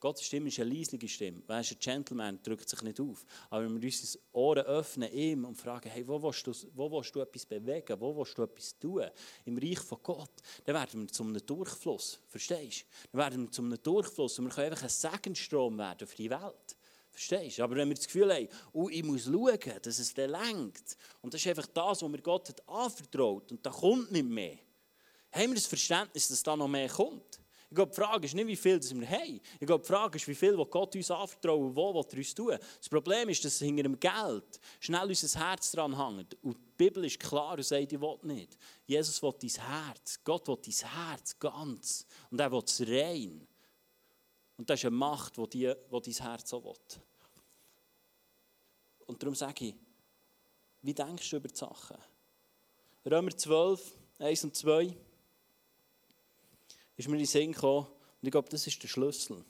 Gottes 0.00 0.26
Stimme 0.26 0.48
ist 0.48 0.60
eine 0.60 0.72
leisliche 0.72 1.08
Stimme. 1.08 1.42
Wer 1.46 1.60
ist 1.60 1.72
ein 1.72 1.78
Gentleman, 1.78 2.38
drückt 2.42 2.68
sich 2.68 2.82
nicht 2.82 3.00
auf. 3.00 3.24
Aber 3.50 3.64
wenn 3.64 3.80
wir 3.80 3.88
unsere 3.88 4.22
Ohren 4.32 4.64
öffnen 4.64 5.12
ihm 5.12 5.44
und 5.44 5.56
fragen, 5.56 5.88
hey, 5.88 6.06
wo 6.06 6.22
willst, 6.22 6.46
du, 6.46 6.52
wo 6.74 6.90
willst 6.90 7.14
du 7.14 7.20
etwas 7.20 7.46
bewegen, 7.46 8.00
wo 8.00 8.16
willst 8.16 8.36
du 8.36 8.42
etwas 8.42 8.78
tun 8.78 9.04
im 9.44 9.58
Reich 9.58 9.80
von 9.80 9.98
Gott, 10.02 10.32
dann 10.64 10.74
werden 10.74 11.02
wir 11.02 11.08
zu 11.08 11.22
einem 11.22 11.44
Durchfluss. 11.44 12.20
Verstehst 12.28 12.82
du? 12.82 13.08
Dann 13.12 13.20
werden 13.20 13.42
wir 13.44 13.50
zu 13.50 13.62
einem 13.62 13.82
Durchfluss 13.82 14.38
und 14.38 14.46
wir 14.46 14.52
können 14.52 14.72
einfach 14.72 14.84
ein 14.84 14.88
Segenstrom 14.88 15.78
werden 15.78 16.06
für 16.06 16.16
die 16.16 16.30
Welt. 16.30 16.76
Verstehst 17.14 17.58
du? 17.58 17.62
Aber 17.62 17.76
wenn 17.76 17.88
wir 17.88 17.94
das 17.94 18.06
Gefühl 18.06 18.34
haben, 18.34 18.48
oh, 18.72 18.88
ich 18.88 19.04
muss 19.04 19.24
schauen, 19.24 19.58
dass 19.82 19.98
es 20.00 20.12
dann 20.12 20.30
lenkt, 20.30 20.96
und 21.22 21.32
das 21.32 21.40
ist 21.40 21.46
einfach 21.46 21.66
das, 21.68 22.02
was 22.02 22.10
mir 22.10 22.20
Gott 22.20 22.48
hat 22.48 22.68
anvertraut, 22.68 23.52
und 23.52 23.64
da 23.64 23.70
kommt 23.70 24.10
nicht 24.10 24.26
mehr, 24.26 24.58
haben 25.30 25.50
wir 25.50 25.54
das 25.54 25.66
Verständnis, 25.66 26.28
dass 26.28 26.42
da 26.42 26.56
noch 26.56 26.68
mehr 26.68 26.88
kommt? 26.88 27.40
Ich 27.74 27.76
glaube, 27.76 27.90
die 27.90 28.00
Frage 28.00 28.24
ist 28.24 28.34
nicht, 28.34 28.46
wie 28.46 28.54
viel 28.54 28.80
wir 28.80 29.10
haben. 29.10 29.40
Ich 29.58 29.66
glaube, 29.66 29.82
die 29.82 29.88
Frage 29.88 30.16
ist, 30.16 30.28
wie 30.28 30.34
viel 30.36 30.54
Gott 30.66 30.94
uns 30.94 31.10
anvertraut, 31.10 31.74
wo 31.74 31.90
er 31.90 32.16
uns 32.16 32.32
tun 32.32 32.56
Das 32.78 32.88
Problem 32.88 33.28
ist, 33.30 33.44
dass 33.44 33.58
hinter 33.58 33.82
dem 33.82 33.98
Geld 33.98 34.60
schnell 34.78 35.08
unser 35.08 35.40
Herz 35.40 35.72
dran 35.72 35.98
hängt. 35.98 36.36
Und 36.44 36.56
die 36.56 36.72
Bibel 36.76 37.04
ist 37.04 37.18
klar 37.18 37.54
und 37.54 37.64
sagt, 37.64 37.92
ich 37.92 38.00
will 38.00 38.16
nicht. 38.22 38.56
Jesus 38.86 39.20
will 39.20 39.34
dein 39.40 39.50
Herz. 39.50 40.20
Gott 40.22 40.46
will 40.46 40.58
dein 40.64 40.88
Herz 40.88 41.36
ganz. 41.36 42.06
Und 42.30 42.40
er 42.40 42.52
will 42.52 42.62
es 42.64 42.80
rein. 42.80 43.44
Und 44.56 44.70
das 44.70 44.78
ist 44.78 44.86
eine 44.86 44.94
Macht, 44.94 45.36
die, 45.36 45.48
die, 45.48 45.74
die 45.74 46.12
dein 46.12 46.28
Herz 46.28 46.54
auch 46.54 46.62
will. 46.62 47.00
Und 49.06 49.20
darum 49.20 49.34
sage 49.34 49.64
ich, 49.64 49.74
wie 50.80 50.94
denkst 50.94 51.28
du 51.28 51.38
über 51.38 51.48
die 51.48 51.56
Sachen? 51.56 51.96
Römer 53.04 53.36
12, 53.36 53.94
1 54.20 54.44
und 54.44 54.54
2 54.54 54.96
ist 56.96 57.08
mir 57.08 57.14
in 57.14 57.20
den 57.20 57.26
Sinn 57.26 57.52
gekommen. 57.52 57.86
Und 57.86 58.26
ich 58.28 58.30
glaube, 58.30 58.48
das 58.48 58.66
ist 58.66 58.82
der 58.82 58.88
Schlüssel. 58.88 59.44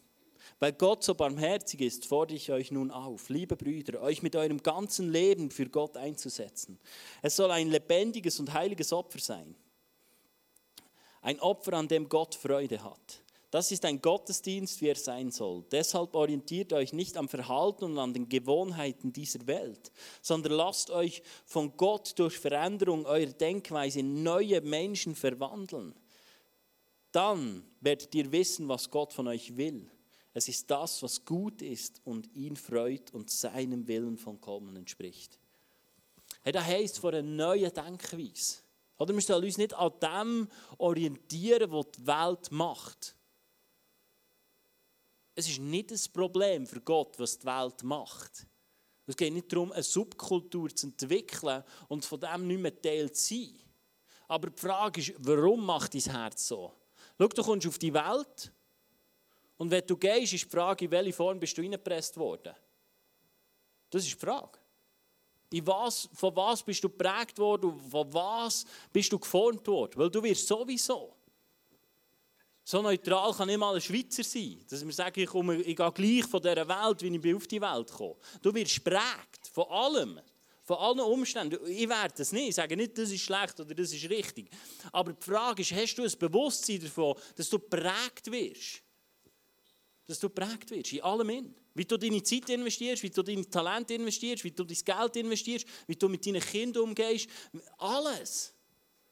Weil 0.58 0.72
Gott 0.72 1.02
so 1.02 1.14
barmherzig 1.14 1.80
ist, 1.80 2.06
fordere 2.06 2.36
ich 2.36 2.50
euch 2.50 2.70
nun 2.70 2.90
auf, 2.90 3.28
liebe 3.28 3.56
Brüder, 3.56 4.00
euch 4.00 4.22
mit 4.22 4.36
eurem 4.36 4.62
ganzen 4.62 5.10
Leben 5.10 5.50
für 5.50 5.68
Gott 5.68 5.96
einzusetzen. 5.96 6.78
Es 7.22 7.36
soll 7.36 7.50
ein 7.50 7.70
lebendiges 7.70 8.40
und 8.40 8.52
heiliges 8.52 8.92
Opfer 8.92 9.18
sein. 9.18 9.54
Ein 11.22 11.40
Opfer, 11.40 11.72
an 11.74 11.88
dem 11.88 12.08
Gott 12.08 12.34
Freude 12.34 12.82
hat. 12.84 13.22
Das 13.50 13.70
ist 13.70 13.84
ein 13.84 14.02
Gottesdienst, 14.02 14.80
wie 14.82 14.88
er 14.88 14.96
sein 14.96 15.30
soll. 15.30 15.64
Deshalb 15.70 16.14
orientiert 16.16 16.72
euch 16.72 16.92
nicht 16.92 17.16
am 17.16 17.28
Verhalten 17.28 17.84
und 17.84 17.98
an 17.98 18.12
den 18.12 18.28
Gewohnheiten 18.28 19.12
dieser 19.12 19.46
Welt, 19.46 19.92
sondern 20.20 20.54
lasst 20.54 20.90
euch 20.90 21.22
von 21.46 21.76
Gott 21.76 22.18
durch 22.18 22.36
Veränderung 22.36 23.06
eurer 23.06 23.32
Denkweise 23.32 24.00
in 24.00 24.24
neue 24.24 24.60
Menschen 24.60 25.14
verwandeln. 25.14 25.94
Dann 27.14 27.62
werdet 27.80 28.12
ihr 28.16 28.32
wissen, 28.32 28.68
was 28.68 28.90
Gott 28.90 29.12
von 29.12 29.28
euch 29.28 29.56
will. 29.56 29.88
Es 30.32 30.48
ist 30.48 30.68
das, 30.68 31.00
was 31.00 31.24
gut 31.24 31.62
ist 31.62 32.00
und 32.04 32.26
ihn 32.34 32.56
freut 32.56 33.14
und 33.14 33.30
seinem 33.30 33.86
Willen 33.86 34.18
vollkommen 34.18 34.74
entspricht. 34.74 35.38
Hey, 36.42 36.52
das 36.52 36.64
heisst 36.64 36.98
vor 36.98 37.12
einer 37.12 37.22
neuen 37.22 37.72
Denkweise. 37.72 38.58
Oder 38.98 39.14
wir 39.14 39.20
sollen 39.20 39.44
uns 39.44 39.58
nicht 39.58 39.72
an 39.74 39.92
dem 40.02 40.48
orientieren, 40.78 41.70
was 41.70 41.86
die 41.92 42.04
Welt 42.04 42.50
macht. 42.50 43.14
Es 45.36 45.48
ist 45.48 45.60
nicht 45.60 45.92
das 45.92 46.08
Problem 46.08 46.66
für 46.66 46.80
Gott, 46.80 47.16
was 47.20 47.38
die 47.38 47.46
Welt 47.46 47.84
macht. 47.84 48.44
Es 49.06 49.16
geht 49.16 49.32
nicht 49.32 49.52
darum, 49.52 49.70
eine 49.70 49.84
Subkultur 49.84 50.74
zu 50.74 50.88
entwickeln 50.88 51.62
und 51.86 52.04
von 52.04 52.18
dem 52.18 52.48
nicht 52.48 52.60
mehr 52.60 52.82
Teil 52.82 53.12
zu 53.12 53.34
sein. 53.34 53.54
Aber 54.26 54.50
die 54.50 54.60
Frage 54.60 55.00
ist, 55.00 55.14
warum 55.18 55.64
macht 55.64 55.94
dein 55.94 56.12
Herz 56.12 56.48
so? 56.48 56.72
Schau, 57.18 57.28
du 57.28 57.42
kommst 57.42 57.66
auf 57.66 57.78
die 57.78 57.94
Welt 57.94 58.52
und 59.56 59.70
wenn 59.70 59.86
du 59.86 59.96
gehst, 59.96 60.32
ist 60.32 60.44
die 60.44 60.48
Frage, 60.48 60.84
in 60.84 60.90
welche 60.90 61.12
Form 61.12 61.38
bist 61.38 61.56
du 61.56 61.62
reingepresst 61.62 62.16
worden? 62.16 62.54
Das 63.90 64.02
ist 64.02 64.14
die 64.14 64.18
Frage. 64.18 64.58
In 65.50 65.66
was, 65.66 66.08
von 66.12 66.34
was 66.34 66.62
bist 66.62 66.82
du 66.82 66.88
geprägt 66.88 67.38
worden 67.38 67.78
von 67.88 68.12
was 68.12 68.64
bist 68.92 69.12
du 69.12 69.18
geformt 69.18 69.66
worden? 69.68 69.92
Weil 69.96 70.10
du 70.10 70.22
wirst 70.22 70.48
sowieso. 70.48 71.14
So 72.64 72.82
neutral 72.82 73.32
kann 73.32 73.46
nicht 73.46 73.58
mal 73.58 73.74
ein 73.74 73.80
Schweizer 73.80 74.24
sein. 74.24 74.64
Dass 74.68 74.84
wir 74.84 74.92
sagen, 74.92 75.20
ich, 75.20 75.26
komme, 75.26 75.56
ich 75.56 75.76
gehe 75.76 75.92
gleich 75.92 76.24
von 76.24 76.42
dieser 76.42 76.66
Welt, 76.66 77.02
wie 77.02 77.28
ich 77.28 77.36
auf 77.36 77.46
die 77.46 77.60
Welt 77.60 77.92
komme. 77.92 78.16
Du 78.42 78.52
wirst 78.54 78.82
geprägt 78.82 79.48
von 79.52 79.66
allem. 79.68 80.20
Von 80.64 80.78
allen 80.78 81.00
Umständen. 81.00 81.58
Ich 81.66 81.88
werde 81.88 82.14
das 82.16 82.32
nicht. 82.32 82.48
Ich 82.48 82.54
sage 82.54 82.74
nicht, 82.74 82.96
das 82.96 83.10
ist 83.10 83.20
schlecht 83.20 83.60
oder 83.60 83.74
das 83.74 83.92
ist 83.92 84.08
richtig. 84.08 84.48
Aber 84.92 85.12
die 85.12 85.22
Frage 85.22 85.60
ist, 85.60 85.72
hast 85.72 85.96
du 85.96 86.02
ein 86.02 86.18
Bewusstsein 86.18 86.80
davon, 86.80 87.14
dass 87.36 87.50
du 87.50 87.58
prägt 87.58 88.30
wirst? 88.30 88.82
Dass 90.06 90.18
du 90.18 90.30
prägt 90.30 90.70
wirst, 90.70 90.94
in 90.94 91.02
allem 91.02 91.28
in. 91.28 91.54
Wie 91.74 91.84
du 91.84 91.98
deine 91.98 92.22
Zeit 92.22 92.48
investierst, 92.48 93.02
wie 93.02 93.10
du 93.10 93.22
dein 93.22 93.50
Talent 93.50 93.90
investierst, 93.90 94.42
wie 94.42 94.52
du 94.52 94.64
dein 94.64 94.78
Geld 94.82 95.16
investierst, 95.16 95.66
wie 95.86 95.96
du 95.96 96.08
mit 96.08 96.24
deinen 96.24 96.40
Kindern 96.40 96.84
umgehst. 96.84 97.28
Alles. 97.76 98.54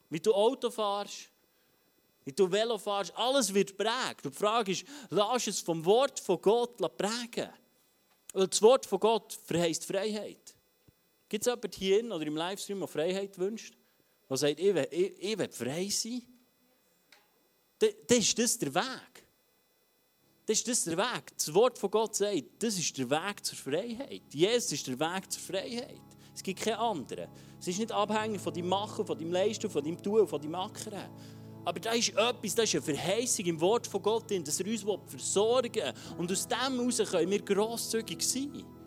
Wie 0.09 0.21
du 0.21 0.33
Auto 0.33 0.71
fährst, 0.71 1.29
wie 2.25 2.33
du 2.33 2.51
Velo 2.51 2.79
fährst, 2.79 3.15
alles 3.15 3.53
wird 3.53 3.77
prägt. 3.77 4.25
Und 4.25 4.35
die 4.35 4.39
Frage 4.39 4.73
ist, 4.73 4.85
lass 5.11 5.47
es 5.47 5.61
vom 5.61 5.85
Wort 5.85 6.19
von 6.19 6.41
Gott 6.41 6.79
prägen. 6.97 7.51
Das 8.33 8.63
Wort 8.63 8.87
von 8.87 9.01
Gott 9.01 9.39
verheißt 9.45 9.85
Freiheit. 9.85 10.55
Gibt 11.33 11.47
es 11.47 11.51
jemanden 11.51 11.73
hier 11.73 12.15
oder 12.15 12.27
im 12.27 12.37
Livestream, 12.37 12.79
der 12.79 12.89
Freiheit 12.89 13.39
wünscht? 13.39 13.73
Der 14.29 14.37
sagt, 14.37 14.61
ich 14.61 14.75
will, 14.75 14.87
ich, 14.91 15.19
ich 15.19 15.39
will 15.39 15.49
frei 15.49 15.89
sein? 15.89 16.21
Dann 17.79 18.19
ist 18.19 18.39
das 18.39 18.59
der 18.59 18.75
Weg. 18.75 19.25
Das 20.45 20.59
ist 20.59 20.69
das 20.69 20.85
der 20.85 20.99
Weg. 20.99 21.35
Das 21.35 21.55
Wort 21.55 21.79
von 21.79 21.91
Gott 21.91 22.17
sagt, 22.17 22.45
das 22.59 22.79
ist 22.79 22.99
der 22.99 23.09
Weg 23.09 23.47
zur 23.47 23.57
Freiheit. 23.57 24.25
Jesus 24.31 24.73
ist 24.73 24.87
der 24.87 25.01
Weg 25.01 25.33
zur 25.33 25.41
Freiheit. 25.41 26.03
Es 26.35 26.43
gibt 26.43 26.61
keinen 26.61 26.75
anderen. 26.75 27.31
Es 27.59 27.67
ist 27.67 27.79
nicht 27.79 27.93
abhängig 27.93 28.43
von 28.43 28.53
deinem 28.53 28.69
Machen, 28.69 29.07
von 29.07 29.19
deinem 29.19 29.33
Leisten, 29.33 29.71
von 29.71 29.83
deinem 29.83 30.03
Tun, 30.03 30.29
von 30.29 30.39
deinem 30.39 30.57
Ackern. 30.57 31.09
Aber 31.65 31.81
da 31.81 31.93
ist 31.93 32.11
etwas, 32.11 32.55
das 32.55 32.75
ist 32.75 32.75
eine 32.75 32.95
Verheißung 32.95 33.47
im 33.47 33.59
Wort 33.59 33.87
von 33.87 34.03
Gott, 34.03 34.31
dass 34.31 34.61
er 34.61 34.67
uns 34.67 34.85
versorgen 35.07 35.77
will. 35.77 35.95
Und 36.19 36.31
aus 36.31 36.47
dem 36.47 36.79
heraus 36.79 37.11
können 37.11 37.31
wir 37.31 37.41
grosszügig 37.41 38.21
sein. 38.21 38.82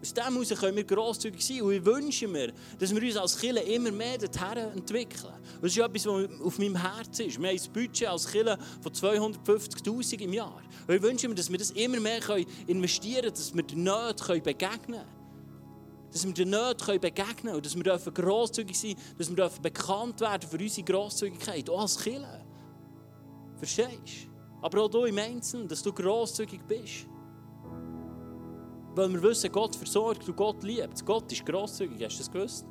Aus 0.00 0.14
dem 0.14 0.32
heraus 0.32 0.48
können 0.60 0.76
wir 0.76 0.84
grosszügig 0.84 1.44
sein. 1.44 1.62
Und 1.62 1.72
ich 1.72 1.84
wünsche 1.84 2.28
mir, 2.28 2.52
dass 2.78 2.94
wir 2.94 3.02
uns 3.02 3.16
als 3.16 3.36
Kirche 3.36 3.60
immer 3.60 3.90
mehr 3.90 4.16
dorthin 4.16 4.72
entwickeln. 4.76 5.32
Das 5.60 5.72
ist 5.72 5.78
etwas, 5.78 6.06
was 6.06 6.40
auf 6.40 6.58
meinem 6.58 6.76
Herzen 6.76 7.26
ist. 7.26 7.40
Wir 7.40 7.48
haben 7.48 7.58
ein 7.58 7.72
Budget 7.72 8.08
als 8.08 8.30
Kirche 8.30 8.58
von 8.80 8.92
250'000 8.92 10.20
im 10.20 10.32
Jahr. 10.32 10.62
Und 10.86 10.94
ich 10.94 11.02
wünsche 11.02 11.28
mir, 11.28 11.34
dass 11.34 11.50
wir 11.50 11.58
das 11.58 11.72
immer 11.72 11.98
mehr 11.98 12.20
investieren 12.66 13.22
können, 13.22 13.34
dass 13.34 13.54
wir 13.54 13.62
den 13.64 13.82
Nöten 13.82 14.42
begegnen 14.42 15.00
können. 15.00 15.18
Dass 16.12 16.24
wir 16.24 16.32
den 16.32 16.50
Nöten 16.50 17.00
begegnen 17.00 17.36
können 17.36 17.54
und 17.56 17.66
dass 17.66 17.74
wir 17.76 18.12
grosszügig 18.12 18.78
sein 18.78 18.94
dürfen, 19.18 19.36
dass 19.36 19.56
wir 19.56 19.62
bekannt 19.62 20.20
werden 20.20 20.48
für 20.48 20.58
unsere 20.58 20.84
Grosszügigkeit, 20.84 21.68
auch 21.68 21.80
als 21.80 21.98
Kirche. 21.98 22.44
Verstehst 23.56 23.90
du? 24.26 24.28
Aber 24.62 24.82
auch 24.84 24.88
du 24.88 25.04
im 25.04 25.18
Einzelnen, 25.18 25.66
dass 25.66 25.82
du 25.82 25.92
grosszügig 25.92 26.60
bist. 26.66 27.06
Weil 28.98 29.12
wir 29.12 29.22
wissen, 29.22 29.52
Gott 29.52 29.76
versorgt 29.76 30.28
und 30.28 30.34
Gott 30.34 30.64
liebt. 30.64 31.06
Gott 31.06 31.30
ist 31.30 31.46
grosszügig, 31.46 32.04
hast 32.04 32.16
du 32.16 32.18
das 32.18 32.32
gewusst? 32.32 32.66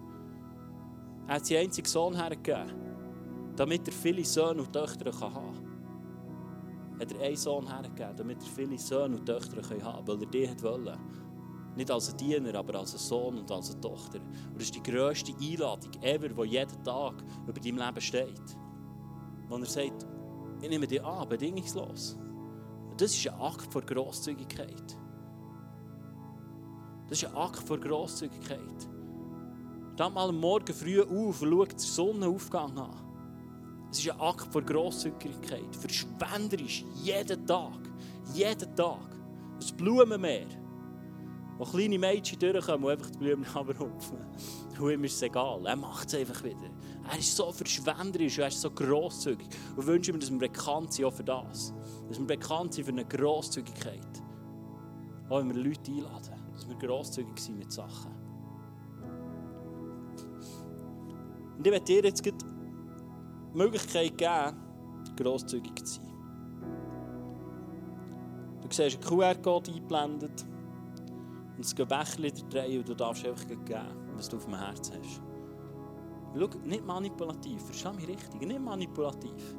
Er 1.25 1.35
hat 1.35 1.45
seinen 1.45 1.59
einzigen 1.59 1.87
Sohn 1.87 2.13
hergegeben. 2.15 3.55
damit 3.55 3.87
er 3.87 3.93
viele 3.93 4.25
Söhne 4.25 4.61
und 4.61 4.73
Töchter 4.73 5.09
haben 5.21 5.33
kann. 5.33 6.99
Hat 6.99 7.13
er 7.13 7.21
einen 7.21 7.37
Sohn 7.37 7.65
hergegeben, 7.65 8.17
damit 8.17 8.43
er 8.43 8.49
viele 8.49 8.77
Söhne 8.77 9.15
und 9.15 9.25
Töchter 9.25 9.61
haben 9.61 9.79
kann, 9.79 10.05
weil 10.05 10.21
er 10.21 10.29
die 10.29 10.49
hat 10.49 10.61
wollen. 10.63 10.99
Nicht 11.77 11.89
als 11.89 12.11
ein 12.11 12.17
Diener, 12.17 12.55
aber 12.55 12.77
als 12.77 12.91
ein 12.91 12.99
Sohn 12.99 13.37
und 13.37 13.49
als 13.49 13.71
eine 13.71 13.79
Tochter. 13.79 14.19
Und 14.19 14.55
das 14.55 14.63
ist 14.63 14.75
die 14.75 14.83
grösste 14.83 15.31
Einladung 15.31 15.91
ever, 16.01 16.27
die 16.27 16.49
jeden 16.49 16.83
Tag 16.83 17.23
über 17.47 17.61
deinem 17.61 17.77
Leben 17.77 18.01
steht. 18.01 18.57
Wo 19.47 19.55
er 19.55 19.65
sagt, 19.65 20.05
ich 20.61 20.69
nehme 20.69 20.87
dich 20.87 21.01
an, 21.01 21.29
bedingungslos. 21.29 22.17
Das 22.97 23.15
ist 23.15 23.29
ein 23.29 23.39
Akt 23.39 23.71
von 23.71 23.85
Grosszügigkeit. 23.85 25.06
Das 27.09 27.23
ist 27.23 27.29
ein 27.29 27.35
Akt 27.35 27.67
von 27.67 27.79
Grosszügigkeit. 27.79 28.87
Steht 29.93 30.13
mal 30.13 30.29
am 30.29 30.39
Morgen 30.39 30.73
früh 30.73 31.01
auf 31.01 31.41
und 31.41 31.51
schaut 31.51 31.71
den 31.71 31.79
Sonnenaufgang 31.79 32.77
an. 32.77 33.07
Es 33.89 33.99
ist 33.99 34.11
ein 34.11 34.19
Akt 34.19 34.51
von 34.51 34.65
Grosszügigkeit. 34.65 35.75
Verschwenderisch, 35.75 36.83
jeden 37.01 37.45
Tag. 37.47 37.79
Jeden 38.33 38.75
Tag. 38.75 38.99
Das 39.59 39.71
Blumenmeer. 39.71 40.47
Wo 41.57 41.63
kleine 41.63 41.97
Mädchen 41.97 42.37
durchkommen 42.37 42.83
und 42.83 42.91
einfach 42.91 43.09
die 43.09 43.17
Blumen 43.17 43.45
runterhupfen. 43.55 44.19
Und 44.79 44.91
ihm 44.91 45.03
ist 45.05 45.15
es 45.15 45.21
egal. 45.23 45.65
Er 45.65 45.75
macht 45.75 46.09
es 46.09 46.15
einfach 46.15 46.43
wieder. 46.43 46.69
Er 47.09 47.17
ist 47.17 47.35
so 47.35 47.51
verschwenderisch 47.51 48.37
er 48.37 48.49
ist 48.49 48.61
so 48.61 48.69
grosszügig. 48.69 49.47
Und 49.75 49.87
wünsche 49.87 50.13
mir, 50.13 50.19
dass 50.19 50.29
wir 50.29 50.37
bekannt 50.37 50.93
sind 50.93 51.05
auch 51.05 51.13
für 51.13 51.23
das. 51.23 51.73
Dass 52.07 52.19
wir 52.19 52.27
bekannt 52.27 52.73
sind 52.73 52.85
für 52.85 52.91
eine 52.91 53.05
Grosszügigkeit. 53.05 54.21
Auch 55.29 55.39
wenn 55.39 55.55
wir 55.55 55.63
Leute 55.63 55.91
einladen. 55.91 56.36
Dass 56.57 56.67
wir 56.67 56.75
grosszügig 56.75 57.39
sind 57.39 57.59
mit 57.59 57.71
Sachen. 57.71 58.11
Und 61.55 61.67
ich 61.67 61.71
werde 61.71 61.85
dir 61.85 62.03
jetzt 62.03 62.25
die 62.25 62.33
Möglichkeit 63.53 64.17
geben, 64.17 64.57
grosszügig 65.15 65.85
zu 65.85 66.01
sein. 66.01 66.13
Du 68.61 68.67
siehst 68.71 68.97
einen 68.97 69.19
QR-Code 69.19 69.71
eingeblendet 69.71 70.45
und 71.55 71.63
es 71.63 71.75
geht 71.75 71.87
Bächchen 71.87 72.49
drehen 72.49 72.79
und 72.79 72.89
du 72.89 72.95
darfst 72.95 73.23
einfach 73.23 73.47
geben, 73.47 74.15
was 74.15 74.27
du 74.27 74.37
auf 74.37 74.45
dem 74.45 74.55
Herzen 74.55 74.95
hast. 74.99 75.21
Schau, 76.35 76.59
nicht 76.65 76.85
manipulativ, 76.85 77.61
versteh 77.61 77.93
mich 77.93 78.07
richtig, 78.07 78.41
nicht 78.41 78.59
manipulativ. 78.59 79.55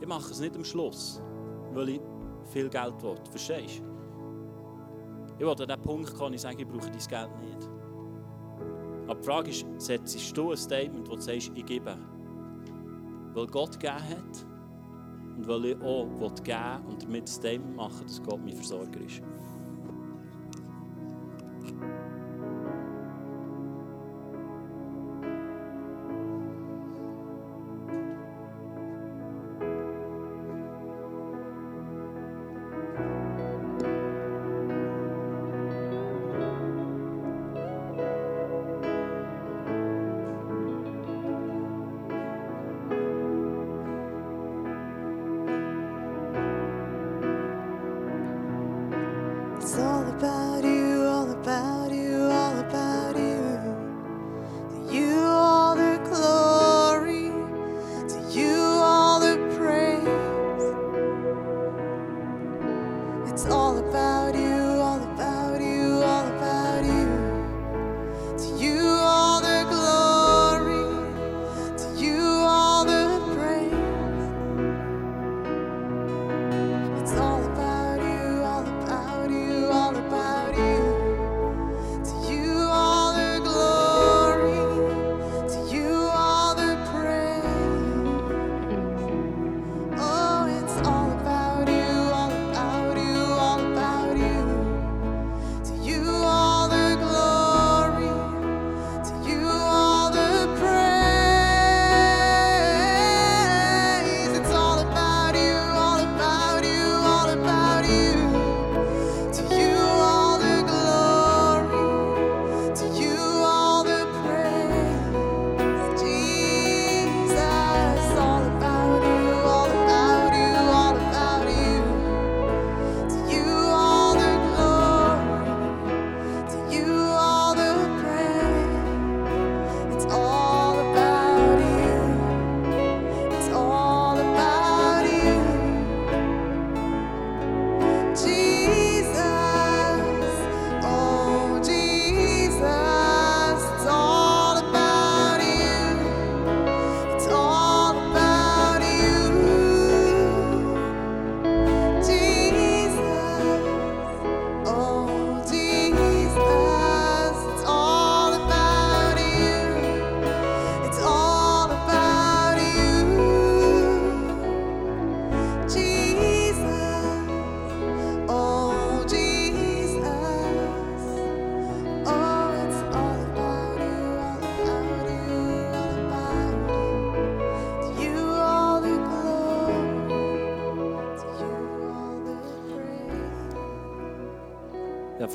Ich 0.00 0.06
mache 0.06 0.30
es 0.30 0.40
nicht 0.40 0.54
am 0.54 0.64
Schluss, 0.64 1.22
weil 1.72 1.88
ich 1.88 2.00
viel 2.44 2.68
Geld 2.68 3.02
will, 3.02 3.16
verstehst 3.30 3.80
du? 3.80 3.93
Ich 5.36 5.40
will 5.40 5.48
an 5.48 5.56
den 5.56 5.82
Punkt 5.82 6.14
kommen, 6.14 6.34
ich 6.34 6.40
sage, 6.40 6.62
ich 6.62 6.68
brauche 6.68 6.90
dein 6.90 6.92
Geld 6.92 7.40
nicht. 7.40 7.68
Aber 9.06 9.20
die 9.20 9.26
Frage 9.26 9.50
ist, 9.50 9.66
setzt 9.78 10.36
du 10.36 10.52
ein 10.52 10.56
Statement, 10.56 11.08
wo 11.08 11.16
du 11.16 11.20
sagst, 11.20 11.50
ich 11.54 11.66
gebe? 11.66 11.96
Weil 13.34 13.46
Gott 13.48 13.72
gegeben 13.72 14.08
hat 14.08 14.46
und 15.36 15.48
weil 15.48 15.64
ich 15.66 15.80
auch 15.82 16.06
geben 16.42 16.86
und 16.88 17.02
damit 17.02 17.24
ein 17.24 17.26
Statement 17.26 17.76
machen, 17.76 18.06
dass 18.06 18.22
Gott 18.22 18.40
mein 18.44 18.54
Versorger 18.54 19.00
ist. 19.00 19.20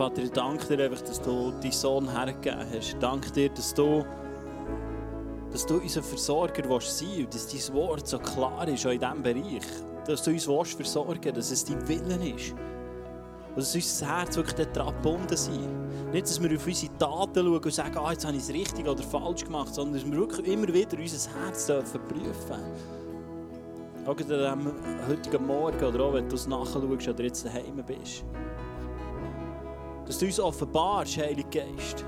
Vater, 0.10 0.24
ich 0.24 0.32
danke 0.32 0.76
dir 0.76 0.86
einfach, 0.86 1.02
dass 1.02 1.22
du 1.22 1.52
deinen 1.52 1.72
Sohn 1.72 2.10
hergegeben 2.10 2.66
hast. 2.74 2.90
Ich 2.90 2.96
danke 2.96 3.32
dir, 3.32 3.50
dass 3.50 3.76
du, 3.76 4.04
dass 5.52 5.68
du 5.68 5.78
unser 5.78 6.02
Versorger 6.02 6.68
willst 6.68 6.98
sein 6.98 7.26
und 7.26 7.34
dass 7.34 7.48
dein 7.48 7.76
Wort 7.76 8.08
so 8.08 8.18
klar 8.18 8.68
ist 8.68 8.88
auch 8.88 8.92
in 8.92 9.00
diesem 9.00 9.22
Bereich. 9.22 9.68
Dass 10.08 10.24
du 10.24 10.32
uns 10.32 10.48
willst 10.48 10.74
versorgen 10.74 11.32
dass 11.36 11.52
es 11.52 11.64
dein 11.64 11.88
Willen 11.88 12.22
ist. 12.24 12.54
Und 13.50 13.58
dass 13.58 13.76
unser 13.76 14.18
Herz 14.18 14.36
wirklich 14.36 14.68
daran 14.74 14.96
gebunden 14.96 15.32
ist. 15.34 15.52
Nicht, 16.12 16.26
dass 16.26 16.42
wir 16.42 16.58
auf 16.58 16.66
unsere 16.66 16.98
Taten 16.98 17.46
schauen 17.46 17.64
und 17.64 17.74
sagen, 17.74 17.98
ah, 18.00 18.12
jetzt 18.12 18.26
habe 18.26 18.36
ich 18.36 18.44
es 18.44 18.50
richtig 18.50 18.88
oder 18.88 19.04
falsch 19.04 19.46
gemacht, 19.46 19.76
sondern 19.76 19.94
dass 19.94 20.12
wir 20.12 20.18
wirklich 20.18 20.48
immer 20.48 20.74
wieder 20.74 20.98
unser 20.98 21.30
Herz 21.40 21.68
dürfen 21.68 22.02
prüfen 22.08 22.64
Auch 24.08 24.50
am 24.52 24.72
heutigen 25.08 25.46
Morgen 25.46 25.86
oder 25.86 26.04
auch 26.04 26.14
wenn 26.14 26.28
du 26.28 26.34
es 26.34 26.48
nachschaust 26.48 27.08
oder 27.08 27.24
jetzt 27.24 27.46
daheim 27.46 27.84
bist 27.86 28.24
dass 30.10 30.18
du 30.18 30.26
uns 30.26 30.40
offenbarst, 30.40 31.20
Heiliger 31.20 31.48
Geist, 31.52 32.04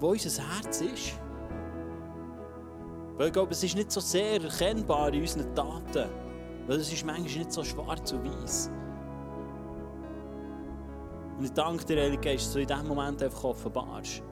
wo 0.00 0.08
unser 0.08 0.42
Herz 0.42 0.80
ist. 0.80 1.16
Weil 3.16 3.28
ich 3.28 3.32
glaube, 3.32 3.52
es 3.52 3.62
ist 3.62 3.76
nicht 3.76 3.92
so 3.92 4.00
sehr 4.00 4.42
erkennbar 4.42 5.14
in 5.14 5.20
unseren 5.20 5.54
Taten. 5.54 6.10
Weil 6.66 6.76
es 6.78 6.92
ist 6.92 7.06
manchmal 7.06 7.38
nicht 7.38 7.52
so 7.52 7.62
schwarz 7.62 8.10
und 8.12 8.24
weiß. 8.24 8.70
Und 11.38 11.44
ich 11.44 11.52
danke 11.52 11.84
dir, 11.84 12.02
Heilige 12.02 12.20
Geist, 12.20 12.46
dass 12.46 12.52
du 12.54 12.58
in 12.58 12.66
diesem 12.66 12.88
Moment 12.88 13.22
einfach 13.22 13.44
offenbarst. 13.44 14.24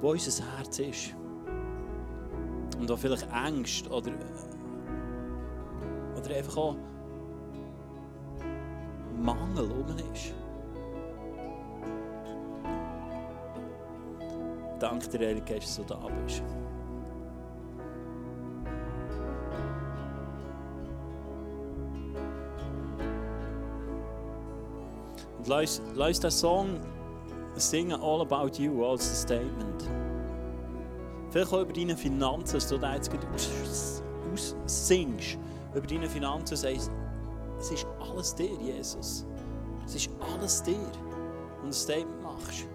Wo 0.00 0.12
unser 0.12 0.56
Herz 0.56 0.78
ist. 0.78 1.14
Und 2.78 2.88
wo 2.88 2.96
vielleicht 2.96 3.30
Angst 3.30 3.90
oder, 3.90 4.12
oder 6.16 6.36
einfach 6.36 6.56
auch 6.56 6.76
Mangel 9.18 9.70
um 9.70 9.86
ist. 10.12 10.34
Danke 14.78 15.08
dir, 15.08 15.26
Heilige 15.26 15.54
Geist, 15.54 15.78
dass 15.78 15.86
du 15.86 15.94
da 15.94 16.08
bist. 16.24 16.42
Und 25.38 25.48
lass, 25.48 25.82
lass 25.94 26.20
den 26.20 26.30
Song 26.30 26.80
singen 27.54 28.00
All 28.00 28.20
About 28.20 28.62
You 28.62 28.84
als 28.84 29.22
Statement. 29.22 29.88
Vielleicht 31.30 31.52
auch 31.52 31.62
über 31.62 31.72
deine 31.72 31.96
Finanzen, 31.96 32.54
dass 32.54 32.68
du 32.68 32.78
da 32.78 32.94
jetzt 32.94 33.10
aus, 33.34 34.02
aus 34.32 34.56
singst. 34.66 35.38
Über 35.74 35.86
deine 35.86 36.08
Finanzen 36.08 36.56
sagst, 36.56 36.90
es 37.58 37.70
ist 37.70 37.86
alles 38.00 38.34
dir, 38.34 38.54
Jesus. 38.60 39.26
Es 39.86 39.94
ist 39.94 40.10
alles 40.20 40.62
dir. 40.62 40.78
Und 41.62 41.68
ein 41.68 41.72
Statement 41.72 42.22
machst. 42.22 42.66